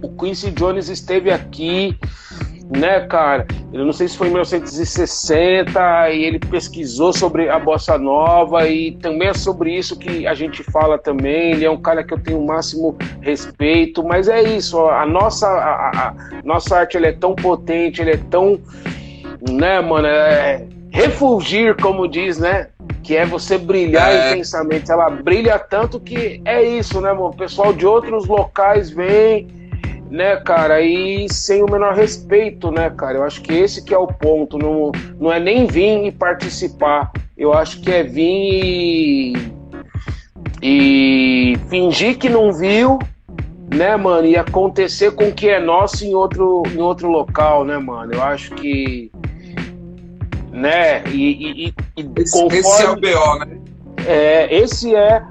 [0.01, 1.97] o Quincy Jones esteve aqui
[2.69, 3.47] né, cara?
[3.71, 8.91] Eu não sei se foi em 1960 e ele pesquisou sobre a bossa nova e
[8.93, 11.51] também é sobre isso que a gente fala também.
[11.51, 14.79] Ele é um cara que eu tenho o máximo respeito, mas é isso.
[14.87, 16.13] A nossa, a, a
[16.43, 18.59] nossa arte é tão potente, ele é tão,
[19.49, 20.07] né, mano?
[20.07, 22.67] É, refugir, como diz, né?
[23.07, 24.33] Que é você brilhar é.
[24.33, 24.91] intensamente.
[24.91, 27.27] Ela brilha tanto que é isso, né, mano?
[27.27, 29.47] O pessoal de outros locais vem
[30.09, 33.17] né, cara, e sem o menor respeito, né, cara?
[33.17, 37.11] Eu acho que esse que é o ponto, não, não é nem vir e participar,
[37.37, 39.33] eu acho que é vir e,
[40.61, 42.99] e fingir que não viu,
[43.73, 47.77] né, mano, e acontecer com o que é nosso em outro, em outro local, né,
[47.77, 48.13] mano?
[48.13, 49.11] Eu acho que,
[50.57, 53.57] né, e, e, e esse, conforme, esse é o BO, né?
[54.05, 55.23] É, esse é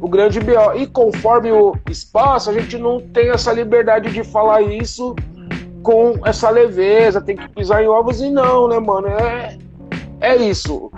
[0.00, 0.74] o grande BO.
[0.76, 5.14] E conforme o espaço, a gente não tem essa liberdade de falar isso
[5.82, 9.08] com essa leveza, tem que pisar em ovos e não, né, mano?
[9.08, 9.58] É,
[10.20, 10.90] é isso.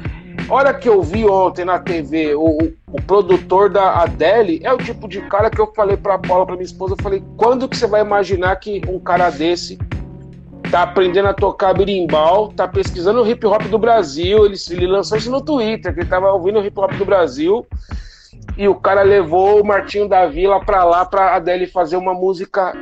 [0.49, 2.59] Hora que eu vi ontem na TV o,
[2.93, 6.57] o produtor da Adele, é o tipo de cara que eu falei pra Paula, pra
[6.57, 9.79] minha esposa, eu falei, quando que você vai imaginar que um cara desse
[10.73, 15.19] tá aprendendo a tocar birimbau, tá pesquisando o hip hop do Brasil, ele, ele lançou
[15.19, 17.66] isso no Twitter, que ele tava ouvindo o hip hop do Brasil,
[18.57, 22.74] e o cara levou o Martinho da Vila pra lá pra Adele fazer uma música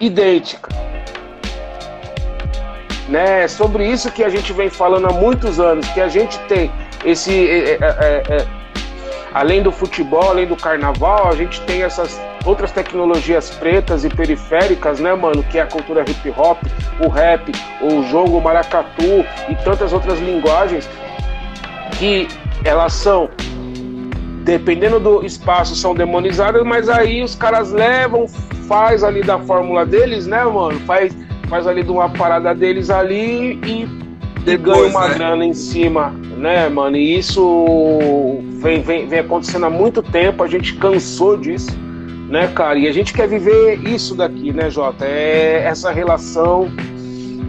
[0.00, 0.70] idêntica.
[3.06, 3.46] Né?
[3.48, 6.70] Sobre isso que a gente vem falando há muitos anos, que a gente tem
[7.04, 7.32] esse.
[7.32, 8.59] É, é, é, é,
[9.32, 15.00] além do futebol, além do carnaval, a gente tem essas outras tecnologias pretas e periféricas,
[15.00, 15.42] né, mano?
[15.42, 16.58] Que é a cultura hip hop,
[17.04, 20.88] o rap, o jogo o maracatu e tantas outras linguagens
[21.98, 22.28] que
[22.64, 23.28] elas são
[24.42, 28.26] dependendo do espaço, são demonizadas, mas aí os caras levam,
[28.66, 30.80] faz ali da fórmula deles, né, mano?
[30.80, 31.16] Faz,
[31.48, 34.09] faz ali de uma parada deles ali e
[34.44, 35.14] Depois, ganha uma né?
[35.14, 36.96] grana em cima, né, mano?
[36.96, 41.76] E isso vem, vem, vem acontecendo há muito tempo, a gente cansou disso,
[42.28, 42.78] né, cara?
[42.78, 45.04] E a gente quer viver isso daqui, né, Jota?
[45.04, 46.70] É essa relação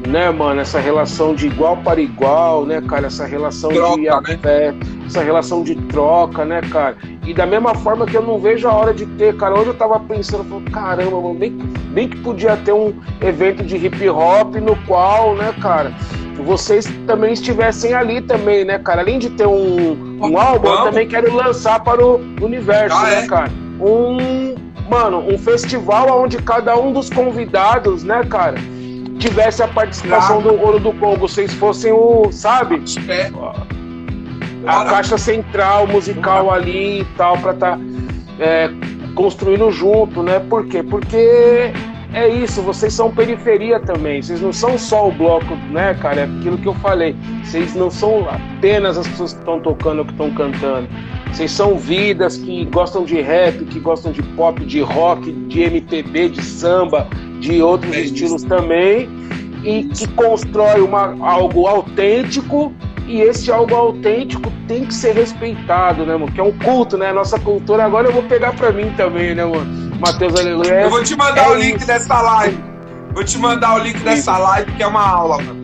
[0.07, 0.59] né, mano?
[0.59, 3.07] Essa relação de igual para igual, né, cara?
[3.07, 5.01] Essa relação troca, de afeto, né?
[5.12, 6.96] Essa relação de troca, né, cara?
[7.26, 9.54] E da mesma forma que eu não vejo a hora de ter, cara.
[9.54, 11.52] Hoje eu tava pensando, falando, caramba, mano, bem,
[11.94, 15.94] bem que podia ter um evento de hip hop no qual, né, cara?
[16.46, 19.02] Vocês também estivessem ali também, né, cara?
[19.02, 23.24] Além de ter um, um álbum, eu também quero lançar para o universo, ah, né,
[23.24, 23.28] é?
[23.28, 23.52] cara?
[23.80, 24.56] Um,
[24.90, 28.58] mano, um festival onde cada um dos convidados, né, cara?
[29.20, 30.58] tivesse a participação claro.
[30.58, 32.82] do Ouro do Congo, vocês fossem o, sabe?
[33.08, 33.30] É.
[34.66, 37.84] A caixa central musical ali e tal, pra estar tá,
[38.40, 38.70] é,
[39.16, 40.40] construindo junto, né?
[40.40, 40.84] Por quê?
[40.84, 41.72] Porque
[42.14, 46.22] é isso, vocês são periferia também, vocês não são só o bloco, né, cara?
[46.22, 50.12] É aquilo que eu falei, vocês não são apenas as pessoas que estão tocando, que
[50.12, 50.90] estão cantando.
[51.32, 56.30] Vocês são vidas que gostam de rap, que gostam de pop, de rock, de MPB,
[56.30, 57.08] de samba,
[57.40, 59.10] de outros é estilos também,
[59.64, 62.74] e que constrói uma, algo autêntico,
[63.12, 66.32] e esse algo autêntico tem que ser respeitado, né, mano?
[66.32, 67.12] Que é um culto, né?
[67.12, 67.84] Nossa cultura.
[67.84, 69.92] Agora eu vou pegar pra mim também, né, mano?
[70.00, 70.84] Matheus Aleluia.
[70.84, 71.88] Eu vou te mandar é o link isso.
[71.88, 72.58] dessa live.
[73.14, 74.16] Vou te mandar o link incrível.
[74.16, 75.62] dessa live, que é uma aula, mano.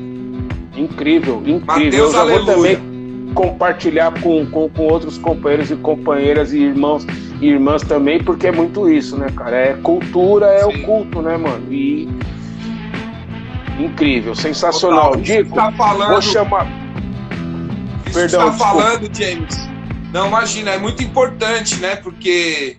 [0.76, 1.66] Incrível, incrível.
[1.66, 2.44] Mateus, eu já aleluia.
[2.44, 7.06] vou também compartilhar com, com, com, outros companheiros e companheiras e irmãos
[7.40, 9.56] e irmãs também, porque é muito isso, né, cara?
[9.56, 10.82] É cultura, é Sim.
[10.82, 11.72] o culto, né, mano?
[11.72, 12.10] E
[13.80, 15.16] incrível, sensacional.
[15.16, 16.10] Dico, tá falando...
[16.10, 16.87] vou chamar.
[18.08, 19.56] Isso Perdão, está falando, James.
[20.12, 21.96] Não, imagina, é muito importante, né?
[21.98, 22.78] Porque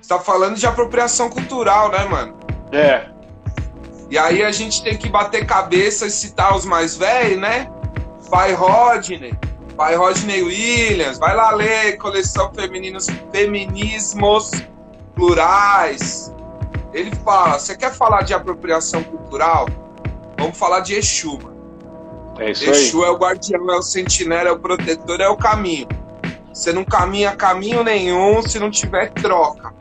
[0.00, 2.34] está falando de apropriação cultural, né, mano?
[2.72, 3.06] É.
[4.10, 7.70] E aí a gente tem que bater cabeça e citar os mais velhos, né?
[8.28, 9.34] Pai Rodney,
[9.76, 14.50] Pai Rodney Williams, vai lá ler coleção femininos, Feminismos
[15.14, 16.34] Plurais.
[16.92, 19.68] Ele fala: você quer falar de apropriação cultural?
[20.38, 21.59] Vamos falar de Exu, mano.
[22.40, 23.08] É isso Exu aí.
[23.08, 25.86] é o guardião, é o sentinela, é o protetor, é o caminho.
[26.52, 29.72] Você não caminha caminho nenhum se não tiver troca.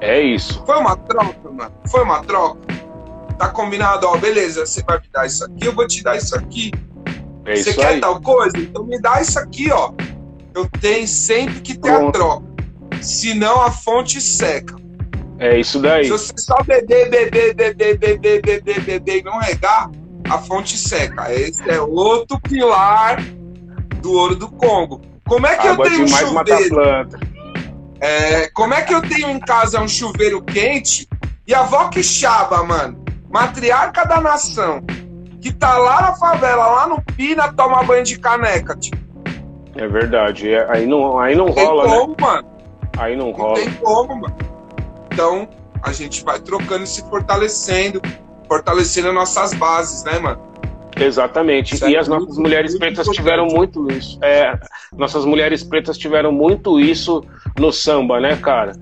[0.00, 0.62] É isso.
[0.66, 1.72] Foi uma troca, mano.
[1.88, 2.58] Foi uma troca.
[3.38, 6.36] Tá combinado, ó, beleza, você vai me dar isso aqui, eu vou te dar isso
[6.36, 6.70] aqui.
[7.44, 8.00] É Você quer aí.
[8.00, 8.56] tal coisa?
[8.56, 9.92] Então me dá isso aqui, ó.
[10.54, 12.08] eu tenho sempre que ter Pronto.
[12.08, 12.46] a troca.
[13.00, 14.76] Senão a fonte seca.
[15.38, 16.04] É isso daí.
[16.04, 19.90] Se você só beber, beber, beber, beber, beber, beber e não regar,
[20.34, 21.32] a fonte seca.
[21.32, 23.22] Esse é outro pilar
[24.00, 25.00] do ouro do Congo.
[25.26, 26.76] Como é que Água eu tenho um chuveiro?
[28.00, 31.08] É, como é que eu tenho em casa um chuveiro quente
[31.46, 34.82] e a avó Quixaba, mano, matriarca da nação,
[35.40, 39.00] que tá lá na favela, lá no Pina, toma banho de caneca, tipo.
[39.76, 40.52] É verdade.
[40.52, 42.16] É, aí não, aí não, não rola, tem como, né?
[42.20, 42.48] mano.
[42.98, 43.58] Aí não, não rola.
[43.58, 44.36] Não tem como, mano.
[45.12, 45.48] Então,
[45.82, 48.00] a gente vai trocando e se fortalecendo,
[48.52, 50.38] fortalecendo nossas bases, né, mano?
[51.00, 51.74] Exatamente.
[51.74, 53.16] Isso e é as nossas mulheres pretas importante.
[53.16, 54.18] tiveram muito isso.
[54.22, 54.58] É,
[54.94, 57.24] nossas mulheres pretas tiveram muito isso
[57.58, 58.72] no samba, né, cara?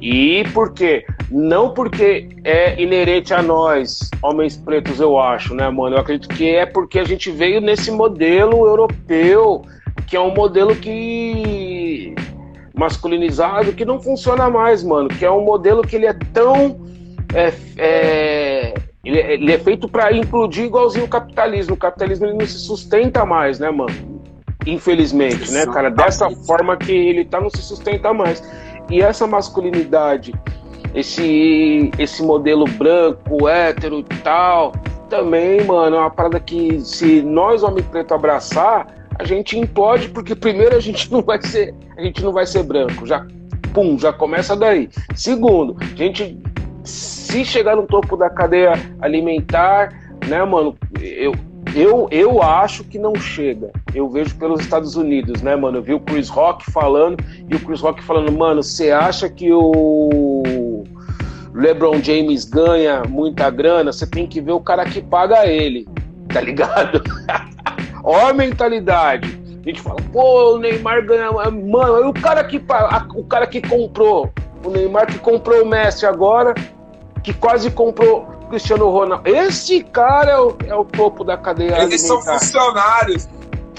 [0.00, 1.06] E por quê?
[1.30, 5.94] Não porque é inerente a nós, homens pretos, eu acho, né, mano?
[5.94, 9.64] Eu acredito que é porque a gente veio nesse modelo europeu,
[10.04, 12.12] que é um modelo que
[12.74, 15.08] masculinizado que não funciona mais, mano.
[15.08, 16.80] Que é um modelo que ele é tão.
[17.32, 18.74] É, é,
[19.04, 21.74] ele, é, ele, é feito para implodir igualzinho o capitalismo.
[21.74, 23.92] O capitalismo ele não se sustenta mais, né, mano?
[24.66, 25.90] Infelizmente, né, cara?
[25.90, 28.42] Dessa forma que ele tá, não se sustenta mais.
[28.88, 30.32] E essa masculinidade,
[30.94, 34.72] esse, esse modelo branco, hétero e tal,
[35.08, 38.86] também, mano, é uma parada que se nós, homem preto, abraçar,
[39.18, 42.62] a gente implode, porque primeiro a gente não vai ser, a gente não vai ser
[42.62, 43.26] branco, já
[43.74, 44.88] pum, já começa daí.
[45.14, 46.38] Segundo, a gente
[46.84, 49.92] se chegar no topo da cadeia alimentar,
[50.28, 51.32] né, mano, eu
[51.74, 53.70] eu, eu acho que não chega.
[53.94, 55.78] Eu vejo pelos Estados Unidos, né, mano?
[55.78, 59.50] Eu vi o Chris Rock falando e o Chris Rock falando, mano, você acha que
[59.52, 60.84] o
[61.54, 63.92] LeBron James ganha muita grana?
[63.92, 65.88] Você tem que ver o cara que paga ele,
[66.28, 67.02] tá ligado?
[68.04, 69.40] Ó a mentalidade.
[69.64, 71.30] A gente fala, pô, o Neymar ganha.
[71.32, 72.60] Mano, o cara que,
[73.14, 74.30] o cara que comprou,
[74.64, 76.54] o Neymar que comprou o Messi agora,
[77.22, 79.28] que quase comprou o Cristiano Ronaldo.
[79.28, 82.38] Esse cara é o, é o topo da cadeia Eles alimentar.
[82.38, 83.28] são funcionários.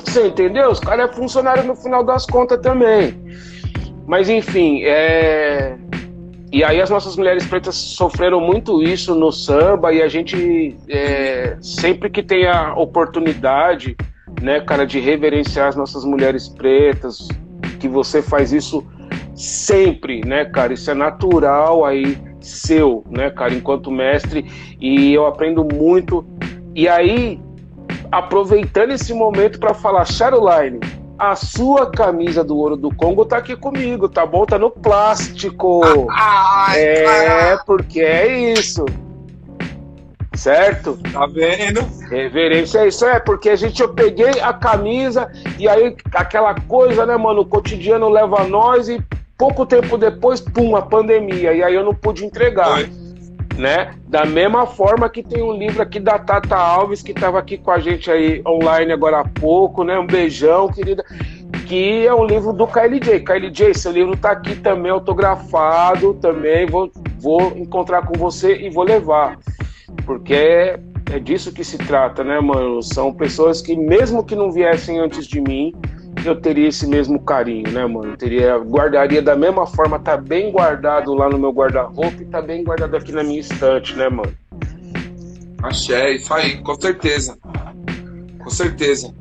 [0.03, 0.69] Você entendeu?
[0.69, 3.21] Os caras é funcionário no final das contas também.
[4.05, 5.77] Mas enfim, é.
[6.51, 11.57] E aí as nossas mulheres pretas sofreram muito isso no samba e a gente é,
[11.61, 13.95] sempre que tem a oportunidade
[14.41, 17.27] né, cara, de reverenciar as nossas mulheres pretas,
[17.79, 18.85] que você faz isso
[19.35, 20.73] sempre, né, cara?
[20.73, 24.45] Isso é natural aí seu, né, cara, enquanto mestre,
[24.79, 26.25] e eu aprendo muito.
[26.75, 27.39] E aí,
[28.11, 30.79] aproveitando esse momento para falar, Caroline,
[31.17, 34.45] a sua camisa do ouro do Congo tá aqui comigo, tá bom?
[34.45, 35.81] Tá no plástico.
[36.09, 38.85] Ai, é, porque é isso.
[40.35, 40.97] Certo?
[41.11, 41.87] Tá vendo?
[42.09, 47.05] Reverência é isso, é, porque a gente, eu peguei a camisa e aí aquela coisa,
[47.05, 49.01] né, mano, o cotidiano leva a nós e
[49.43, 52.79] pouco tempo depois, pum, a pandemia, e aí eu não pude entregar.
[52.79, 52.89] Foi.
[53.57, 53.93] Né?
[54.07, 57.69] Da mesma forma que tem um livro aqui da Tata Alves, que estava aqui com
[57.69, 59.99] a gente aí online agora há pouco, né?
[59.99, 61.03] Um beijão, querida.
[61.67, 63.19] Que é um livro do KLJ.
[63.19, 66.89] KLJ, seu livro está aqui também autografado, também vou,
[67.19, 69.37] vou encontrar com você e vou levar.
[70.05, 70.79] Porque é,
[71.11, 72.81] é disso que se trata, né, mano?
[72.81, 75.73] São pessoas que, mesmo que não viessem antes de mim,
[76.29, 78.15] eu teria esse mesmo carinho, né, mano?
[78.17, 82.63] Teria, guardaria da mesma forma, tá bem guardado lá no meu guarda-roupa e tá bem
[82.63, 84.33] guardado aqui na minha estante, né, mano?
[85.61, 87.37] Axé, isso aí, com certeza.
[88.39, 89.13] Com certeza.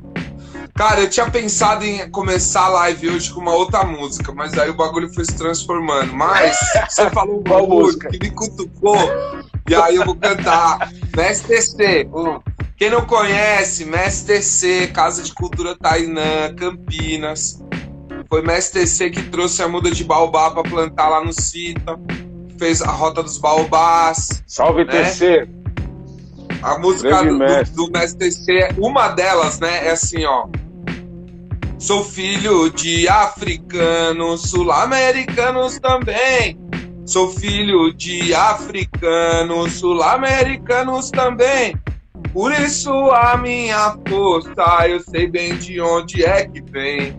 [0.75, 4.69] Cara, eu tinha pensado em começar a live hoje com uma outra música, mas aí
[4.71, 6.11] o bagulho foi se transformando.
[6.13, 6.57] Mas
[6.89, 8.97] você falou um bagulho que me cutucou,
[9.69, 10.91] e aí eu vou cantar.
[11.15, 12.09] Mestre TC.
[12.77, 17.63] Quem não conhece, Mestre TC, Casa de Cultura Tainã, Campinas.
[18.29, 21.99] Foi Mestre TC que trouxe a muda de baobá para plantar lá no Cita.
[22.57, 24.43] Fez a Rota dos Baobás.
[24.47, 25.03] Salve né?
[25.03, 25.47] TC!
[26.63, 27.75] A música do, mestre.
[27.75, 30.47] do, Mestre TC, uma delas, né, é assim, ó.
[31.77, 36.57] Sou filho de africanos, sul-americanos também.
[37.05, 41.75] Sou filho de africanos, sul-americanos também.
[42.33, 47.15] Por isso a minha força, eu sei bem de onde é que vem.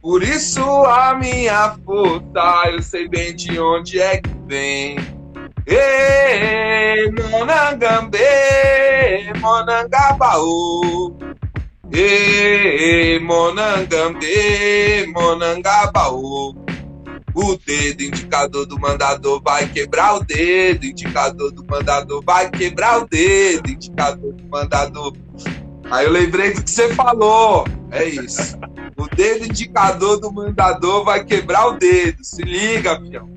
[0.00, 4.96] Por isso a minha força, eu sei bem de onde é que vem.
[5.66, 8.18] Ê, Monangambe,
[9.40, 11.18] Monangabaú.
[11.92, 16.65] E Monangambe, Monangabaú.
[17.36, 23.06] O dedo indicador do mandador vai quebrar o dedo, indicador do mandador vai quebrar o
[23.06, 25.12] dedo, indicador do mandador.
[25.90, 27.66] Aí eu lembrei do que você falou.
[27.90, 28.56] É isso.
[28.96, 32.24] O dedo indicador do mandador vai quebrar o dedo.
[32.24, 33.28] Se liga, pião.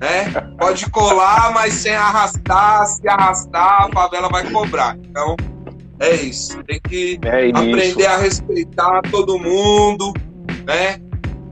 [0.00, 0.24] Né?
[0.58, 2.86] Pode colar, mas sem arrastar.
[2.88, 4.96] Se arrastar, a favela vai cobrar.
[4.96, 5.36] Então,
[6.00, 6.60] é isso.
[6.64, 10.12] Tem que é aprender a respeitar todo mundo,
[10.66, 11.00] né?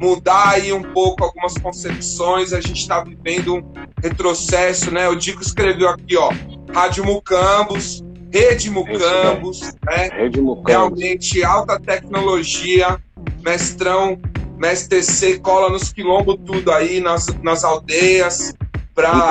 [0.01, 2.53] Mudar aí um pouco algumas concepções.
[2.53, 5.09] A gente está vivendo um retrocesso, né?
[5.09, 6.31] O Dico escreveu aqui, ó,
[6.73, 10.09] Rádio Mucambos, Rede Mucambos, né?
[10.13, 10.69] Rede Mucambos.
[10.69, 13.01] Realmente alta tecnologia,
[13.43, 14.19] mestrão,
[14.57, 18.55] mestre TC cola nos quilombos tudo aí, nas, nas aldeias,
[18.95, 19.31] para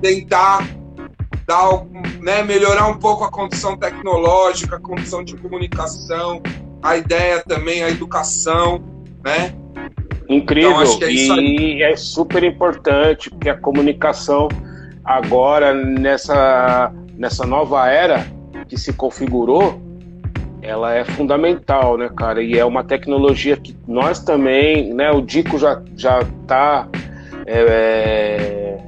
[0.00, 0.66] tentar
[1.46, 1.84] dar,
[2.20, 6.40] né, melhorar um pouco a condição tecnológica, a condição de comunicação,
[6.82, 8.82] a ideia também, a educação,
[9.24, 9.54] né?
[10.28, 14.48] Incrível, então, é e é super importante, porque a comunicação
[15.04, 18.26] agora, nessa, nessa nova era
[18.68, 19.80] que se configurou,
[20.62, 22.42] ela é fundamental, né, cara?
[22.42, 25.10] E é uma tecnologia que nós também, né?
[25.10, 26.88] O Dico já já está
[27.46, 28.78] é,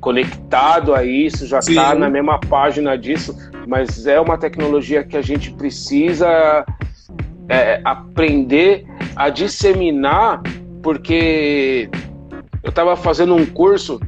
[0.00, 3.36] conectado a isso, já está na mesma página disso,
[3.66, 6.64] mas é uma tecnologia que a gente precisa
[7.48, 8.84] é, aprender
[9.16, 10.42] a disseminar,
[10.82, 11.88] porque
[12.62, 14.00] eu estava fazendo um curso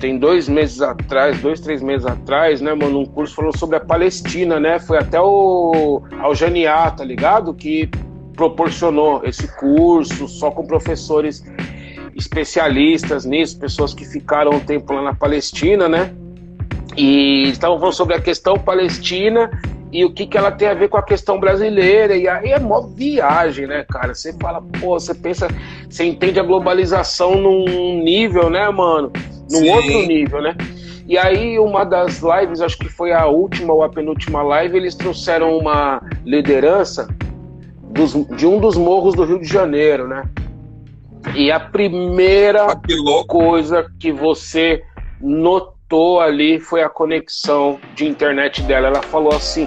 [0.00, 3.80] tem dois meses atrás, dois, três meses atrás, né, mano, um curso falando sobre a
[3.80, 4.78] Palestina, né?
[4.78, 7.52] Foi até o Aljaniá, tá ligado?
[7.52, 7.88] Que
[8.34, 11.44] proporcionou esse curso só com professores
[12.16, 16.14] especialistas nisso, pessoas que ficaram um tempo lá na Palestina, né?
[16.96, 19.50] E estavam falando sobre a questão palestina
[19.92, 22.16] e o que, que ela tem a ver com a questão brasileira.
[22.16, 24.14] E aí é mó viagem, né, cara?
[24.14, 25.48] Você fala, pô, você pensa,
[25.88, 29.10] você entende a globalização num nível, né, mano?
[29.50, 29.70] num Sim.
[29.70, 30.56] outro nível, né?
[31.06, 34.94] E aí, uma das lives, acho que foi a última ou a penúltima live, eles
[34.94, 37.08] trouxeram uma liderança
[37.82, 40.22] dos, de um dos morros do Rio de Janeiro, né?
[41.34, 42.96] E a primeira ah, que
[43.26, 44.82] coisa que você
[45.20, 45.79] notou
[46.20, 48.88] ali foi a conexão de internet dela.
[48.88, 49.66] Ela falou assim,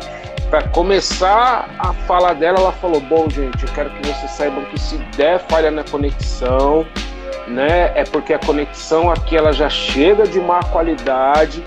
[0.54, 4.80] para começar a fala dela, ela falou: Bom, gente, eu quero que vocês saibam que
[4.80, 6.86] se der falha na conexão,
[7.48, 7.91] né?
[7.95, 11.64] É porque a conexão aqui ela já chega de má qualidade,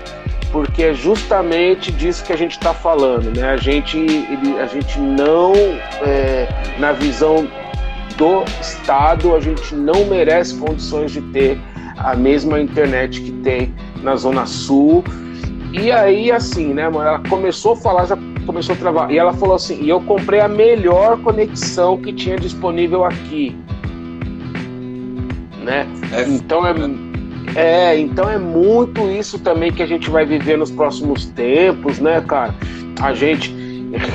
[0.53, 3.49] porque é justamente disso que a gente está falando, né?
[3.49, 5.51] A gente, ele, a gente não,
[6.01, 6.47] é,
[6.79, 7.45] na visão
[8.15, 11.59] do Estado, a gente não merece condições de ter
[11.97, 15.03] a mesma internet que tem na Zona Sul.
[15.73, 17.07] E aí, assim, né, mano?
[17.07, 19.11] Ela começou a falar, já começou a travar.
[19.11, 23.55] E ela falou assim: e eu comprei a melhor conexão que tinha disponível aqui
[25.67, 25.85] né?
[26.13, 26.73] É, então é,
[27.55, 32.23] é, então é muito isso também que a gente vai viver nos próximos tempos, né,
[32.25, 32.55] cara?
[33.01, 33.53] A gente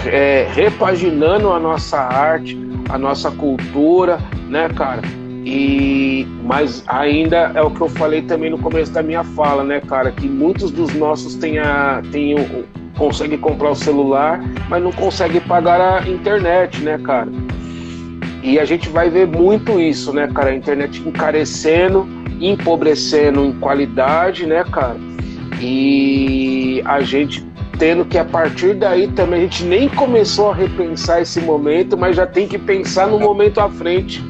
[0.07, 4.19] é, repaginando a nossa arte, a nossa cultura,
[4.49, 5.03] né, cara?
[5.45, 9.81] E mas ainda é o que eu falei também no começo da minha fala, né,
[9.81, 12.65] cara, que muitos dos nossos têm a, o,
[12.99, 17.31] consegue comprar o celular, mas não consegue pagar a internet, né, cara?
[18.43, 20.51] E a gente vai ver muito isso, né, cara?
[20.51, 22.07] A internet encarecendo,
[22.41, 24.97] empobrecendo em qualidade, né, cara?
[25.61, 27.47] E a gente
[27.79, 32.17] tendo que a partir daí também a gente nem começou a repensar esse momento, mas
[32.17, 34.25] já tem que pensar no momento à frente.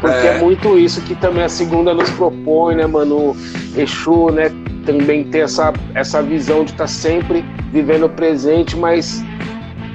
[0.00, 3.36] Porque é, é muito isso que também a segunda nos propõe, né, mano?
[3.76, 4.50] Exu, né?
[4.84, 9.24] Também tem essa, essa visão de estar tá sempre vivendo o presente, mas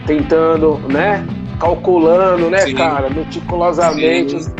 [0.05, 1.25] tentando, né?
[1.61, 2.73] calculando, né, Sim.
[2.73, 4.51] cara, meticulosamente Sim.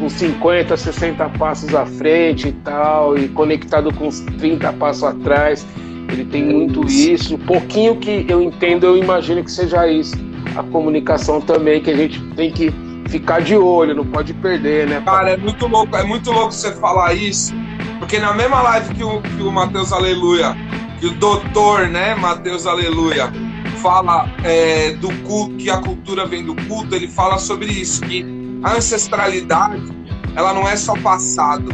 [0.00, 5.66] uns 50, 60 passos à frente e tal, e conectado com uns 30 passos atrás.
[6.12, 7.36] Ele tem muito isso.
[7.38, 10.14] Pouquinho que eu entendo, eu imagino que seja isso.
[10.54, 12.72] A comunicação também, que a gente tem que
[13.14, 15.00] ficar de olho, não pode perder, né?
[15.04, 17.54] Cara, é muito louco, é muito louco você falar isso,
[18.00, 20.56] porque na mesma live que o, que o Matheus Aleluia,
[20.98, 23.32] que o doutor, né, Matheus Aleluia,
[23.80, 28.26] fala é, do culto, que a cultura vem do culto, ele fala sobre isso, que
[28.64, 29.92] a ancestralidade,
[30.34, 31.72] ela não é só passado,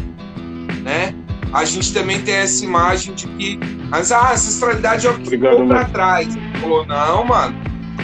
[0.83, 1.15] né?
[1.55, 3.59] A gente também tem essa imagem de que
[3.89, 6.37] mas a ancestralidade é o que Obrigado, ficou para trás.
[6.37, 7.57] Ele falou, não, mano,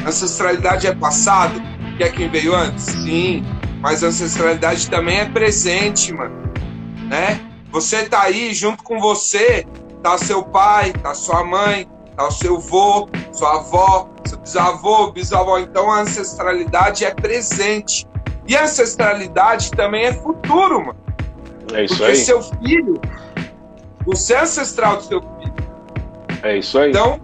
[0.05, 1.63] ancestralidade é passado,
[1.97, 2.85] que é quem veio antes?
[2.85, 3.45] Sim,
[3.81, 6.53] mas a ancestralidade também é presente, mano,
[7.09, 7.41] né?
[7.71, 9.67] Você tá aí, junto com você,
[10.03, 15.59] tá seu pai, tá sua mãe, tá o seu avô, sua avó, seu bisavô, bisavó.
[15.59, 18.07] Então a ancestralidade é presente.
[18.49, 20.99] E a ancestralidade também é futuro, mano.
[21.75, 22.17] É isso Porque aí.
[22.17, 23.01] seu filho,
[24.07, 25.55] você é ancestral do seu filho.
[26.43, 26.91] É isso aí.
[26.91, 27.21] Então,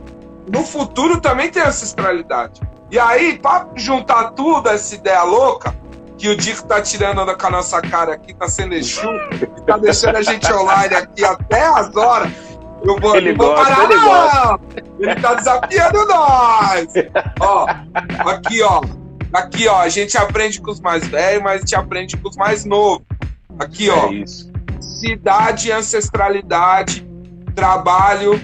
[0.52, 2.60] no futuro também tem ancestralidade.
[2.92, 5.74] E aí, para juntar tudo, essa ideia louca,
[6.18, 9.08] que o Dico tá tirando com a nossa cara aqui, tá sendo Exu,
[9.66, 12.30] tá deixando a gente online aqui até as horas.
[12.84, 14.04] Eu vou, Ele vou gosta, parar, ele não!
[14.04, 14.60] gosta.
[14.98, 16.86] Ele tá desafiando nós!
[17.40, 17.66] Ó,
[18.30, 18.82] aqui, ó.
[19.32, 19.80] Aqui, ó.
[19.80, 23.06] A gente aprende com os mais velhos, mas a gente aprende com os mais novos.
[23.58, 24.08] Aqui, ó.
[24.08, 24.52] É isso.
[25.00, 27.08] Cidade e ancestralidade.
[27.54, 28.38] Trabalho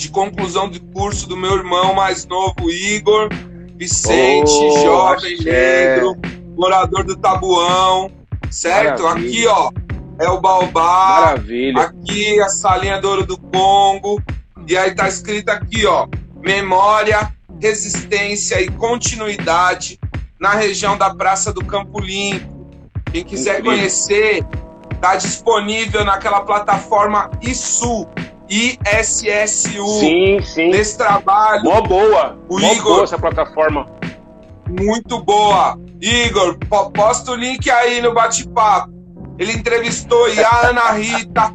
[0.00, 3.28] de conclusão de curso do meu irmão mais novo, Igor.
[3.76, 5.94] Vicente, Oh, jovem axé.
[5.94, 6.16] negro,
[6.56, 8.10] morador do Tabuão.
[8.50, 9.02] Certo?
[9.04, 9.28] Maravilha.
[9.30, 9.70] Aqui, ó.
[10.18, 11.20] É o Baobá.
[11.20, 11.80] Maravilha.
[11.82, 14.22] Aqui a salinha de ouro do Congo.
[14.66, 16.06] E aí tá escrito aqui, ó,
[16.40, 19.98] memória, resistência e continuidade
[20.38, 22.68] na região da Praça do Campo Limpo.
[23.10, 23.78] Quem quiser Incrível.
[23.78, 24.44] conhecer,
[25.00, 28.06] tá disponível naquela plataforma ISU,
[28.50, 29.86] ISSU.
[30.00, 30.70] Sim, sim.
[30.70, 32.38] Nesse trabalho, Mó boa.
[32.48, 33.86] O Mó Igor- boa essa plataforma.
[34.68, 35.78] muito boa.
[36.00, 38.90] Igor, po- posta o link aí no bate-papo.
[39.38, 41.54] Ele entrevistou a Ana Rita,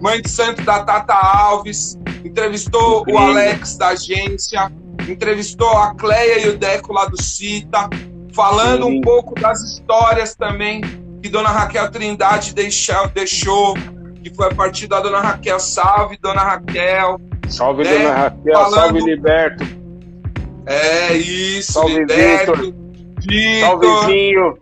[0.00, 3.20] mãe de santo da Tata Alves, entrevistou Incrível.
[3.20, 4.70] o Alex da agência,
[5.08, 7.88] entrevistou a Cleia e o Deco lá do Cita,
[8.34, 8.98] falando Sim.
[8.98, 10.80] um pouco das histórias também
[11.22, 13.74] que Dona Raquel Trindade deixou, deixou
[14.22, 15.58] que foi a partir da Dona Raquel.
[15.60, 17.20] Salve, Dona Raquel.
[17.48, 17.98] Salve, Né?
[17.98, 18.52] Dona Raquel.
[18.54, 19.64] Falando- Salve, Liberto.
[20.66, 22.54] É isso, Salve, Liberto.
[22.54, 22.74] Salve,
[23.20, 24.58] Vitor, Zinho.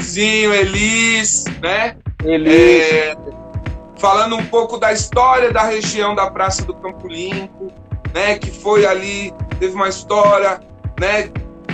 [0.00, 1.96] Zinho, Elis, né?
[2.24, 2.52] Elis.
[2.92, 3.16] É,
[3.98, 7.70] falando um pouco da história da região da Praça do Campo Limpo,
[8.14, 8.38] né?
[8.38, 10.60] Que foi ali, teve uma história,
[10.98, 11.30] né?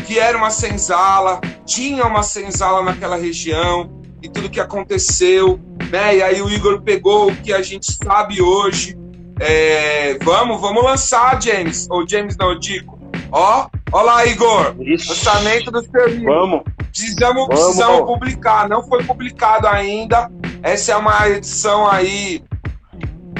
[0.06, 3.90] Que era uma senzala, tinha uma senzala naquela região
[4.26, 6.16] e tudo que aconteceu, né?
[6.16, 8.98] E aí o Igor pegou o que a gente sabe hoje.
[9.40, 11.86] É, vamos, vamos lançar, James.
[11.88, 12.98] Ou James não, Dico.
[13.30, 14.74] Ó, ó lá, Igor.
[14.80, 15.08] Ixi.
[15.08, 16.34] Lançamento do seu livro.
[16.34, 16.62] Vamos.
[16.90, 17.48] Precisamos, Vamos.
[17.48, 20.30] precisamos publicar, não foi publicado ainda.
[20.62, 22.42] Essa é uma edição aí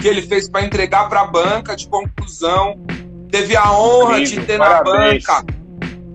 [0.01, 2.79] que ele fez para entregar para a banca de conclusão.
[3.31, 5.25] Teve a honra Incrível, de ter na parabéns.
[5.25, 5.45] banca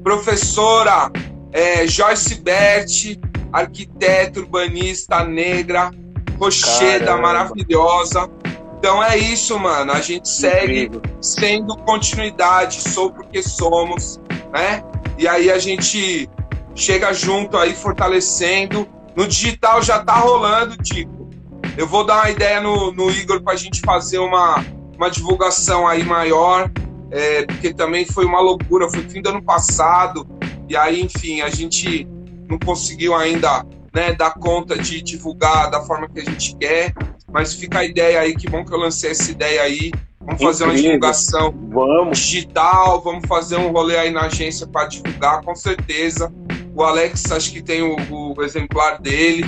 [0.03, 1.11] professora
[1.51, 3.19] é, Joyce Berti,
[3.51, 5.91] arquiteta urbanista negra,
[6.39, 7.21] rocheda Caramba.
[7.21, 8.29] maravilhosa.
[8.77, 9.91] Então é isso, mano.
[9.91, 11.01] A gente segue Incrível.
[11.21, 14.19] sendo continuidade, sou porque somos,
[14.51, 14.83] né?
[15.17, 16.27] E aí a gente
[16.73, 18.87] chega junto aí fortalecendo.
[19.15, 21.29] No digital já tá rolando, Tico.
[21.77, 24.63] Eu vou dar uma ideia no, no Igor pra gente fazer uma,
[24.95, 26.69] uma divulgação aí maior,
[27.11, 30.27] é, porque também foi uma loucura, foi fim do ano passado,
[30.67, 32.07] e aí, enfim, a gente
[32.51, 36.93] não conseguiu ainda né, dar conta de divulgar da forma que a gente quer,
[37.31, 39.91] mas fica a ideia aí, que bom que eu lancei essa ideia aí.
[40.19, 40.91] Vamos fazer uma Incrível.
[40.91, 42.19] divulgação Vamos.
[42.19, 46.31] digital, vamos fazer um rolê aí na agência para divulgar, com certeza.
[46.75, 49.45] O Alex, acho que tem o, o exemplar dele,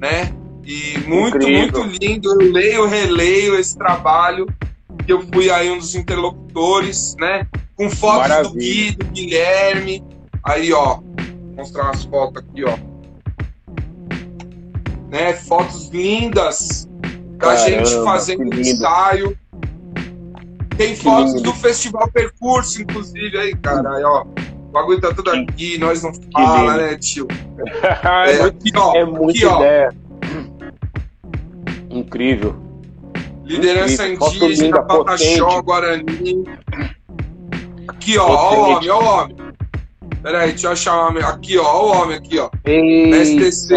[0.00, 0.32] né?
[0.64, 1.84] E muito, Incrível.
[1.84, 2.32] muito lindo.
[2.32, 4.46] Eu leio, releio esse trabalho,
[5.04, 7.46] que eu fui aí um dos interlocutores, né?
[7.76, 8.58] Com fotos do Maravilha.
[8.58, 10.04] Gui, do Guilherme.
[10.42, 10.98] Aí, ó,
[11.56, 12.76] mostrar umas fotos aqui, ó.
[15.10, 15.32] Né?
[15.34, 16.88] Fotos lindas
[17.38, 19.38] da Caramba, gente fazendo ensaio.
[20.76, 21.44] Tem Que fotos lindo.
[21.44, 23.94] do Festival Percurso, inclusive, aí, cara.
[23.96, 24.22] Aí, ó.
[24.24, 27.26] O bagulho tá tudo aqui, nós não fala, né, tio?
[28.26, 28.94] é, É, muito, aqui, ó.
[28.94, 29.56] é muita aqui, ó.
[29.60, 29.94] ideia.
[31.90, 32.56] Incrível.
[33.44, 34.46] Liderança Incrível.
[34.48, 35.62] Indígena, Pataxó.
[35.62, 36.44] Guarani.
[37.88, 39.36] Aqui, ó, ó o homem, ó o homem.
[40.26, 41.22] Pera aí, deixa eu achar o homem.
[41.22, 42.50] Aqui, ó, o homem aqui, ó.
[42.64, 43.24] Eita.
[43.24, 43.76] STC.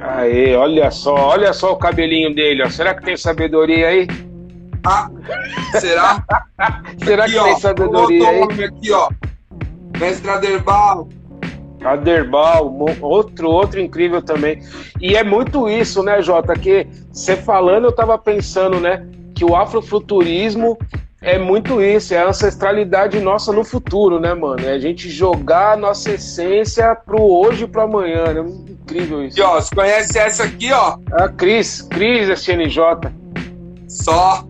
[0.00, 2.70] Aê, olha só, olha só o cabelinho dele, ó.
[2.70, 4.08] Será que tem sabedoria aí?
[4.82, 5.10] Ah,
[5.78, 6.24] será?
[7.04, 8.40] Será aqui, que ó, tem sabedoria outro aí?
[8.40, 9.10] homem aqui, ó.
[10.00, 11.06] Mestre Aderbal.
[11.84, 14.62] Aderbal, outro, outro incrível também.
[14.98, 16.54] E é muito isso, né, Jota?
[16.54, 19.06] Que você falando, eu tava pensando, né?
[19.34, 20.78] Que o afrofuturismo
[21.22, 24.66] é muito isso, é a ancestralidade nossa no futuro, né, mano?
[24.66, 28.40] É a gente jogar a nossa essência pro hoje e pro amanhã, né?
[28.68, 29.40] Incrível isso.
[29.40, 30.98] Aqui, ó, você conhece essa aqui, ó?
[31.12, 32.78] A Cris, Cris SNJ.
[33.88, 34.44] Só.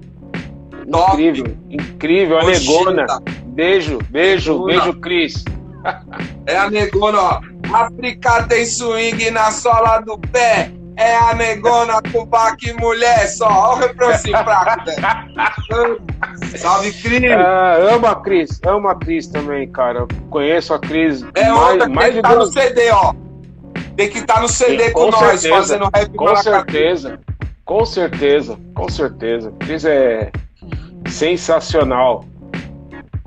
[0.91, 1.13] Top.
[1.13, 3.07] Incrível, incrível, a negona.
[3.47, 4.73] Beijo, beijo, Negona.
[4.73, 5.45] beijo, Cris.
[6.47, 7.41] É a negona, ó.
[7.73, 10.71] África tem swing na sola do pé.
[10.97, 13.49] É a negona com baque mulher só.
[13.49, 16.03] Ó o refrãozinho fraco, velho.
[16.57, 17.33] Salve, Cris.
[17.33, 20.07] Ah, amo a Cris, amo a Cris também, cara.
[20.31, 23.15] Conheço a Cris É mais, outra que mais tem de que tá no CD, ó.
[23.97, 25.55] Tem que estar no CD Sim, com, com nós, certeza.
[25.55, 27.21] fazendo rap Com certeza,
[27.65, 29.53] com certeza, com certeza.
[29.61, 30.31] Cris é
[31.09, 32.25] sensacional.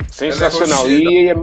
[0.09, 0.85] Sensacional.
[0.85, 1.35] Ela é e, é,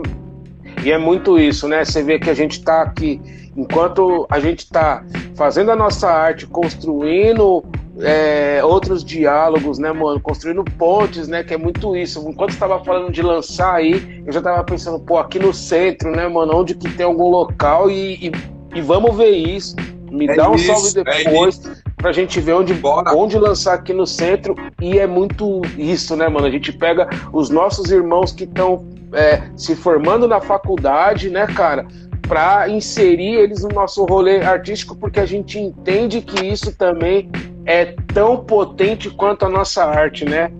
[0.83, 1.83] e é muito isso, né?
[1.83, 3.21] Você vê que a gente tá aqui
[3.55, 5.03] enquanto a gente está
[5.35, 7.63] fazendo a nossa arte, construindo
[7.99, 10.19] é, outros diálogos, né, mano?
[10.19, 11.43] Construindo pontes, né?
[11.43, 12.27] Que é muito isso.
[12.27, 16.27] Enquanto estava falando de lançar aí, eu já estava pensando, pô, aqui no centro, né,
[16.27, 16.57] mano?
[16.57, 18.31] Onde que tem algum local e, e,
[18.75, 19.75] e vamos ver isso.
[20.11, 22.75] Me é dá um isso, salve é depois é pra gente ver onde,
[23.15, 24.55] onde lançar aqui no centro.
[24.81, 26.45] E é muito isso, né, mano?
[26.45, 31.87] A gente pega os nossos irmãos que estão é, se formando na faculdade, né, cara?
[32.27, 37.29] Para inserir eles no nosso rolê artístico, porque a gente entende que isso também
[37.65, 40.51] é tão potente quanto a nossa arte, né?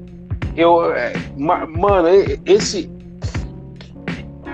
[0.55, 2.07] Eu, é, mano,
[2.45, 2.91] esse,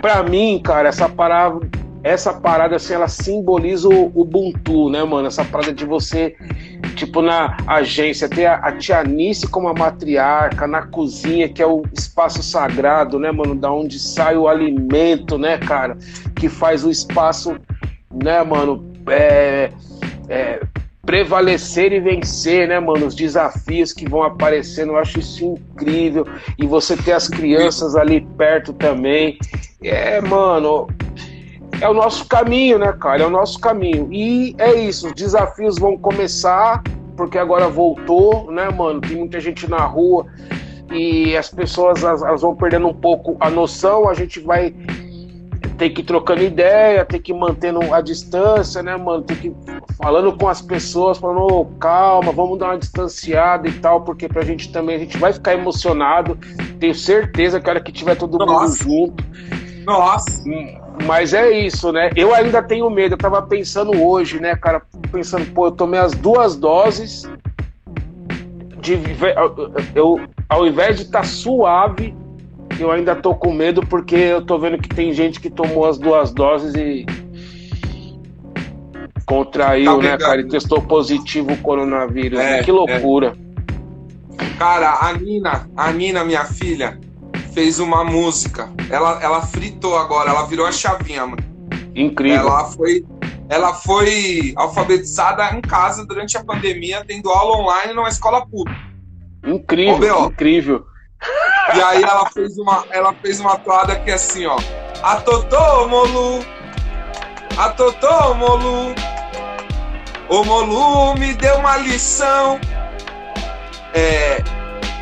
[0.01, 1.67] para mim, cara, essa palavra,
[2.03, 5.27] essa parada assim, ela simboliza o Ubuntu, né, mano?
[5.27, 6.35] Essa parada de você,
[6.95, 11.67] tipo, na agência, ter a, a tia Nice como a matriarca, na cozinha, que é
[11.67, 13.55] o espaço sagrado, né, mano?
[13.55, 15.97] Da onde sai o alimento, né, cara?
[16.35, 17.57] Que faz o espaço,
[18.11, 18.91] né, mano?
[19.07, 19.71] É,
[20.27, 20.61] é,
[21.05, 23.07] prevalecer e vencer, né, mano?
[23.07, 26.27] Os desafios que vão aparecendo, eu acho isso incrível.
[26.57, 29.37] E você ter as crianças ali perto também.
[29.81, 30.87] É, mano,
[31.81, 33.23] é o nosso caminho, né, cara?
[33.23, 34.11] É o nosso caminho.
[34.11, 36.83] E é isso, os desafios vão começar,
[37.15, 39.01] porque agora voltou, né, mano?
[39.01, 40.25] Tem muita gente na rua
[40.91, 44.73] e as pessoas elas vão perdendo um pouco a noção, a gente vai
[45.77, 49.23] ter que ir trocando ideia, ter que ir mantendo a distância, né, mano?
[49.23, 49.55] Tem que
[50.01, 54.43] falando com as pessoas, falando, oh, calma, vamos dar uma distanciada e tal, porque pra
[54.43, 56.37] gente também, a gente vai ficar emocionado.
[56.79, 58.83] Tenho certeza que a hora que tiver todo Nossa.
[58.83, 59.23] mundo junto.
[59.85, 60.43] Nossa!
[60.47, 62.09] Hum, mas é isso, né?
[62.15, 63.13] Eu ainda tenho medo.
[63.13, 64.81] Eu tava pensando hoje, né, cara?
[65.11, 67.29] Pensando, pô, eu tomei as duas doses.
[68.81, 68.97] De,
[69.93, 72.15] eu, ao invés de estar tá suave,
[72.79, 75.97] eu ainda tô com medo porque eu tô vendo que tem gente que tomou as
[75.97, 77.05] duas doses e
[79.25, 80.41] contraiu, tá né, cara?
[80.41, 82.39] E testou positivo o coronavírus.
[82.39, 83.35] É, que loucura.
[83.45, 84.57] É.
[84.57, 86.99] Cara, a Nina, a Nina, minha filha,
[87.53, 88.71] fez uma música.
[88.89, 91.43] Ela, ela fritou agora, ela virou a chavinha, mano.
[91.95, 92.47] Incrível.
[92.47, 93.05] Ela foi,
[93.49, 98.79] ela foi alfabetizada em casa durante a pandemia, tendo aula online numa escola pública.
[99.45, 100.85] Incrível, incrível.
[101.75, 104.57] E aí ela fez uma, ela fez uma toada que é assim, ó.
[105.03, 106.43] A Totô Molu,
[107.57, 108.93] a Totô Molu,
[110.29, 112.59] o Molu me deu uma lição.
[113.93, 114.43] É,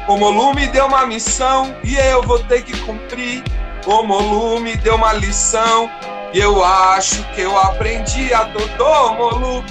[0.08, 3.44] o Molu me deu uma missão e eu vou ter que cumprir.
[3.86, 5.90] O Molu me deu uma lição
[6.34, 9.64] e eu acho que eu aprendi a Dodô Molu.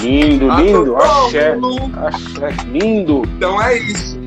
[0.00, 1.56] Lindo, a lindo, axé,
[2.02, 3.22] axé, lindo.
[3.36, 4.18] Então é isso.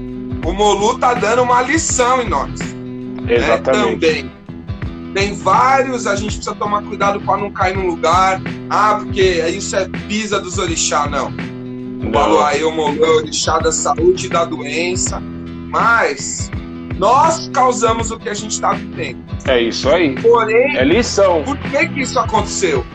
[0.45, 2.59] O Molu tá dando uma lição em nós.
[2.59, 4.05] Né, Exatamente.
[4.05, 4.21] Né?
[4.23, 4.43] Também.
[5.13, 8.41] Tem vários, a gente precisa tomar cuidado para não cair num lugar.
[8.69, 11.31] Ah, porque isso é pisa dos orixá, não.
[12.03, 15.19] O Baluaê é o orixá da saúde e da doença,
[15.69, 16.51] mas
[16.97, 19.23] nós causamos o que a gente está vivendo.
[19.47, 20.15] É isso aí.
[20.21, 21.43] Porém, é lição.
[21.43, 22.85] Por que, que isso aconteceu?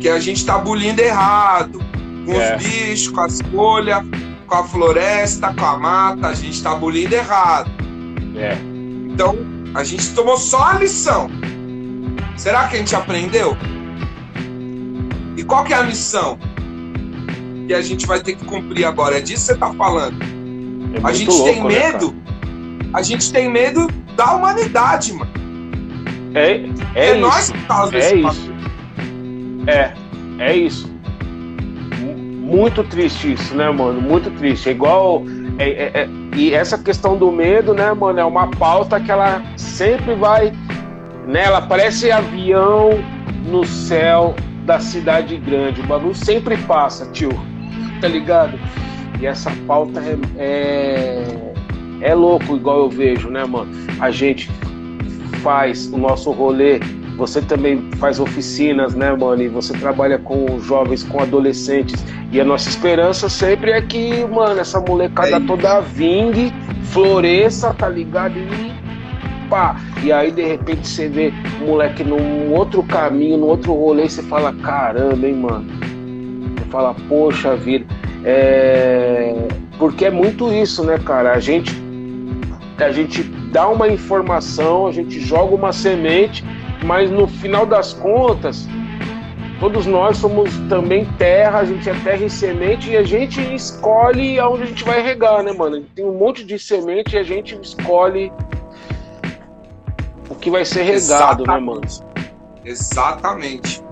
[0.00, 1.80] Que a gente está bulindo errado,
[2.26, 2.56] com é.
[2.56, 4.04] os bichos, com as folhas,
[4.46, 7.70] com a floresta, com a mata, a gente está bulindo errado.
[8.36, 8.56] É.
[9.10, 9.36] Então,
[9.74, 11.30] a gente tomou só a lição.
[12.36, 13.56] Será que a gente aprendeu?
[15.36, 16.38] E qual que é a missão?
[17.66, 19.18] Que a gente vai ter que cumprir agora.
[19.18, 20.16] É disso que você está falando.
[20.94, 22.12] É a gente louco, tem né, medo.
[22.12, 25.30] Né, a gente tem medo da humanidade, mano.
[26.34, 26.64] É,
[26.94, 27.20] é, é isso.
[27.20, 28.52] nós que causamos é isso.
[29.66, 29.92] É,
[30.38, 30.96] é isso.
[32.40, 34.00] Muito triste isso, né, mano?
[34.00, 34.68] Muito triste.
[34.68, 35.22] É igual.
[35.58, 39.42] É, é, é, e essa questão do medo, né, mano, é uma pauta que ela
[39.56, 40.52] sempre vai.
[41.26, 42.90] Né, ela parece avião
[43.46, 44.34] no céu
[44.64, 45.80] da cidade grande.
[45.80, 47.55] O bagulho sempre passa, tio
[48.00, 48.58] tá ligado?
[49.20, 51.54] E essa pauta é, é,
[52.00, 53.70] é louco, igual eu vejo, né, mano?
[54.00, 54.50] A gente
[55.42, 56.80] faz o nosso rolê
[57.16, 59.42] você também faz oficinas, né, mano?
[59.42, 62.04] E você trabalha com jovens, com adolescentes.
[62.30, 66.52] E a nossa esperança sempre é que, mano, essa molecada é toda vingue,
[66.84, 68.36] floresça, tá ligado?
[68.38, 68.76] E
[69.48, 69.76] pá.
[70.02, 71.32] E aí, de repente, você vê
[71.62, 75.66] o moleque num outro caminho, num outro rolê, e você fala: caramba, hein, mano?
[76.66, 77.86] Fala, poxa vida.
[78.24, 79.34] É...
[79.78, 81.32] Porque é muito isso, né, cara?
[81.32, 81.72] A gente,
[82.78, 86.44] a gente dá uma informação, a gente joga uma semente,
[86.84, 88.66] mas no final das contas,
[89.60, 94.38] todos nós somos também terra, a gente é terra e semente e a gente escolhe
[94.38, 95.82] aonde a gente vai regar, né, mano?
[95.94, 98.32] Tem um monte de semente e a gente escolhe
[100.28, 101.48] o que vai ser regado, Exatamente.
[101.48, 101.80] né, mano?
[102.64, 103.85] Exatamente.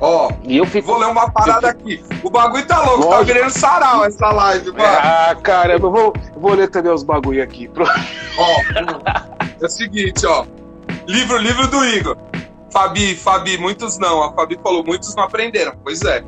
[0.00, 0.86] Ó, e eu fico...
[0.88, 2.02] vou ler uma parada aqui.
[2.22, 3.26] O bagulho tá louco, tá Lógico.
[3.26, 4.82] tá virando sarau essa live, mano.
[4.82, 7.70] Ah, caramba, eu vou, vou ler também os bagulho aqui.
[8.38, 8.60] Ó,
[9.60, 10.46] é o seguinte, ó.
[11.06, 12.16] Livro, livro do Igor.
[12.72, 14.22] Fabi, Fabi, muitos não.
[14.22, 15.74] A Fabi falou, muitos não aprenderam.
[15.84, 16.24] Pois é.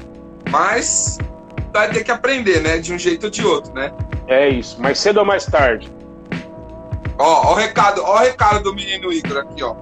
[0.51, 1.19] Mas
[1.73, 2.79] vai ter que aprender, né?
[2.79, 3.93] De um jeito ou de outro, né?
[4.27, 5.91] É isso, mais cedo ou mais tarde.
[7.19, 9.75] Ó, ó o recado, ó o recado do menino Igor aqui, ó.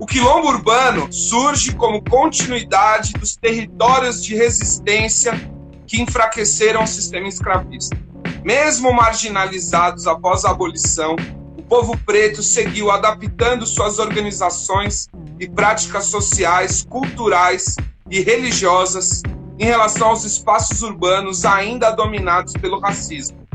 [0.00, 5.38] O quilombo urbano surge como continuidade dos territórios de resistência
[5.86, 7.94] que enfraqueceram o sistema escravista.
[8.42, 11.16] Mesmo marginalizados após a abolição,
[11.54, 15.06] o povo preto seguiu adaptando suas organizações
[15.38, 17.76] e práticas sociais, culturais
[18.08, 19.22] e religiosas
[19.58, 23.46] em relação aos espaços urbanos ainda dominados pelo racismo.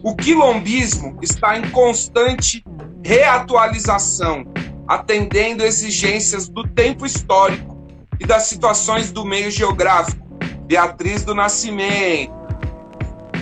[0.00, 2.64] O quilombismo está em constante
[3.04, 4.44] reatualização,
[4.92, 7.78] atendendo exigências do tempo histórico
[8.20, 10.22] e das situações do meio geográfico.
[10.66, 12.30] Beatriz do Nascimento.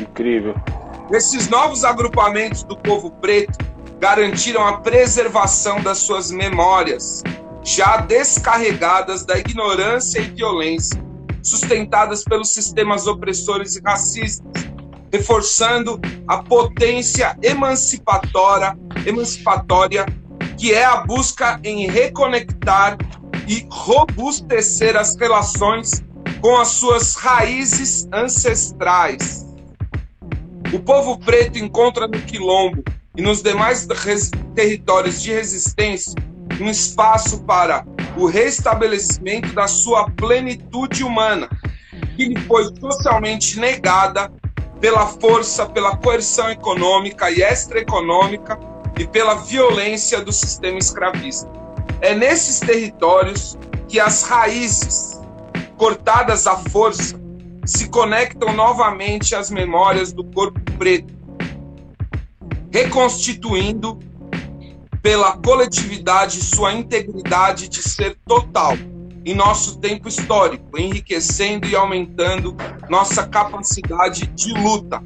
[0.01, 0.55] Incrível.
[1.11, 3.59] Esses novos agrupamentos do povo preto
[3.99, 7.25] garantiram a preservação das suas memórias,
[7.65, 11.03] já descarregadas da ignorância e violência,
[11.43, 14.47] sustentadas pelos sistemas opressores e racistas,
[15.13, 20.07] reforçando a potência emancipatória, emancipatória
[20.61, 22.99] que é a busca em reconectar
[23.49, 26.05] e robustecer as relações
[26.43, 29.47] com as suas raízes ancestrais.
[30.70, 32.85] O povo preto encontra no quilombo
[33.16, 33.89] e nos demais
[34.55, 36.15] territórios de resistência
[36.61, 41.49] um espaço para o restabelecimento da sua plenitude humana,
[42.16, 44.31] que lhe foi socialmente negada
[44.78, 48.59] pela força, pela coerção econômica e extraeconômica
[49.01, 51.51] e pela violência do sistema escravista.
[52.03, 53.57] É nesses territórios
[53.89, 55.19] que as raízes,
[55.79, 57.19] cortadas à força,
[57.65, 61.15] se conectam novamente às memórias do corpo preto,
[62.71, 63.99] reconstituindo
[65.01, 68.75] pela coletividade sua integridade de ser total
[69.25, 72.55] em nosso tempo histórico, enriquecendo e aumentando
[72.87, 75.03] nossa capacidade de luta.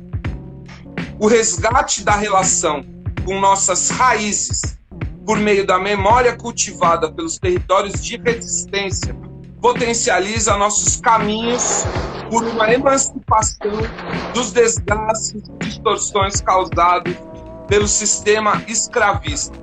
[1.16, 2.93] O resgate da relação
[3.24, 4.78] com nossas raízes,
[5.24, 9.16] por meio da memória cultivada pelos territórios de resistência,
[9.60, 11.84] potencializa nossos caminhos
[12.30, 13.72] por uma emancipação
[14.34, 17.14] dos desgastes e distorções causados
[17.66, 19.58] pelo sistema escravista.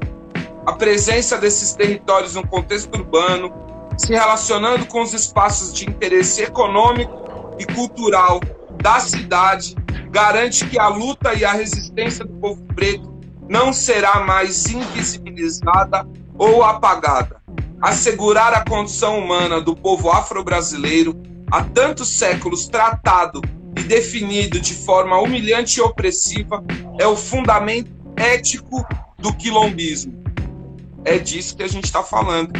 [0.65, 3.53] A presença desses territórios no contexto urbano,
[3.97, 8.39] se relacionando com os espaços de interesse econômico e cultural
[8.81, 9.75] da cidade,
[10.09, 13.10] garante que a luta e a resistência do povo preto
[13.51, 16.07] não será mais invisibilizada
[16.37, 17.41] ou apagada.
[17.81, 21.21] Assegurar a condição humana do povo afro-brasileiro,
[21.51, 23.41] há tantos séculos tratado
[23.77, 26.63] e definido de forma humilhante e opressiva,
[26.97, 28.87] é o fundamento ético
[29.17, 30.23] do quilombismo.
[31.03, 32.53] É disso que a gente está falando.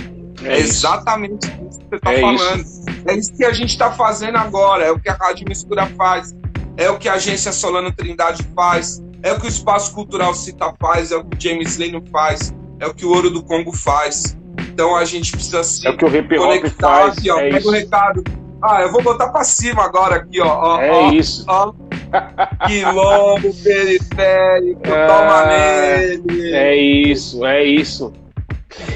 [0.43, 2.61] É, é exatamente isso que você está é falando.
[2.63, 2.85] Isso.
[3.05, 4.83] É isso que a gente está fazendo agora.
[4.83, 6.35] É o que a Rádio Mistura faz.
[6.75, 10.73] É o que a Agência Solano Trindade faz é o que o Espaço Cultural Cita
[10.79, 13.75] faz, é o que o James Lane faz, é o que o Ouro do Congo
[13.75, 14.37] faz.
[14.73, 17.17] Então a gente precisa se é o que o Hip Hop faz.
[17.17, 17.69] Aqui, ó, é pega isso.
[17.69, 18.23] o recado.
[18.61, 20.75] Ah, eu vou botar pra cima agora aqui, ó.
[20.75, 21.45] ó é ó, isso.
[21.47, 21.73] Ó.
[22.67, 26.53] Quilombo periférico, ah, toma nele.
[26.53, 28.13] É isso, é isso.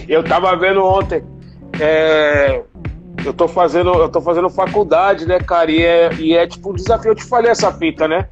[0.07, 1.23] Eu tava vendo ontem.
[1.79, 2.61] É,
[3.25, 5.71] eu tô fazendo, eu tô fazendo faculdade, né, cara?
[5.71, 7.11] E é, e é tipo um desafio.
[7.11, 8.27] Eu te falei essa fita, né?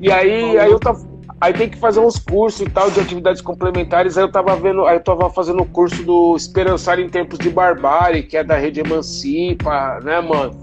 [0.00, 1.07] E aí, aí eu tava
[1.40, 4.18] Aí tem que fazer uns cursos e tal de atividades complementares.
[4.18, 7.48] Aí eu tava vendo, aí eu tava fazendo o curso do Esperançar em Tempos de
[7.48, 10.58] Barbárie, que é da Rede Emancipa, né, mano?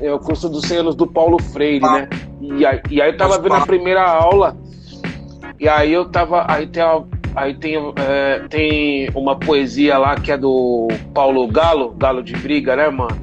[0.00, 2.08] É o curso dos 100 anos do Paulo Freire, né?
[2.40, 4.56] E aí, e aí eu tava vendo a primeira aula,
[5.60, 6.46] e aí eu tava.
[6.48, 7.02] Aí tem, a,
[7.36, 12.74] aí tem, é, tem uma poesia lá que é do Paulo Galo, Galo de Briga,
[12.74, 13.16] né, mano?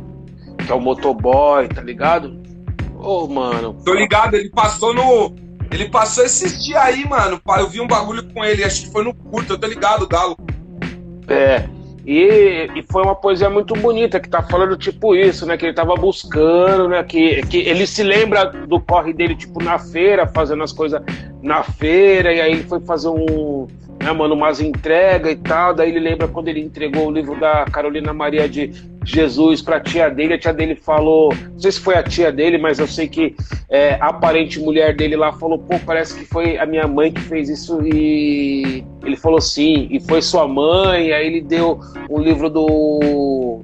[0.65, 2.40] Que é o motoboy, tá ligado?
[2.99, 3.76] Ô, oh, mano.
[3.84, 5.41] Tô ligado, ele passou no
[5.72, 7.41] ele passou esses dias aí, mano.
[7.57, 10.38] Eu vi um bagulho com ele, acho que foi no curto, eu tô ligado, Galo.
[11.27, 11.68] É.
[12.06, 15.56] E, e, foi uma poesia muito bonita que tá falando tipo isso, né?
[15.56, 17.03] Que ele tava buscando, né?
[17.03, 20.99] Que, que ele se lembra do corre dele, tipo, na feira, fazendo as coisas
[21.43, 23.68] na feira, e aí ele foi fazer um,
[24.02, 25.73] né, mano, umas entregas e tal.
[25.73, 28.72] Daí ele lembra quando ele entregou o livro da Carolina Maria de
[29.03, 30.34] Jesus pra tia dele.
[30.34, 33.36] A tia dele falou, não sei se foi a tia dele, mas eu sei que
[33.69, 37.22] é, a aparente mulher dele lá falou: pô, parece que foi a minha mãe que
[37.22, 37.80] fez isso.
[37.86, 41.11] E ele falou sim, e foi sua mãe.
[41.11, 41.80] Aí ele deu
[42.10, 43.61] um livro do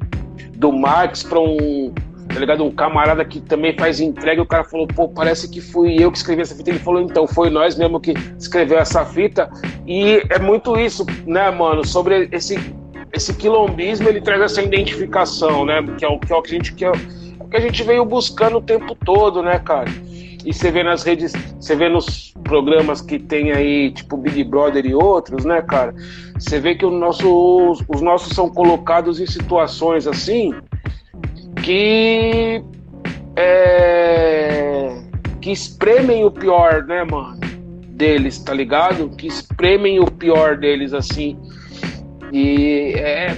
[0.55, 1.93] do Max para um,
[2.37, 2.63] tá ligado?
[2.63, 6.19] Um camarada que também faz entrega, o cara falou, pô, parece que fui eu que
[6.19, 6.69] escrevi essa fita.
[6.69, 9.49] Ele falou, então, foi nós mesmo que escreveu essa fita.
[9.87, 12.59] E é muito isso, né, mano, sobre esse,
[13.11, 16.53] esse quilombismo, ele traz essa identificação, né, que é o que, é o que a
[16.53, 19.89] gente quer, é o que a gente veio buscando o tempo todo, né, cara?
[20.45, 24.85] E você vê nas redes, você vê nos programas que tem aí, tipo Big Brother
[24.85, 25.93] e outros, né, cara?
[26.37, 30.53] Você vê que o nosso, os nossos são colocados em situações assim
[31.67, 32.63] que
[33.35, 35.01] é,
[35.41, 37.37] que espremem o pior, né, mano?
[37.89, 39.09] Deles, tá ligado?
[39.09, 41.37] Que espremem o pior deles assim.
[42.31, 43.35] E é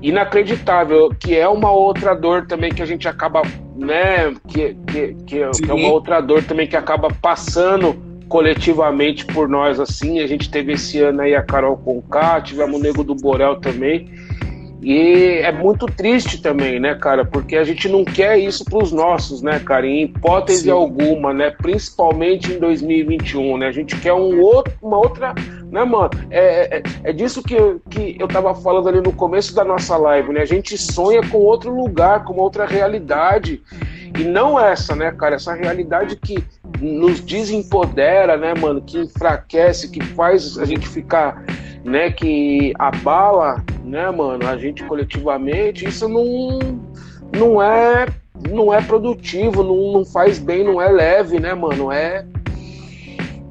[0.00, 3.42] inacreditável, que é uma outra dor também que a gente acaba,
[3.74, 4.32] né?
[4.46, 7.96] Que, que, que, é, que é uma outra dor também que acaba passando
[8.28, 10.20] coletivamente por nós assim.
[10.20, 14.08] A gente teve esse ano aí a Carol Conká, tivemos o Nego do Borel também.
[14.82, 17.24] E é muito triste também, né, cara?
[17.24, 19.86] Porque a gente não quer isso para os nossos, né, cara?
[19.86, 20.70] Em hipótese Sim.
[20.70, 21.50] alguma, né?
[21.50, 23.68] Principalmente em 2021, né?
[23.68, 25.34] A gente quer um outro, uma outra,
[25.70, 26.10] né, mano?
[26.30, 29.96] É, é, é disso que eu, que eu tava falando ali no começo da nossa
[29.96, 30.40] live, né?
[30.40, 33.62] A gente sonha com outro lugar, com outra realidade.
[34.18, 35.36] E não essa, né, cara?
[35.36, 36.42] Essa realidade que
[36.80, 38.82] nos desempodera, né, mano?
[38.82, 41.40] Que enfraquece, que faz a gente ficar
[41.84, 46.58] né, que abala, né, mano, a gente coletivamente, isso não,
[47.36, 48.06] não é
[48.50, 51.92] não é produtivo, não, não faz bem, não é leve, né, mano?
[51.92, 52.24] É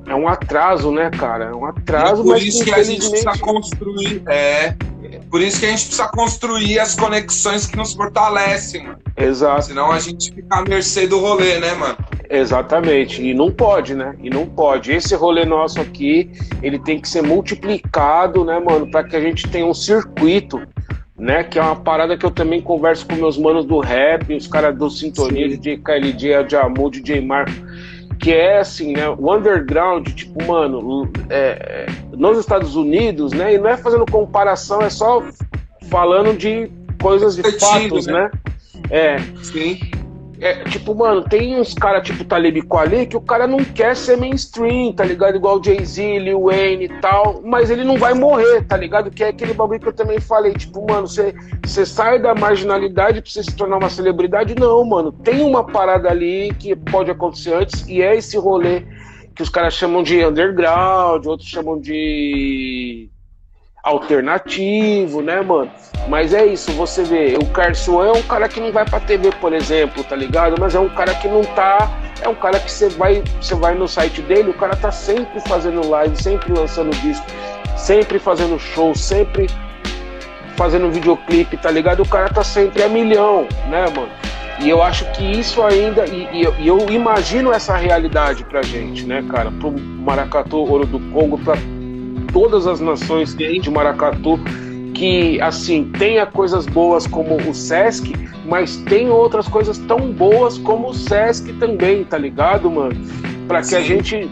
[0.08, 1.46] é um atraso, né, cara?
[1.46, 4.76] É um atraso, por isso que, que a gente precisa construir, é,
[5.30, 9.00] por isso que a gente precisa construir as conexões que nos fortalecem, mano.
[9.16, 9.68] Exato.
[9.68, 11.98] Senão a gente fica à mercê do rolê, né, mano?
[12.32, 13.22] Exatamente.
[13.22, 14.16] E não pode, né?
[14.24, 14.94] E não pode.
[14.94, 16.32] Esse rolê nosso aqui,
[16.64, 20.62] ele tem que ser multiplicado, né, mano, para que a gente tenha um circuito,
[21.18, 21.44] né?
[21.44, 24.78] Que é uma parada que eu também converso com meus manos do rap, os caras
[24.78, 25.58] do Sintonia, Sim.
[25.58, 27.52] DJ KLJ, Jamu, DJ Marco
[28.22, 29.10] que é assim, né?
[29.10, 33.56] O underground, tipo, mano, é, nos Estados Unidos, né?
[33.56, 35.24] E não é fazendo comparação, é só
[35.90, 36.70] falando de
[37.02, 38.14] coisas de fatos, né?
[38.14, 38.32] né?
[38.92, 39.20] É.
[39.42, 39.80] Sim.
[40.44, 44.18] É, tipo, mano, tem uns caras tipo Talib Kweli que o cara não quer ser
[44.18, 45.36] mainstream, tá ligado?
[45.36, 49.12] Igual Jay-Z, Lil Wayne e tal, mas ele não vai morrer, tá ligado?
[49.12, 53.30] Que é aquele bagulho que eu também falei, tipo, mano, você sai da marginalidade pra
[53.30, 54.56] você se tornar uma celebridade?
[54.60, 58.82] Não, mano, tem uma parada ali que pode acontecer antes e é esse rolê
[59.36, 63.11] que os caras chamam de underground, outros chamam de
[63.84, 65.72] alternativo, né, mano?
[66.08, 69.32] Mas é isso, você vê, o Carson é um cara que não vai pra TV,
[69.40, 70.56] por exemplo, tá ligado?
[70.60, 71.90] Mas é um cara que não tá.
[72.22, 75.40] É um cara que você vai, você vai no site dele, o cara tá sempre
[75.42, 77.26] fazendo live, sempre lançando disco,
[77.78, 79.48] sempre fazendo show, sempre
[80.56, 82.04] fazendo videoclipe, tá ligado?
[82.04, 84.10] O cara tá sempre a milhão, né, mano?
[84.60, 86.06] E eu acho que isso ainda.
[86.06, 89.52] E, e, eu, e eu imagino essa realidade pra gente, né, cara?
[89.52, 91.56] Pro Maracatu, Ouro do Congo, pra
[92.34, 94.40] todas as nações de Maracatu
[94.94, 98.14] que assim tenha coisas boas como o Sesc,
[98.46, 102.96] mas tem outras coisas tão boas como o Sesc também, tá ligado, mano?
[103.48, 104.30] Para que a gente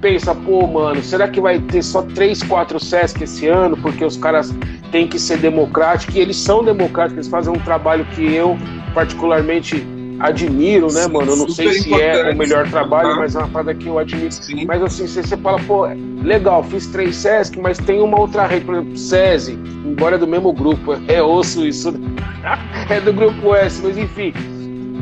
[0.00, 3.76] pensa, pô, mano, será que vai ter só três, quatro Sesc esse ano?
[3.76, 4.54] Porque os caras
[4.90, 8.56] têm que ser democráticos, e eles são democráticos, eles fazem um trabalho que eu
[8.94, 9.86] particularmente
[10.18, 11.32] admiro, né, mano?
[11.32, 14.32] Eu não sei se é o melhor trabalho, mas é uma parada que eu admiro.
[14.32, 14.64] Sim.
[14.66, 15.86] Mas assim, você, você fala, pô,
[16.22, 20.26] legal, fiz três SESC, mas tem uma outra rede, por exemplo, SESI, embora é do
[20.26, 21.94] mesmo grupo, é osso isso,
[22.90, 24.32] é do grupo S, mas enfim,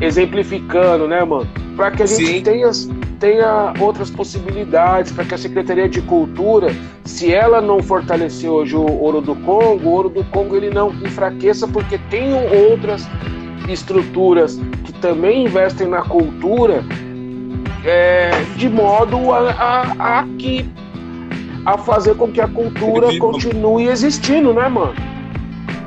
[0.01, 1.47] exemplificando, né, mano?
[1.75, 2.71] Para que a gente tenha,
[3.19, 6.75] tenha outras possibilidades, para que a Secretaria de Cultura,
[7.05, 10.89] se ela não fortalecer hoje o Ouro do Congo, o Ouro do Congo ele não
[10.89, 12.33] enfraqueça, porque tem
[12.69, 13.07] outras
[13.67, 16.83] estruturas que também investem na cultura
[17.83, 20.69] é, de modo a, a, a, que,
[21.65, 24.93] a fazer com que a cultura continue existindo, né, mano?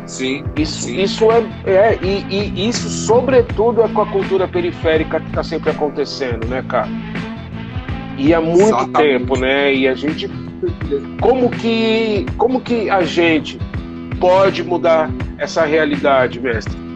[0.07, 0.45] Sim.
[0.57, 1.01] Isso, sim.
[1.01, 5.71] isso é, é e, e, isso, sobretudo, é com a cultura periférica que está sempre
[5.71, 6.89] acontecendo, né, cara?
[8.19, 8.97] E há muito Exatamente.
[8.97, 9.73] tempo, né?
[9.73, 10.29] E a gente.
[11.21, 13.59] Como que, como que a gente
[14.19, 16.90] pode mudar essa realidade, mestre?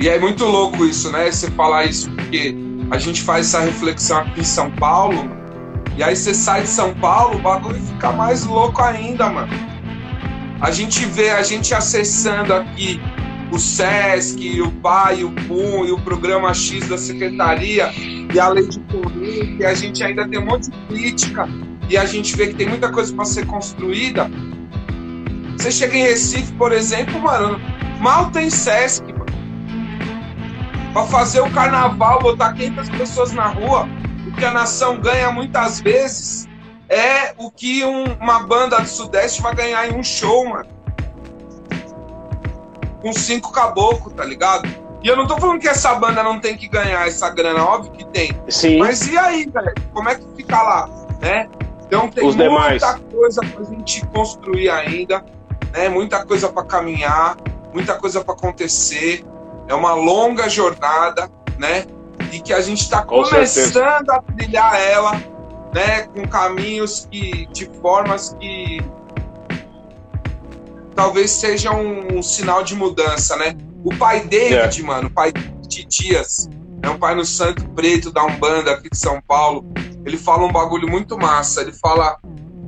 [0.00, 1.30] E é muito louco isso, né?
[1.30, 2.54] Você falar isso, porque
[2.90, 5.28] a gente faz essa reflexão aqui em São Paulo,
[5.96, 9.52] e aí você sai de São Paulo, o bagulho fica mais louco ainda, mano.
[10.60, 13.00] A gente vê, a gente acessando aqui
[13.50, 17.90] o SESC, o PAI, o PUM e o programa X da Secretaria
[18.32, 21.48] e a lei de corrente, e a gente ainda tem um monte de crítica
[21.88, 24.30] e a gente vê que tem muita coisa para ser construída.
[25.56, 27.58] Você chega em Recife, por exemplo, mano,
[28.00, 29.02] Mal tem Sesc,
[30.92, 33.88] Pra fazer o carnaval, botar 500 pessoas na rua,
[34.26, 36.48] o que a nação ganha muitas vezes
[36.88, 40.66] é o que um, uma banda do Sudeste vai ganhar em um show, mano.
[43.00, 44.68] Com cinco caboclos, tá ligado?
[45.02, 47.92] E eu não tô falando que essa banda não tem que ganhar essa grana, óbvio
[47.92, 48.32] que tem.
[48.48, 48.78] Sim.
[48.78, 49.72] Mas e aí, velho?
[49.92, 50.88] Como é que fica lá,
[51.20, 51.48] né?
[51.86, 52.82] Então tem Os muita demais.
[53.12, 55.24] coisa pra gente construir ainda,
[55.72, 55.88] né?
[55.88, 57.36] Muita coisa pra caminhar,
[57.72, 59.24] muita coisa pra acontecer.
[59.68, 61.84] É uma longa jornada, né?
[62.32, 65.12] E que a gente tá Com começando a trilhar ela,
[65.74, 66.02] né?
[66.08, 68.80] Com caminhos que, de formas que
[70.94, 73.54] talvez seja um, um sinal de mudança, né?
[73.84, 76.48] O pai David, mano, o pai de Dias,
[76.82, 79.64] é um pai no Santo Preto da Umbanda aqui de São Paulo.
[80.04, 81.60] Ele fala um bagulho muito massa.
[81.60, 82.18] Ele fala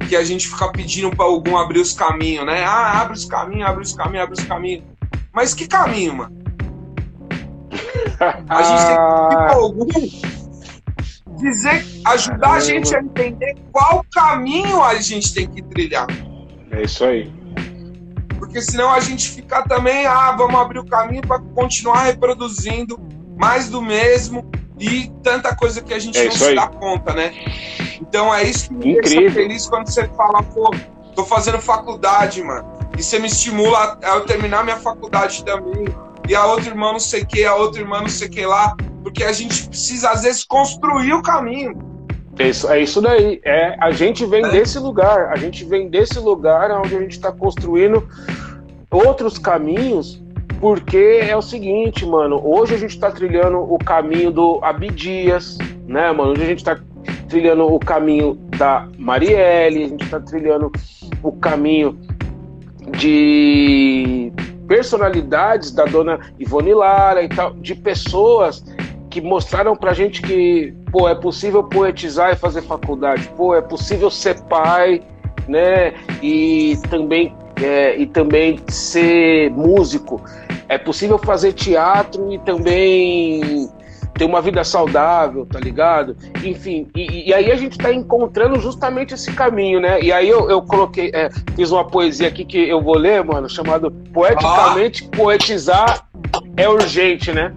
[0.09, 2.65] que a gente fica pedindo para algum abrir os caminhos, né?
[2.65, 4.85] Ah, abre os caminhos, abre os caminhos, abre os caminhos.
[5.33, 6.40] Mas que caminho, mano?
[8.49, 9.87] A gente tem que pra algum
[11.37, 16.07] dizer, ajudar a gente a entender qual caminho a gente tem que trilhar.
[16.71, 17.33] É isso aí.
[18.39, 22.99] Porque senão a gente fica também, ah, vamos abrir o caminho para continuar reproduzindo
[23.39, 26.55] mais do mesmo e tanta coisa que a gente É não se aí.
[26.55, 27.33] dá conta, né?
[28.01, 29.21] Então é isso que me Incrível.
[29.21, 30.71] deixa feliz quando você fala, pô,
[31.15, 32.67] tô fazendo faculdade, mano.
[32.99, 35.87] E você me estimula a eu terminar minha faculdade também.
[36.29, 38.45] E a outra irmã não sei o que, a outra irmã não sei o que
[38.47, 38.77] lá.
[39.03, 41.77] Porque a gente precisa, às vezes, construir o caminho.
[42.39, 43.41] É isso, é isso daí.
[43.45, 44.49] É, a gente vem É.
[44.51, 45.31] desse lugar.
[45.33, 48.07] A gente vem desse lugar onde a gente está construindo
[48.91, 50.23] outros caminhos.
[50.61, 52.41] Porque é o seguinte, mano.
[52.45, 55.57] Hoje a gente está trilhando o caminho do Abidias,
[55.87, 56.33] né, mano?
[56.33, 56.79] Hoje a gente está
[57.29, 60.71] trilhando o caminho da Marielle, a gente está trilhando
[61.23, 61.99] o caminho
[62.99, 64.33] de
[64.71, 68.65] personalidades da dona Ivone Lara e tal, de pessoas
[69.11, 74.09] que mostraram pra gente que, pô, é possível poetizar e fazer faculdade, pô, é possível
[74.13, 75.03] ser pai,
[75.49, 80.23] né, e também, é, e também ser músico,
[80.69, 83.69] é possível fazer teatro e também
[84.21, 86.15] ter uma vida saudável, tá ligado?
[86.45, 89.99] Enfim, e, e aí a gente tá encontrando justamente esse caminho, né?
[90.03, 93.49] E aí eu, eu coloquei, é, fiz uma poesia aqui que eu vou ler, mano,
[93.49, 96.07] chamado Poeticamente Poetizar
[96.55, 97.55] é Urgente, né?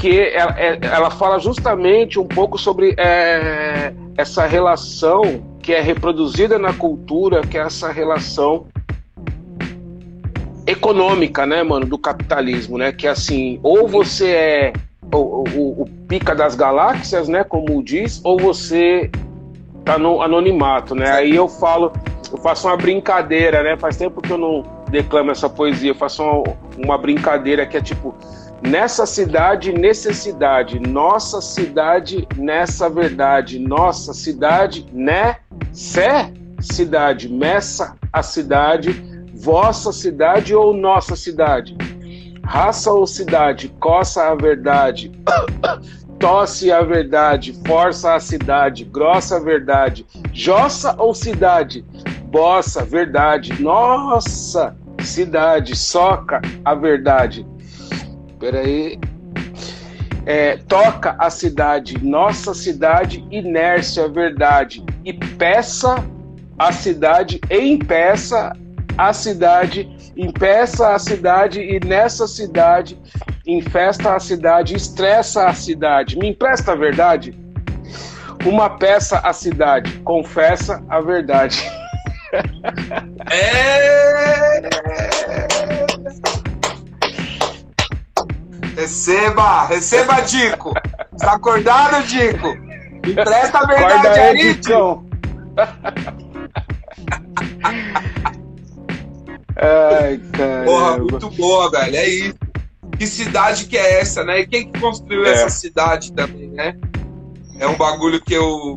[0.00, 5.22] Que ela, é- ela fala justamente um pouco sobre é, essa relação
[5.60, 8.68] que é reproduzida na cultura, que é essa relação
[10.66, 12.90] econômica, né, mano, do capitalismo, né?
[12.90, 14.72] Que assim, ou você é
[15.12, 19.10] o, o- o pica das galáxias, né, como diz, ou você
[19.84, 21.10] tá no anonimato, né?
[21.10, 21.92] Aí eu falo,
[22.30, 23.76] eu faço uma brincadeira, né?
[23.76, 26.42] Faz tempo que eu não declamo essa poesia, eu faço uma,
[26.78, 28.14] uma brincadeira que é tipo
[28.62, 35.36] nessa cidade necessidade, nossa cidade nessa verdade, nossa cidade né,
[35.72, 38.92] sé cidade, meça a cidade,
[39.34, 41.76] vossa cidade ou nossa cidade,
[42.44, 45.12] raça ou cidade, coça a verdade,
[46.18, 51.84] tosse a verdade, força a cidade, grossa a verdade, jossa ou cidade,
[52.26, 57.46] bossa, verdade, nossa cidade, soca a verdade.
[58.38, 58.98] Peraí.
[60.24, 65.96] É, toca a cidade, nossa cidade, inércia, verdade, e peça
[66.56, 68.52] a cidade, e impeça
[68.96, 72.98] a cidade, impeça a cidade, e nessa cidade,
[73.46, 76.18] infesta a cidade, estressa a cidade.
[76.18, 77.38] Me empresta a verdade?
[78.44, 81.62] Uma peça a cidade, confessa a verdade.
[83.30, 84.62] É...
[88.74, 90.72] Receba, receba, Dico.
[91.14, 92.48] Está acordado, Dico?
[93.06, 95.06] Empresta a verdade aí, Dico.
[99.56, 100.64] Ai, caramba.
[100.64, 101.96] Porra, muito boa, velho.
[101.96, 102.34] É isso.
[102.98, 104.40] Que cidade que é essa, né?
[104.40, 105.32] E quem que construiu É.
[105.32, 106.76] essa cidade também, né?
[107.58, 108.76] É um bagulho que eu,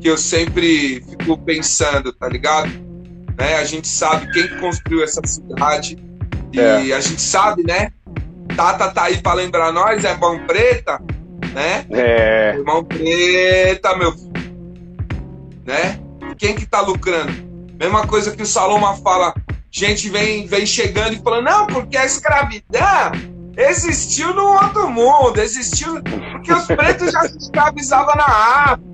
[0.00, 2.70] que eu sempre fico pensando, tá ligado?
[3.38, 3.54] Né?
[3.56, 5.96] A gente sabe quem que construiu essa cidade.
[6.52, 6.94] E É.
[6.94, 7.90] a gente sabe, né?
[8.56, 11.00] Tata tá aí pra lembrar nós, é mão preta,
[11.54, 11.86] né?
[11.90, 14.32] É, Mão preta, meu filho.
[15.64, 15.98] Né?
[16.36, 17.32] Quem que tá lucrando?
[17.78, 19.32] Mesma coisa que o Saloma fala,
[19.72, 23.12] gente vem, vem chegando e falando, não, porque a escravidão
[23.56, 28.92] existiu no outro mundo, existiu porque os pretos já se escravizavam na África.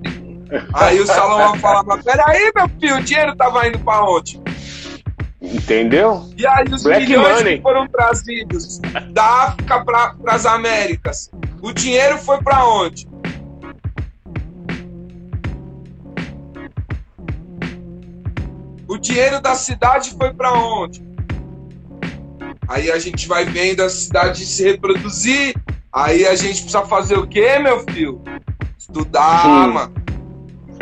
[0.73, 4.41] Aí o Salomão fala, mas peraí, meu filho, o dinheiro tava indo pra onde?
[5.41, 6.27] Entendeu?
[6.37, 7.57] E aí os Black milhões money.
[7.57, 8.79] que foram trazidos
[9.11, 11.29] da África para as Américas,
[11.61, 13.07] o dinheiro foi para onde?
[18.99, 21.07] Dinheiro da cidade foi para onde?
[22.67, 25.55] Aí a gente vai vendo a cidade se reproduzir.
[25.91, 28.21] Aí a gente precisa fazer o quê, meu filho?
[28.77, 29.73] Estudar, Sim.
[29.73, 29.93] mano.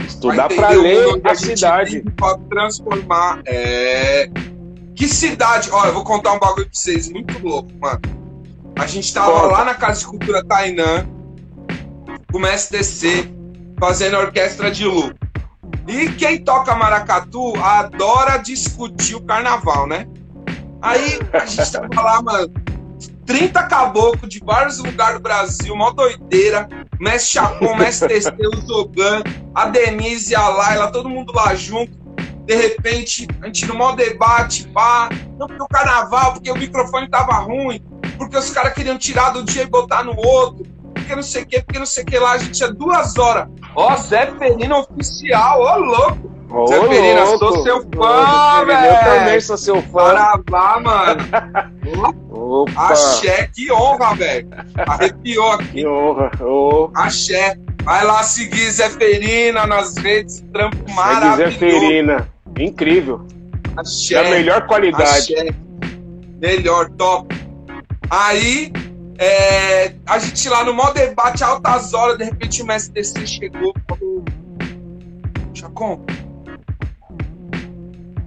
[0.06, 2.04] Estudar para ler a, a cidade.
[2.18, 3.42] Para transformar.
[3.46, 4.30] É.
[4.96, 5.70] Que cidade?
[5.72, 8.02] Ó, eu vou contar um bagulho pra vocês, muito louco, mano.
[8.78, 9.48] A gente tava Conta.
[9.48, 11.08] lá na Casa de Cultura Tainã,
[12.32, 13.32] com o MSTC,
[13.80, 15.14] fazendo orquestra de Lu.
[15.88, 20.06] E quem toca maracatu adora discutir o carnaval, né?
[20.82, 22.52] Aí a gente tava lá, mano,
[23.26, 26.68] 30 caboclos de vários lugares do Brasil, mó doideira.
[27.00, 29.22] Mestre Chapon, Mestre Testeu, Zogan,
[29.54, 31.92] a Denise, a Laila, todo mundo lá junto.
[32.46, 35.10] De repente, a gente no maior debate, pá.
[35.38, 37.82] Não, porque o carnaval, porque o microfone tava ruim,
[38.18, 40.66] porque os caras queriam tirar do dia e botar no outro,
[41.08, 42.32] porque não sei o que, porque não sei o que lá.
[42.34, 43.48] A gente tinha duas horas.
[43.76, 46.32] Ó, Zé Ferino oficial, ó, louco.
[46.50, 48.86] Ô, Zé Perina, sou seu fã, velho.
[48.86, 50.14] Eu também sou seu fã.
[50.14, 51.22] Parabá, mano.
[52.30, 52.90] Opa.
[52.90, 54.50] Axé, que honra, velho.
[54.88, 55.68] Arrepiou aqui.
[55.68, 56.32] Que honra.
[56.42, 56.90] Oh.
[56.96, 57.58] Axé.
[57.84, 61.52] Vai lá seguir Zé Ferina nas redes, trampo Segue maravilhoso.
[61.52, 62.30] Zé Ferina,
[62.60, 63.26] incrível.
[63.78, 64.22] Axé.
[64.22, 65.36] Da melhor qualidade.
[65.36, 65.56] Axé.
[66.42, 67.34] Melhor, top.
[68.10, 68.72] Aí,
[69.18, 73.82] é, a gente lá no maior debate, altas horas, de repente o MSTC chegou e
[73.90, 74.26] falou:
[75.54, 76.06] Chacon,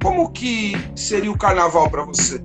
[0.03, 2.43] como que seria o carnaval para você?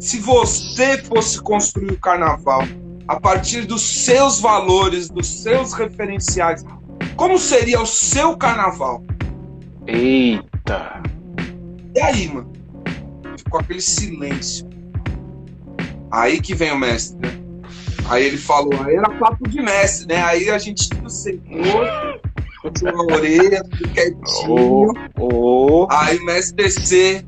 [0.00, 2.62] Se você fosse construir o carnaval
[3.06, 6.64] a partir dos seus valores, dos seus referenciais,
[7.16, 9.02] como seria o seu carnaval?
[9.86, 11.02] Eita!
[11.94, 12.52] E aí, mano?
[13.38, 14.65] Ficou aquele silêncio.
[16.16, 17.38] Aí que vem o mestre, né?
[18.08, 20.22] Aí ele falou, aí era papo de mestre, né?
[20.22, 21.52] Aí a gente tudo sentou,
[22.82, 24.92] uma orelha, tudo quietinho.
[25.18, 25.86] Oh, oh.
[25.90, 27.22] Aí o mestre DC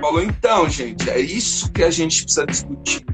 [0.00, 3.04] falou: então, gente, é isso que a gente precisa discutir.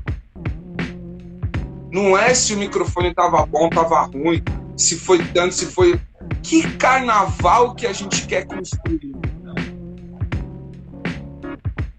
[1.90, 4.43] Não é se o microfone tava bom, tava ruim,
[4.76, 5.98] se foi tanto, se foi.
[6.43, 9.16] Que carnaval que a gente quer construir?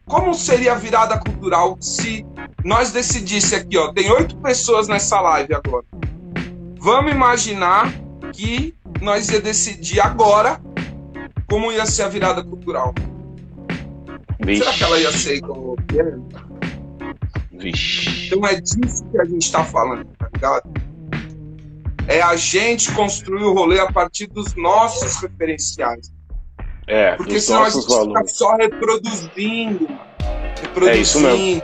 [0.09, 2.25] Como seria a virada cultural se
[2.65, 5.85] nós decidisse aqui, ó, tem oito pessoas nessa live agora.
[6.79, 7.93] Vamos imaginar
[8.33, 10.59] que nós ia decidir agora
[11.47, 12.91] como ia ser a virada cultural.
[14.43, 14.63] Vixe.
[14.63, 15.75] Será que ela ia ser igual
[17.51, 18.27] Vixe.
[18.27, 20.73] Então é disso que a gente está falando, tá ligado?
[22.07, 26.11] É a gente construir o rolê a partir dos nossos referenciais.
[26.89, 29.87] É, Porque senão a gente fica só reproduzindo,
[30.59, 31.61] reproduzindo, é isso mesmo.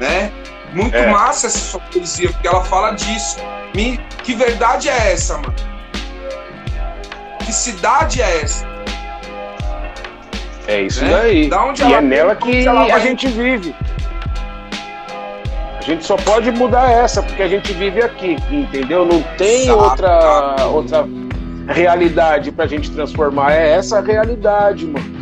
[0.00, 0.32] né?
[0.72, 1.10] Muito é.
[1.12, 3.38] massa essa sua poesia, porque ela fala disso.
[3.72, 5.54] Me, que verdade é essa, mano?
[7.46, 8.66] Que cidade é essa?
[10.66, 11.10] É isso né?
[11.10, 11.48] daí.
[11.48, 13.74] Da onde e é nela que a gente vive.
[15.78, 19.06] A gente só pode mudar essa, porque a gente vive aqui, entendeu?
[19.06, 21.08] Não tem outra, outra
[21.68, 23.52] realidade pra gente transformar.
[23.52, 25.18] É essa a realidade, mano.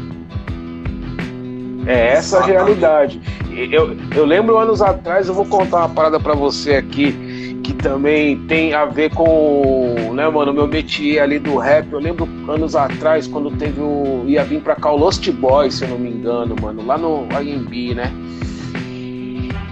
[1.86, 3.20] É essa a realidade.
[3.50, 8.38] Eu, eu lembro anos atrás, eu vou contar uma parada para você aqui que também
[8.46, 11.92] tem a ver com, né, mano, meu métier ali do rap.
[11.92, 14.24] Eu lembro anos atrás, quando teve o.
[14.26, 17.26] ia vir pra cá o Lost Boys, se eu não me engano, mano, lá no
[17.40, 18.12] IMB, né?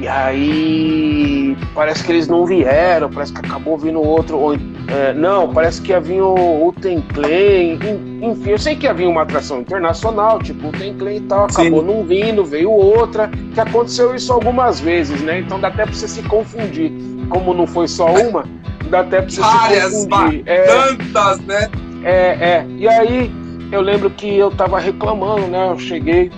[0.01, 4.39] E aí parece que eles não vieram, parece que acabou vindo outro.
[4.39, 4.57] Ou,
[4.89, 7.78] é, não, parece que ia vir o, o Tenclen,
[8.23, 11.81] enfim, eu sei que ia vir uma atração internacional, tipo o Tenclen e tal, acabou
[11.81, 11.86] Sim.
[11.86, 15.40] não vindo, veio outra, que aconteceu isso algumas vezes, né?
[15.40, 16.93] Então dá até pra você se confundir
[17.28, 18.44] como não foi só uma,
[18.90, 20.43] dá até pra você Várias, se confundir.
[20.47, 21.70] É, tantas, né?
[22.05, 22.66] É, é.
[22.77, 23.32] E aí,
[23.73, 25.70] eu lembro que eu tava reclamando, né?
[25.70, 26.31] Eu cheguei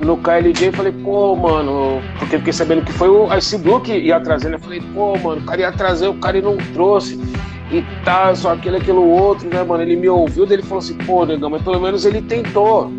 [0.00, 4.20] no KLJ falei, pô, mano, porque fiquei sabendo que foi o Ice Blue que ia
[4.20, 4.52] trazer?
[4.52, 7.18] Eu falei, pô, mano, o cara ia trazer, o cara não trouxe
[7.70, 9.82] e tá, só aquele, aquilo outro, né, mano?
[9.82, 12.90] Ele me ouviu, daí ele falou assim, pô, negão, mas pelo menos ele tentou.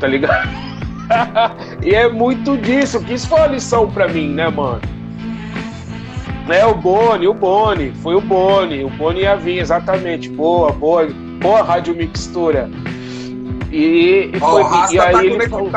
[0.00, 0.48] Tá ligado?
[1.84, 4.80] e é muito disso, que isso foi uma lição pra mim, né, mano?
[6.48, 10.28] É, o Boni, o Boni, foi o Boni, o Boni ia vir, exatamente.
[10.28, 11.06] Boa, boa,
[11.40, 12.70] boa rádio mixtura.
[13.70, 15.70] E, e, foi, oh, e aí tá ele falou,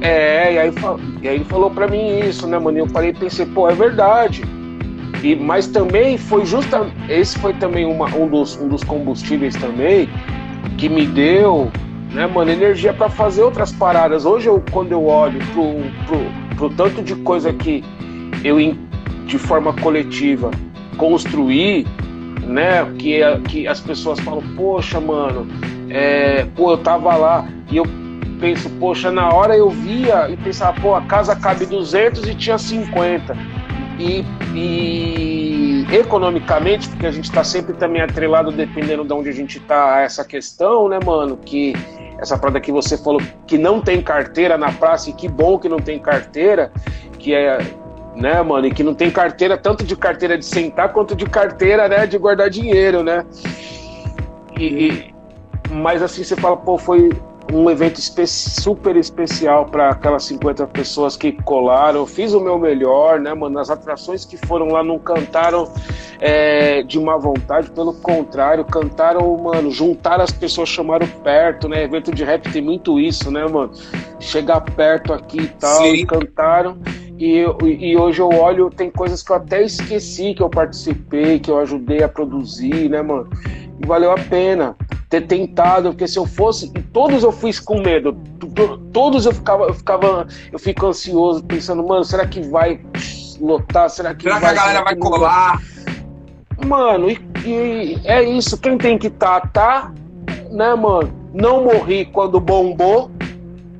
[0.00, 0.72] É, e aí,
[1.22, 2.78] e aí ele falou pra mim isso, né, mano?
[2.78, 4.42] E eu parei e pensei, pô, é verdade.
[5.22, 6.94] E, mas também foi justamente.
[7.08, 10.08] Esse foi também uma, um, dos, um dos combustíveis também
[10.76, 11.70] que me deu
[12.12, 14.24] né, mano, energia para fazer outras paradas.
[14.24, 15.74] Hoje, eu, quando eu olho pro,
[16.06, 17.84] pro, pro tanto de coisa que
[18.42, 18.56] eu,
[19.26, 20.50] de forma coletiva,
[20.96, 21.86] construí,
[22.42, 25.46] né, que, que as pessoas falam, poxa, mano,
[25.90, 27.84] é, pô, eu tava lá e eu
[28.40, 32.58] penso, poxa, na hora eu via e pensava, pô, a casa cabe 200 e tinha
[32.58, 33.36] 50.
[33.98, 39.62] E, e economicamente, porque a gente está sempre também atrelado, dependendo de onde a gente
[39.68, 41.72] a essa questão, né, mano, que
[42.18, 45.68] essa parada que você falou que não tem carteira na praça, e que bom que
[45.68, 46.70] não tem carteira,
[47.18, 47.58] que é,
[48.14, 51.88] né, mano, e que não tem carteira, tanto de carteira de sentar quanto de carteira,
[51.88, 53.24] né, de guardar dinheiro, né?
[54.58, 55.15] E
[55.70, 57.10] mas assim, você fala, pô, foi
[57.52, 62.00] um evento espe super especial para aquelas 50 pessoas que colaram.
[62.00, 63.58] Eu fiz o meu melhor, né, mano?
[63.58, 65.70] As atrações que foram lá não cantaram
[66.20, 71.84] é, de má vontade, pelo contrário, cantaram, mano, juntaram as pessoas, chamaram perto, né?
[71.84, 73.72] Evento de rap tem muito isso, né, mano?
[74.18, 75.94] Chegar perto aqui e tal, Sim.
[75.94, 76.78] e cantaram.
[77.18, 81.50] E, e hoje eu olho, tem coisas que eu até esqueci que eu participei, que
[81.50, 83.28] eu ajudei a produzir, né, mano?
[83.82, 84.76] E valeu a pena
[85.08, 88.16] ter tentado, porque se eu fosse, e todos eu fiz com medo,
[88.92, 92.80] todos eu ficava, eu ficava, eu fico ansioso, pensando, mano, será que vai
[93.40, 93.88] lotar?
[93.88, 95.62] Será que, será vai, que a galera vai colar?
[96.66, 99.92] Mano, e, e, é isso, quem tem que tá, tá,
[100.50, 101.12] né, mano?
[101.32, 103.10] Não morri quando bombou,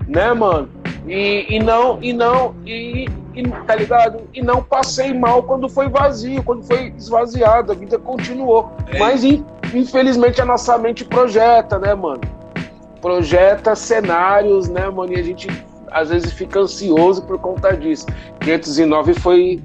[0.07, 0.69] né, mano?
[1.07, 3.07] E, e não, e não, e,
[3.37, 4.23] e, tá ligado?
[4.33, 8.73] E não passei mal quando foi vazio, quando foi esvaziado, a vida continuou.
[8.87, 8.99] É.
[8.99, 9.23] Mas
[9.75, 12.23] infelizmente a nossa mente projeta, né, mano?
[13.03, 15.13] Projeta cenários, né, mano?
[15.13, 15.49] E a gente
[15.91, 18.07] às vezes fica ansioso por conta disso.
[18.41, 19.63] 509 foi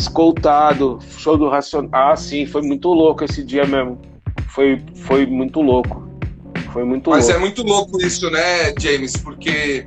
[0.00, 1.90] escoltado, show do Racional.
[1.92, 4.00] Ah, sim, foi muito louco esse dia mesmo.
[4.48, 6.02] Foi, foi muito louco.
[6.72, 7.38] Foi muito Mas louco.
[7.38, 9.16] é muito louco isso, né, James?
[9.16, 9.86] Porque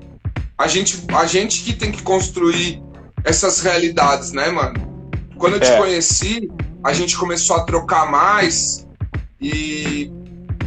[0.57, 2.81] a gente, a gente que tem que construir
[3.23, 5.09] essas realidades, né, mano?
[5.37, 5.77] Quando eu te é.
[5.77, 6.49] conheci,
[6.83, 8.87] a gente começou a trocar mais
[9.41, 10.09] e,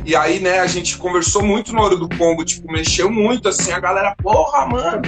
[0.05, 3.73] e aí, né, a gente conversou muito no Ouro do Pombo, tipo, mexeu muito, assim,
[3.73, 5.03] a galera, porra, mano,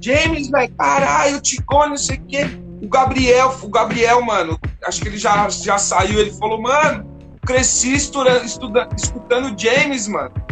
[0.00, 2.46] James, velho, caralho, Ticone, não sei o quê.
[2.82, 7.06] O Gabriel, o Gabriel, mano, acho que ele já, já saiu, ele falou, mano,
[7.46, 10.43] cresci estudando, estudando, escutando James, mano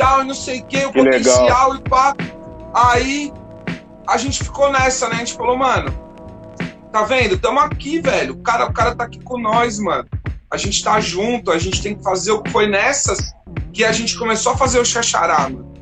[0.00, 1.76] tal, e não sei o que, o que potencial legal.
[1.76, 2.14] e pá.
[2.74, 3.32] Aí
[4.08, 5.16] a gente ficou nessa, né?
[5.16, 5.92] A gente falou, mano,
[6.90, 7.38] tá vendo?
[7.38, 8.34] Tamo aqui, velho.
[8.34, 10.08] O cara, o cara tá aqui com nós, mano.
[10.50, 13.32] A gente tá junto, a gente tem que fazer o que foi nessas
[13.72, 15.72] que a gente começou a fazer o xaxará, mano.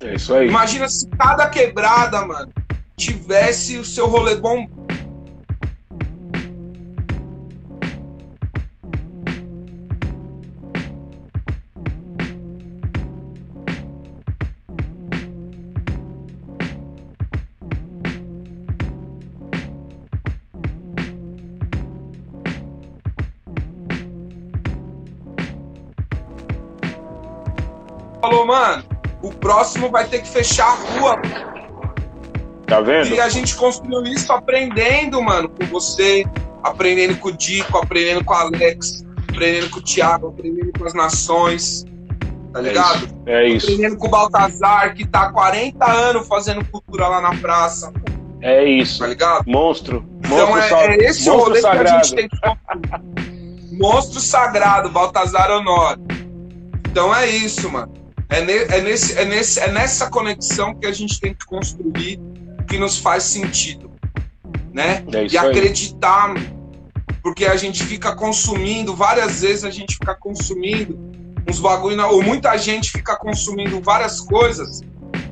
[0.00, 0.48] É isso aí.
[0.48, 2.52] Imagina se cada quebrada, mano,
[2.96, 4.66] tivesse o seu rolê bom,
[29.26, 31.20] o próximo vai ter que fechar a rua.
[32.66, 33.08] Tá vendo?
[33.08, 36.24] E a gente construiu isso aprendendo, mano, com você,
[36.62, 40.94] aprendendo com o Dico, aprendendo com o Alex, aprendendo com o Thiago, aprendendo com as
[40.94, 41.84] nações.
[42.52, 43.08] Tá é ligado?
[43.26, 43.66] É isso.
[43.66, 47.92] Aprendendo com o Baltazar, que tá há 40 anos fazendo cultura lá na praça.
[48.40, 49.00] É isso.
[49.00, 49.44] Tá ligado?
[49.46, 50.04] Monstro.
[50.24, 51.84] Então monstro é, é esse monstro rolê sagrado.
[51.84, 56.02] que a gente tem que Monstro sagrado, Baltazar Honório.
[56.90, 58.05] Então é isso, mano.
[58.28, 62.20] É, ne, é, nesse, é, nesse, é nessa conexão que a gente tem que construir
[62.68, 63.90] que nos faz sentido.
[64.72, 65.04] Né?
[65.12, 66.34] É e acreditar,
[67.22, 70.98] porque a gente fica consumindo, várias vezes a gente fica consumindo
[71.48, 74.82] uns bagulho, ou muita gente fica consumindo várias coisas,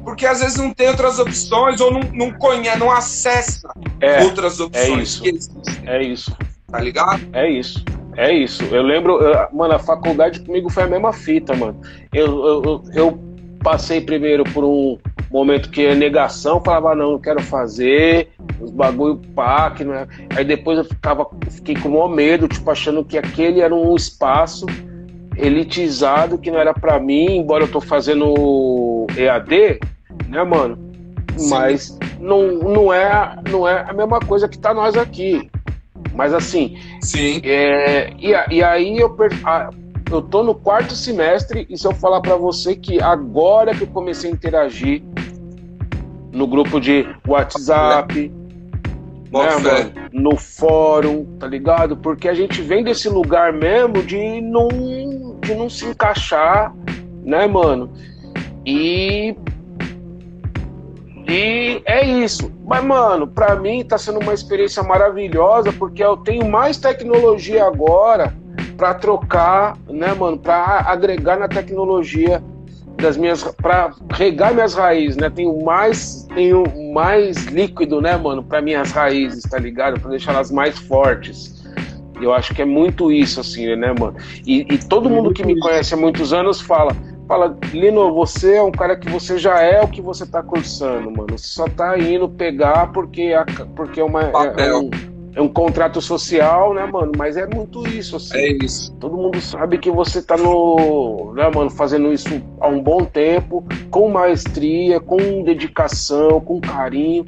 [0.04, 3.68] porque às vezes não tem outras opções, ou não, não conhece, não acessa
[4.00, 5.74] é, outras é opções é isso, que existem.
[5.86, 6.36] É isso.
[6.70, 7.28] Tá ligado?
[7.32, 7.84] É isso.
[8.16, 8.62] É isso.
[8.64, 11.80] Eu lembro, eu, mano, a faculdade comigo foi a mesma fita, mano.
[12.12, 13.18] Eu, eu, eu
[13.62, 14.98] passei primeiro por um
[15.30, 18.28] momento que é negação, falava, não, não quero fazer,
[18.60, 20.06] os bagulho pá, que não é.
[20.36, 23.96] Aí depois eu ficava, fiquei com o maior medo, tipo, achando que aquele era um
[23.96, 24.66] espaço
[25.36, 29.80] elitizado que não era para mim, embora eu tô fazendo EAD,
[30.28, 30.78] né, mano?
[31.36, 31.50] Sim.
[31.50, 35.50] Mas não, não, é, não é a mesma coisa que tá nós aqui.
[36.14, 36.78] Mas assim.
[37.00, 37.40] Sim.
[37.44, 39.16] É, e, e aí eu,
[40.10, 43.88] eu tô no quarto semestre e se eu falar para você que agora que eu
[43.88, 45.02] comecei a interagir
[46.32, 48.32] no grupo de WhatsApp,
[49.30, 51.96] né, mano, no fórum, tá ligado?
[51.96, 54.68] Porque a gente vem desse lugar mesmo de não,
[55.40, 56.74] de não se encaixar,
[57.24, 57.92] né, mano?
[58.66, 59.36] E
[61.26, 62.52] e é isso.
[62.64, 68.34] Mas, mano, para mim tá sendo uma experiência maravilhosa porque eu tenho mais tecnologia agora
[68.76, 72.42] para trocar, né, mano, para agregar na tecnologia
[72.96, 75.30] das minhas para regar minhas raízes, né?
[75.30, 80.00] Tenho mais tenho mais líquido, né, mano, para minhas raízes, tá ligado?
[80.00, 81.54] Para deixar elas mais fortes.
[82.20, 84.16] Eu acho que é muito isso assim, né, mano?
[84.46, 86.96] E, e todo mundo que me conhece há muitos anos fala,
[87.26, 91.10] fala, Lino, você é um cara que você já é o que você tá cursando,
[91.10, 91.38] mano.
[91.38, 93.32] Você só tá indo pegar porque
[93.74, 94.90] porque é uma é, é um,
[95.34, 97.12] é um contrato social, né, mano?
[97.16, 98.36] Mas é muito isso, assim.
[98.36, 98.94] É isso.
[99.00, 102.28] Todo mundo sabe que você tá no, né, mano, fazendo isso
[102.60, 107.24] há um bom tempo, com maestria, com dedicação, com carinho.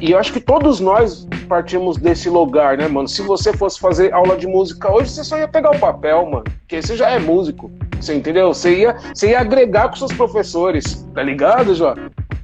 [0.00, 3.06] E eu acho que todos nós partimos desse lugar, né, mano?
[3.06, 6.44] Se você fosse fazer aula de música hoje, você só ia pegar o papel, mano.
[6.60, 7.70] Porque você já é músico.
[8.00, 8.54] Você entendeu?
[8.54, 11.94] Você ia, você ia agregar com seus professores, tá ligado, Jó?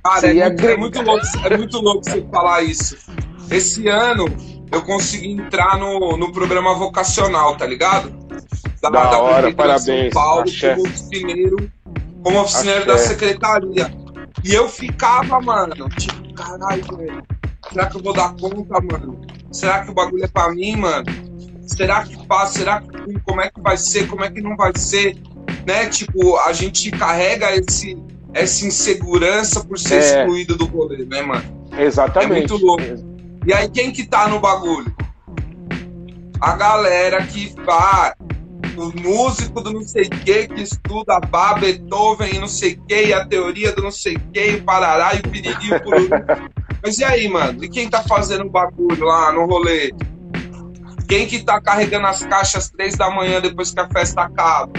[0.05, 2.97] Cara, é muito, é muito, louco, é muito louco você falar isso.
[3.51, 4.27] Esse ano,
[4.71, 8.11] eu consegui entrar no, no programa vocacional, tá ligado?
[8.83, 10.13] Da, da, da hora, parabéns.
[10.13, 11.71] São Paulo, como oficineiro,
[12.23, 13.91] como oficineiro da secretaria.
[14.45, 17.23] E eu ficava, mano, tipo, caralho, velho.
[17.73, 19.21] Será que eu vou dar conta, mano?
[19.51, 21.07] Será que o bagulho é pra mim, mano?
[21.67, 22.59] Será que passa?
[22.59, 24.07] Será que como é que vai ser?
[24.07, 25.17] Como é que não vai ser?
[25.67, 25.87] Né?
[25.87, 27.99] Tipo, a gente carrega esse,
[28.33, 29.99] essa insegurança por ser é.
[29.99, 31.45] excluído do rolê, né, mano?
[31.77, 32.33] Exatamente.
[32.33, 32.83] É muito louco.
[33.47, 34.95] E aí quem que tá no bagulho?
[36.41, 38.13] A galera que vai,
[38.77, 43.13] o músico do não sei que que estuda Bach, Beethoven e não sei que, e
[43.13, 46.09] a teoria do não sei que, o Parará e o Piriri o Pururu.
[46.87, 47.65] Mas e aí, mano?
[47.65, 49.93] E quem tá fazendo o bagulho lá no rolê?
[51.09, 54.73] Quem que tá carregando as caixas três da manhã depois que a festa acaba?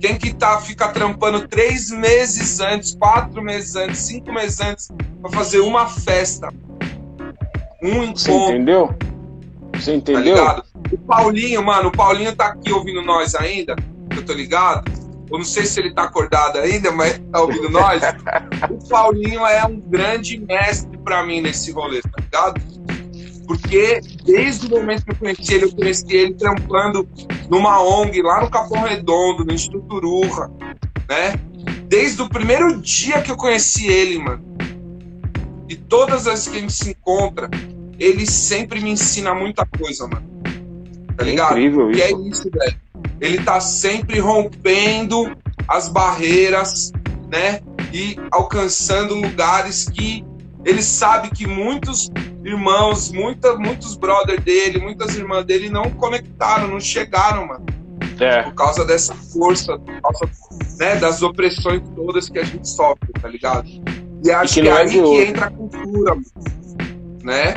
[0.00, 4.88] Quem que tá, fica trampando três meses antes, quatro meses antes, cinco meses antes
[5.20, 6.48] para fazer uma festa?
[7.82, 8.14] Um encontro.
[8.14, 8.94] Você entendeu?
[9.72, 10.36] Você tá entendeu?
[10.36, 10.62] Tá
[10.92, 13.74] o Paulinho, mano, o Paulinho tá aqui ouvindo nós ainda,
[14.16, 14.88] eu tô ligado.
[15.30, 18.02] Eu não sei se ele tá acordado ainda, mas tá ouvindo nós.
[18.70, 22.60] o Paulinho é um grande mestre para mim nesse rolê, tá ligado?
[23.46, 27.08] Porque desde o momento que eu conheci ele, eu conheci ele trampando
[27.50, 30.50] numa ONG lá no Capão Redondo, no Instituto Urra,
[31.08, 31.34] né?
[31.88, 34.42] Desde o primeiro dia que eu conheci ele, mano.
[35.68, 37.50] E todas as que a gente se encontra,
[37.98, 40.26] ele sempre me ensina muita coisa, mano.
[41.16, 41.52] Tá ligado?
[41.52, 42.00] incrível isso.
[42.00, 42.83] E é isso, velho.
[43.20, 45.36] Ele tá sempre rompendo
[45.68, 46.92] as barreiras,
[47.30, 47.60] né?
[47.92, 50.24] E alcançando lugares que
[50.64, 52.10] ele sabe que muitos
[52.42, 57.66] irmãos, muita, muitos brother dele, muitas irmãs dele não conectaram, não chegaram, mano.
[58.20, 58.42] É.
[58.42, 60.30] Por causa dessa força, por causa
[60.78, 63.68] né, das opressões todas que a gente sofre, tá ligado?
[64.24, 66.26] E acho e que, que é aí que entra a cultura, mano,
[67.22, 67.54] né?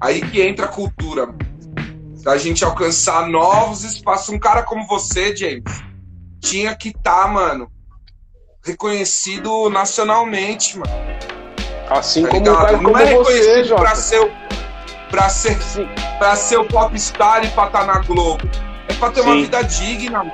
[0.00, 1.34] Aí que entra a cultura,
[2.26, 4.30] da gente alcançar novos espaços.
[4.30, 5.62] Um cara como você, James,
[6.40, 7.70] tinha que estar, tá, mano,
[8.64, 10.90] reconhecido nacionalmente, mano.
[11.88, 14.32] Assim tá como um cara Não é reconhecido você, pra ser,
[15.08, 15.56] pra ser,
[16.18, 18.42] pra ser o popstar e pra estar tá na Globo.
[18.88, 19.28] É pra ter Sim.
[19.28, 20.32] uma vida digna, mano.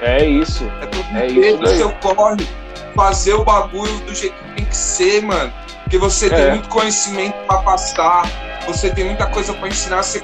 [0.00, 0.64] É isso.
[0.80, 2.48] É pra é do seu corre,
[2.94, 5.52] fazer o bagulho do jeito que tem que ser, mano.
[5.82, 6.30] Porque você é.
[6.30, 8.24] tem muito conhecimento pra passar,
[8.66, 10.02] você tem muita coisa pra ensinar.
[10.02, 10.20] Você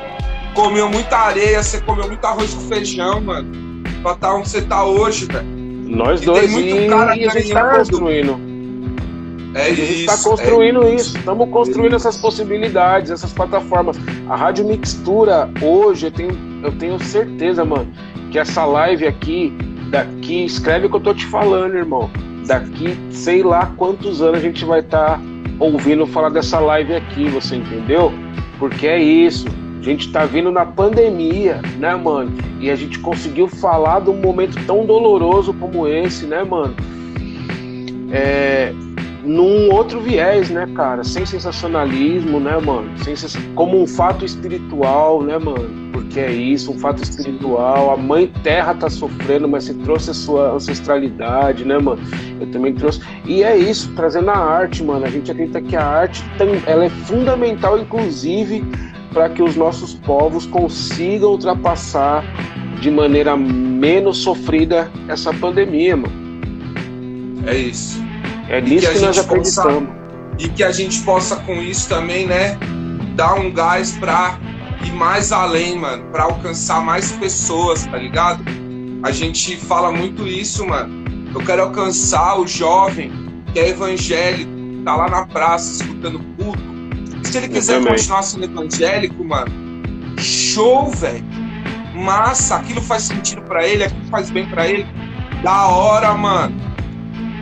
[0.54, 3.50] comeu muita areia, você comeu muito arroz com feijão, mano.
[4.02, 5.46] Pra estar tá onde você tá hoje, velho.
[5.88, 8.52] Nós e dois, tem muito e, cara e a gente tá construindo.
[9.54, 13.98] É a gente está construindo é isso, estamos construindo essas possibilidades, essas plataformas.
[14.28, 17.92] A Rádio Mixtura, hoje, eu tenho, eu tenho certeza, mano,
[18.30, 19.52] que essa live aqui,
[19.90, 22.10] daqui, escreve o que eu tô te falando, irmão.
[22.46, 25.20] Daqui, sei lá quantos anos a gente vai estar tá
[25.58, 28.10] ouvindo falar dessa live aqui, você entendeu?
[28.58, 29.46] Porque é isso.
[29.82, 32.30] A gente tá vindo na pandemia, né, mano?
[32.60, 36.72] E a gente conseguiu falar de um momento tão doloroso como esse, né, mano?
[38.12, 38.72] É,
[39.24, 41.02] num outro viés, né, cara?
[41.02, 42.96] Sem sensacionalismo, né, mano?
[42.98, 43.36] Sem sens...
[43.56, 45.90] Como um fato espiritual, né, mano?
[45.90, 47.90] Porque é isso, um fato espiritual.
[47.90, 52.00] A mãe terra tá sofrendo, mas você trouxe a sua ancestralidade, né, mano?
[52.40, 53.00] Eu também trouxe.
[53.26, 55.04] E é isso, trazendo a arte, mano.
[55.04, 56.22] A gente acredita que a arte
[56.68, 58.64] ela é fundamental, inclusive,
[59.12, 62.24] para que os nossos povos consigam ultrapassar
[62.80, 66.22] de maneira menos sofrida essa pandemia, mano.
[67.46, 68.02] É isso.
[68.48, 69.88] É nisso que, que nós acreditamos.
[69.88, 72.58] Possa, e que a gente possa, com isso também, né,
[73.14, 74.38] dar um gás para
[74.84, 78.42] ir mais além, mano, para alcançar mais pessoas, tá ligado?
[79.02, 81.02] a gente fala muito isso, mano.
[81.34, 83.10] Eu quero alcançar o jovem
[83.52, 84.50] que é evangélico,
[84.84, 86.62] tá lá na praça escutando culto.
[87.22, 89.50] Se ele quiser continuar sendo evangélico, mano,
[90.18, 91.24] show, velho.
[91.94, 94.86] Massa, aquilo faz sentido para ele, aquilo faz bem para ele.
[95.42, 96.54] Da hora, mano.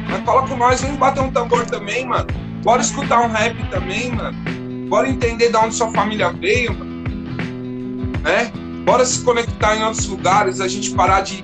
[0.09, 2.27] Mas fala com nós, vem bater um tambor também, mano.
[2.63, 4.37] Bora escutar um rap também, mano.
[4.89, 6.91] Bora entender de onde sua família veio, mano.
[8.23, 8.53] Né?
[8.85, 11.43] Bora se conectar em outros lugares, a gente parar de,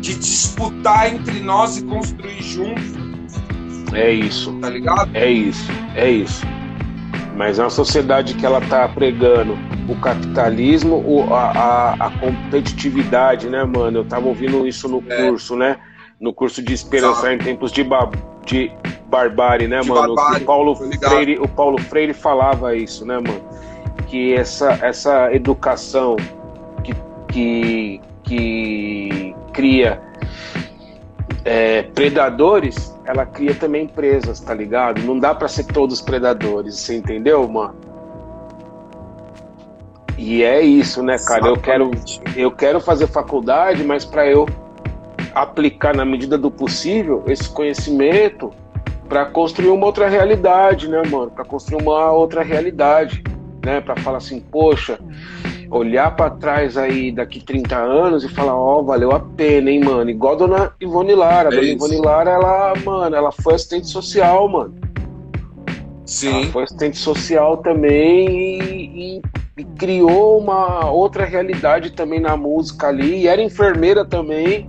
[0.00, 2.94] de disputar entre nós e construir juntos.
[3.92, 4.52] É isso.
[4.60, 5.10] Tá ligado?
[5.14, 6.46] É isso, é isso.
[7.34, 9.58] Mas é uma sociedade que ela tá pregando
[9.88, 13.98] o capitalismo, o, a, a, a, competitividade, né, mano?
[13.98, 15.26] Eu tava ouvindo isso no é.
[15.26, 15.76] curso, né?
[16.20, 18.08] No curso de Esperança em Tempos de, ba
[18.46, 18.70] de
[19.06, 20.14] Barbárie, né, de mano?
[20.14, 23.42] Barbárie, o, Paulo Freire, o Paulo Freire falava isso, né, mano?
[24.06, 26.16] Que essa, essa educação
[26.84, 26.94] que,
[27.28, 30.00] que, que cria
[31.44, 35.02] é, predadores, ela cria também empresas, tá ligado?
[35.02, 37.74] Não dá para ser todos predadores, você entendeu, mano?
[40.16, 41.46] E é isso, né, cara?
[41.46, 41.90] Eu quero,
[42.36, 44.48] eu quero fazer faculdade, mas para eu
[45.34, 48.50] aplicar na medida do possível esse conhecimento
[49.08, 51.30] para construir uma outra realidade, né, mano?
[51.30, 53.22] Para construir uma outra realidade,
[53.62, 53.80] né?
[53.80, 54.98] Para falar assim, poxa,
[55.76, 59.84] olhar para trás aí daqui 30 anos e falar, ó, oh, valeu a pena, hein,
[59.84, 60.08] mano?
[60.08, 61.50] Igual a dona Ivone Lara.
[61.50, 64.74] A é dona Ivone Lara, ela, mano, ela foi assistente social, mano.
[66.06, 66.42] Sim.
[66.42, 69.22] Ela foi assistente social também e, e
[69.56, 73.22] e criou uma outra realidade também na música ali.
[73.22, 74.68] E era enfermeira também,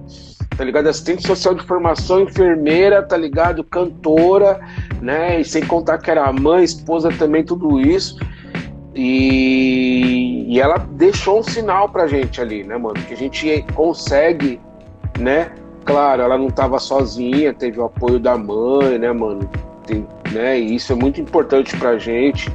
[0.55, 0.87] tá ligado?
[0.87, 3.63] Assistente social de formação, enfermeira, tá ligado?
[3.63, 4.59] Cantora,
[5.01, 5.41] né?
[5.41, 8.17] E sem contar que era mãe, esposa também, tudo isso.
[8.95, 12.95] E, e ela deixou um sinal pra gente ali, né, mano?
[13.05, 14.59] Que a gente consegue,
[15.19, 15.51] né?
[15.83, 19.47] Claro, ela não tava sozinha, teve o apoio da mãe, né, mano?
[19.85, 20.59] Tem, né?
[20.59, 22.49] E isso é muito importante pra gente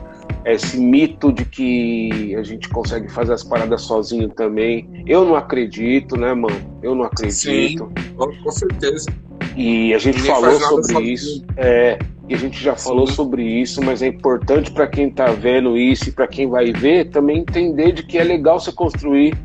[0.45, 5.05] esse mito de que a gente consegue fazer as paradas sozinho também.
[5.07, 6.57] Eu não acredito, né, mano?
[6.83, 7.35] Eu não acredito.
[7.37, 7.77] Sim,
[8.17, 9.11] com certeza.
[9.57, 11.45] E a gente Ninguém falou sobre isso.
[11.57, 11.99] É,
[12.29, 13.15] e a gente já falou Sim.
[13.15, 17.11] sobre isso, mas é importante para quem tá vendo isso e para quem vai ver
[17.11, 19.37] também entender de que é legal você construir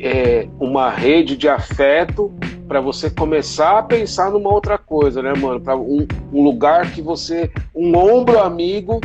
[0.00, 2.32] é, uma rede de afeto
[2.68, 5.60] para você começar a pensar numa outra coisa, né, mano?
[5.60, 9.00] Para um, um lugar que você, um ombro amigo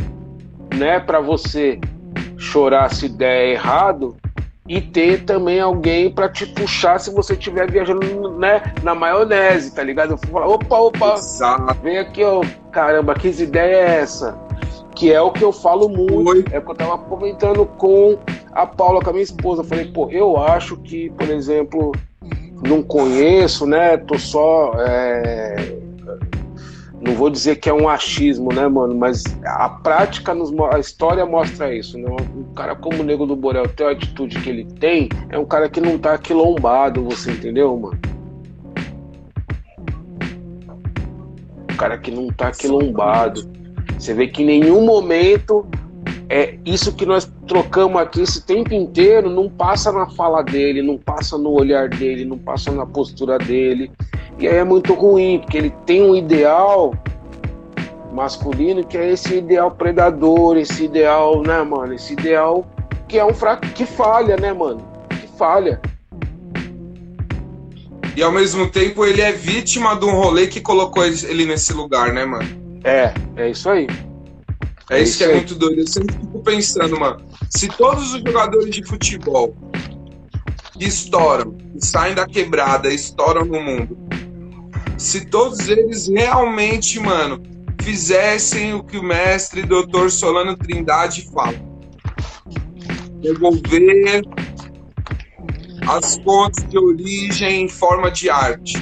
[0.74, 1.78] né, para você
[2.36, 4.16] chorar se der errado
[4.70, 9.82] e ter também alguém para te puxar se você estiver viajando né, na maionese, tá
[9.82, 10.16] ligado?
[10.16, 11.74] Falo, opa, opa, Exato.
[11.82, 12.40] vem aqui, ó,
[12.70, 14.38] caramba, que ideia é essa?
[14.94, 16.44] Que é o que eu falo muito, Oi.
[16.52, 18.18] é o que eu tava comentando com
[18.52, 19.62] a Paula, com a minha esposa.
[19.62, 21.92] Eu falei, pô, eu acho que, por exemplo,
[22.62, 23.96] não conheço, né?
[23.96, 25.79] Tô só é,
[27.00, 28.94] não vou dizer que é um achismo, né, mano?
[28.94, 31.96] Mas a prática, nos, a história mostra isso.
[31.96, 32.08] Né?
[32.36, 35.46] Um cara como o Nego do Borel tem a atitude que ele tem, é um
[35.46, 37.98] cara que não tá quilombado, você entendeu, mano?
[41.72, 43.48] Um cara que não tá quilombado.
[43.98, 45.66] Você vê que em nenhum momento
[46.30, 50.96] é isso que nós trocamos aqui esse tempo inteiro não passa na fala dele, não
[50.96, 53.90] passa no olhar dele, não passa na postura dele.
[54.38, 56.94] E aí é muito ruim, porque ele tem um ideal
[58.12, 61.94] masculino que é esse ideal predador, esse ideal, né, mano?
[61.94, 62.64] Esse ideal
[63.08, 64.80] que é um fraco que falha, né, mano?
[65.08, 65.80] Que falha.
[68.16, 72.12] E ao mesmo tempo ele é vítima de um rolê que colocou ele nesse lugar,
[72.12, 72.48] né, mano?
[72.84, 73.88] É, é isso aí.
[74.90, 75.80] É, é isso que é muito doido.
[75.80, 77.24] Eu sempre fico pensando, mano.
[77.48, 79.56] Se todos os jogadores de futebol
[80.72, 83.96] que estouram, que saem da quebrada, estouram no mundo,
[84.98, 87.40] se todos eles realmente, mano,
[87.80, 90.10] fizessem o que o mestre Dr.
[90.10, 91.54] Solano Trindade fala.
[93.22, 94.22] Devolver
[95.88, 98.76] as fontes de origem em forma de arte.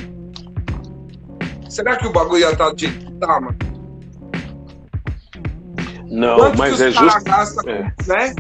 [1.69, 3.78] Será que o bagulho ia estar do jeito que tá, mano?
[6.11, 7.69] Não, Quanto mas é justo.
[7.69, 7.93] É.
[8.07, 8.35] Né?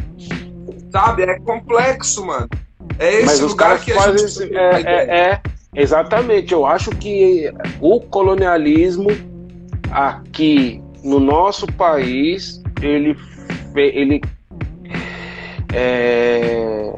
[0.90, 1.22] Sabe?
[1.22, 2.48] É complexo, mano.
[2.98, 4.56] É esse mas lugar que a gente.
[4.56, 5.42] É, é, é,
[5.74, 9.10] Exatamente, eu acho que o colonialismo
[9.90, 13.16] aqui no nosso país, ele,
[13.76, 14.20] ele,
[15.72, 16.92] é,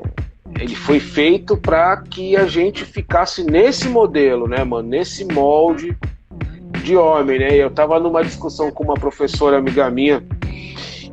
[0.58, 5.96] ele foi feito para que a gente ficasse nesse modelo, né, mano, nesse molde
[6.82, 7.54] de homem, né?
[7.54, 10.22] Eu tava numa discussão com uma professora amiga minha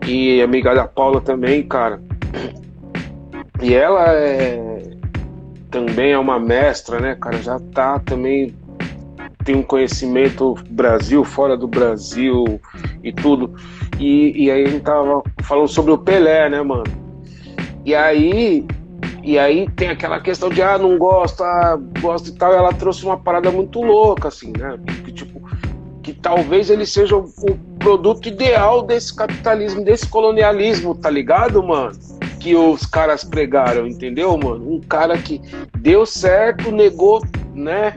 [0.08, 2.02] e amiga da Paula também, cara.
[3.62, 4.98] E ela é
[5.70, 7.38] também é uma mestra, né, cara?
[7.42, 8.56] Já tá também
[9.44, 12.60] tem um conhecimento Brasil, fora do Brasil
[13.04, 13.56] e tudo.
[14.00, 16.84] E, e aí a gente tava falando sobre o Pelé, né, mano?
[17.86, 18.66] E aí,
[19.24, 22.52] e aí tem aquela questão de ah, não gosto, ah, gosto e tal.
[22.52, 24.78] E ela trouxe uma parada muito louca, assim, né?
[25.06, 25.37] Que, tipo,
[26.08, 27.28] que talvez ele seja o,
[27.78, 31.92] produto ideal desse capitalismo, desse colonialismo, tá ligado, mano?
[32.40, 34.74] Que os caras pregaram, entendeu, mano?
[34.74, 35.42] Um cara que
[35.78, 37.22] deu certo, negou,
[37.54, 37.94] né?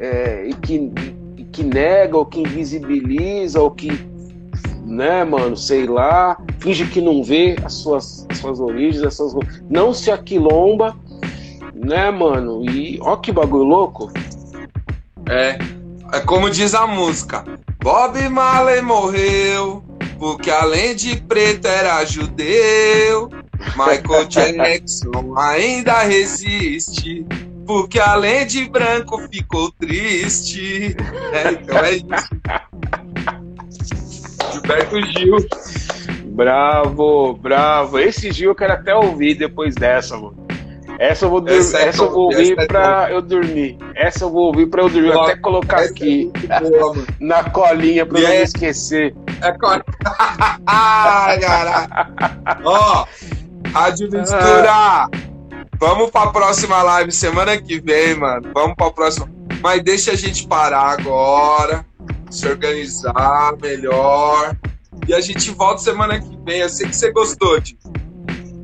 [0.00, 0.92] é, e, que,
[1.36, 3.90] e que nega, ou que invisibiliza, ou que,
[4.84, 9.34] né, mano, sei lá, finge que não vê as suas, as suas origens, as suas,
[9.68, 10.96] não se aquilomba,
[11.74, 12.64] né, mano?
[12.64, 14.10] E ó que bagulho louco.
[15.28, 15.56] É,
[16.12, 17.44] é como diz a música,
[17.82, 19.82] Bob Marley morreu,
[20.18, 23.30] porque além de preto era judeu.
[23.76, 27.24] Michael Jackson ainda resiste,
[27.66, 30.96] porque além de branco ficou triste.
[31.32, 32.28] É, então é isso.
[34.52, 35.36] Gilberto Gil.
[36.26, 37.98] Bravo, bravo.
[37.98, 40.41] Esse Gil eu quero até ouvir depois dessa, mano.
[41.02, 43.76] Essa eu vou, essa, é essa eu vou ouvir é pra eu dormir.
[43.96, 45.10] Essa eu vou ouvir pra eu dormir.
[45.10, 49.12] Vou até colocar é aqui é boa, na colinha pra eu não esquecer.
[49.40, 49.84] É colinha.
[50.64, 51.88] Ai, cara.
[52.64, 53.04] Ó,
[53.72, 54.70] Rádio Mistura.
[54.70, 55.08] Ah.
[55.80, 58.52] Vamos pra próxima live semana que vem, mano.
[58.54, 59.28] Vamos pra próxima.
[59.60, 61.84] Mas deixa a gente parar agora,
[62.30, 64.56] se organizar melhor.
[65.08, 66.60] E a gente volta semana que vem.
[66.60, 67.76] Eu sei que você gostou, de.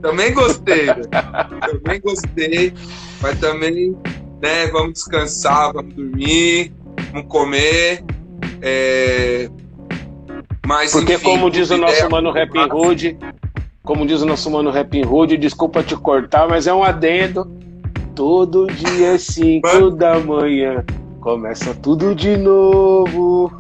[0.02, 0.86] Também gostei.
[0.86, 2.72] também gostei.
[3.20, 3.96] Mas também,
[4.40, 6.72] né, vamos descansar, vamos dormir,
[7.12, 8.04] vamos comer.
[8.62, 9.48] É...
[10.66, 13.18] Mas, Porque, enfim, como diz o nosso mano Rap Hood,
[13.82, 17.50] como diz o nosso mano Rap Hood, desculpa te cortar, mas é um adendo.
[18.14, 20.84] Todo dia às 5 da manhã
[21.20, 23.50] começa tudo de novo.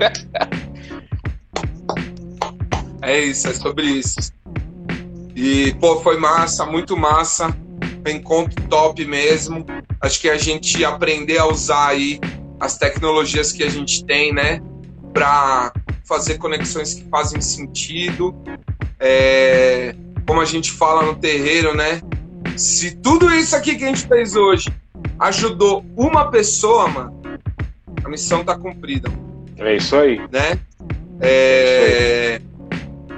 [3.02, 4.35] é isso, é sobre isso.
[5.36, 7.54] E, pô, foi massa, muito massa.
[8.08, 9.66] Encontro top mesmo.
[10.00, 12.18] Acho que a gente aprender a usar aí
[12.58, 14.62] as tecnologias que a gente tem, né?
[15.12, 15.72] Para
[16.04, 18.34] fazer conexões que fazem sentido
[18.98, 19.94] é,
[20.26, 22.00] como a gente fala no terreiro, né?
[22.56, 24.72] Se tudo isso aqui que a gente fez hoje
[25.18, 27.22] ajudou uma pessoa, mano,
[28.04, 29.10] a missão tá cumprida.
[29.58, 30.18] É isso aí.
[30.30, 30.58] Né?
[31.20, 32.40] É,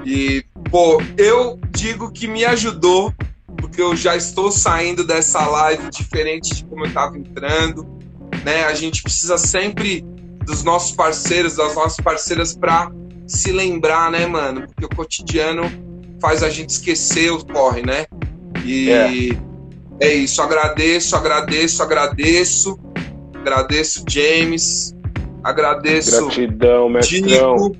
[0.05, 3.13] e, pô, eu digo que me ajudou,
[3.57, 7.87] porque eu já estou saindo dessa live diferente de como eu estava entrando.
[8.45, 8.63] Né?
[8.63, 10.01] A gente precisa sempre
[10.45, 12.91] dos nossos parceiros, das nossas parceiras, para
[13.27, 14.65] se lembrar, né, mano?
[14.67, 15.63] Porque o cotidiano
[16.19, 18.07] faz a gente esquecer o corre, né?
[18.65, 20.41] E é, é isso.
[20.41, 22.79] Agradeço, agradeço, agradeço.
[23.35, 24.95] Agradeço, James.
[25.43, 26.25] Agradeço.
[26.25, 27.75] Gratidão, mestrão.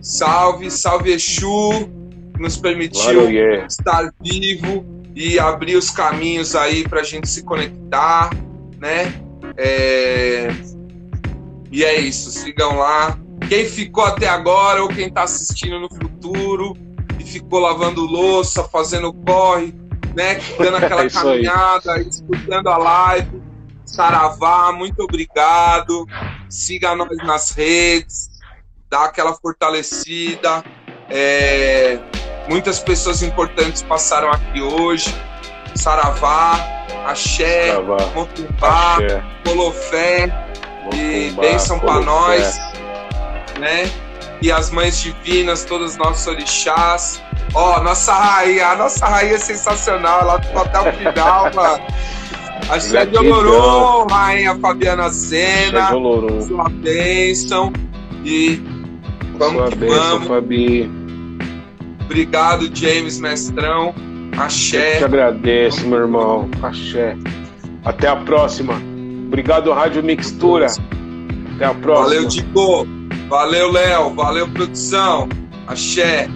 [0.00, 1.88] Salve, salve Exu,
[2.38, 3.66] nos permitiu yeah.
[3.66, 8.30] estar vivo e abrir os caminhos aí para a gente se conectar,
[8.78, 9.14] né?
[9.56, 10.48] É...
[11.70, 13.18] E é isso, sigam lá.
[13.48, 16.76] Quem ficou até agora ou quem está assistindo no futuro
[17.18, 19.74] e ficou lavando louça, fazendo corre,
[20.14, 20.40] né?
[20.58, 22.08] Dando aquela é caminhada, aí.
[22.08, 23.42] escutando a live.
[23.84, 26.06] Saravá, muito obrigado.
[26.48, 28.30] Siga nós nas redes,
[28.90, 30.64] dá aquela fortalecida.
[31.08, 32.00] É...
[32.48, 35.14] muitas pessoas importantes passaram aqui hoje.
[35.74, 37.74] Saravá, Axé,
[38.14, 38.98] Motumbá,
[39.44, 40.32] Colofé,
[40.92, 42.58] e bênção para nós
[43.58, 43.90] né?
[44.42, 47.22] E as mães divinas, todos os nossos orixás.
[47.54, 51.84] Ó, oh, nossa rainha, a nossa rainha é sensacional, ela ficou até o final, mano.
[52.68, 57.72] A de Olorum, rainha Fabiana Sena, sua bênção.
[58.24, 58.62] E
[59.38, 60.28] vamos sua que bênção, vamos.
[60.28, 61.03] Fabi.
[62.04, 63.94] Obrigado, James Mestrão.
[64.36, 64.94] Axé.
[64.94, 66.48] Eu te agradeço, meu irmão.
[66.62, 67.16] Axé.
[67.84, 68.74] Até a próxima.
[69.26, 70.66] Obrigado, Rádio Mixtura.
[71.54, 72.04] Até a próxima.
[72.04, 72.86] Valeu, Dico.
[73.28, 74.14] Valeu, Léo.
[74.14, 75.28] Valeu, produção.
[75.66, 76.28] Axé.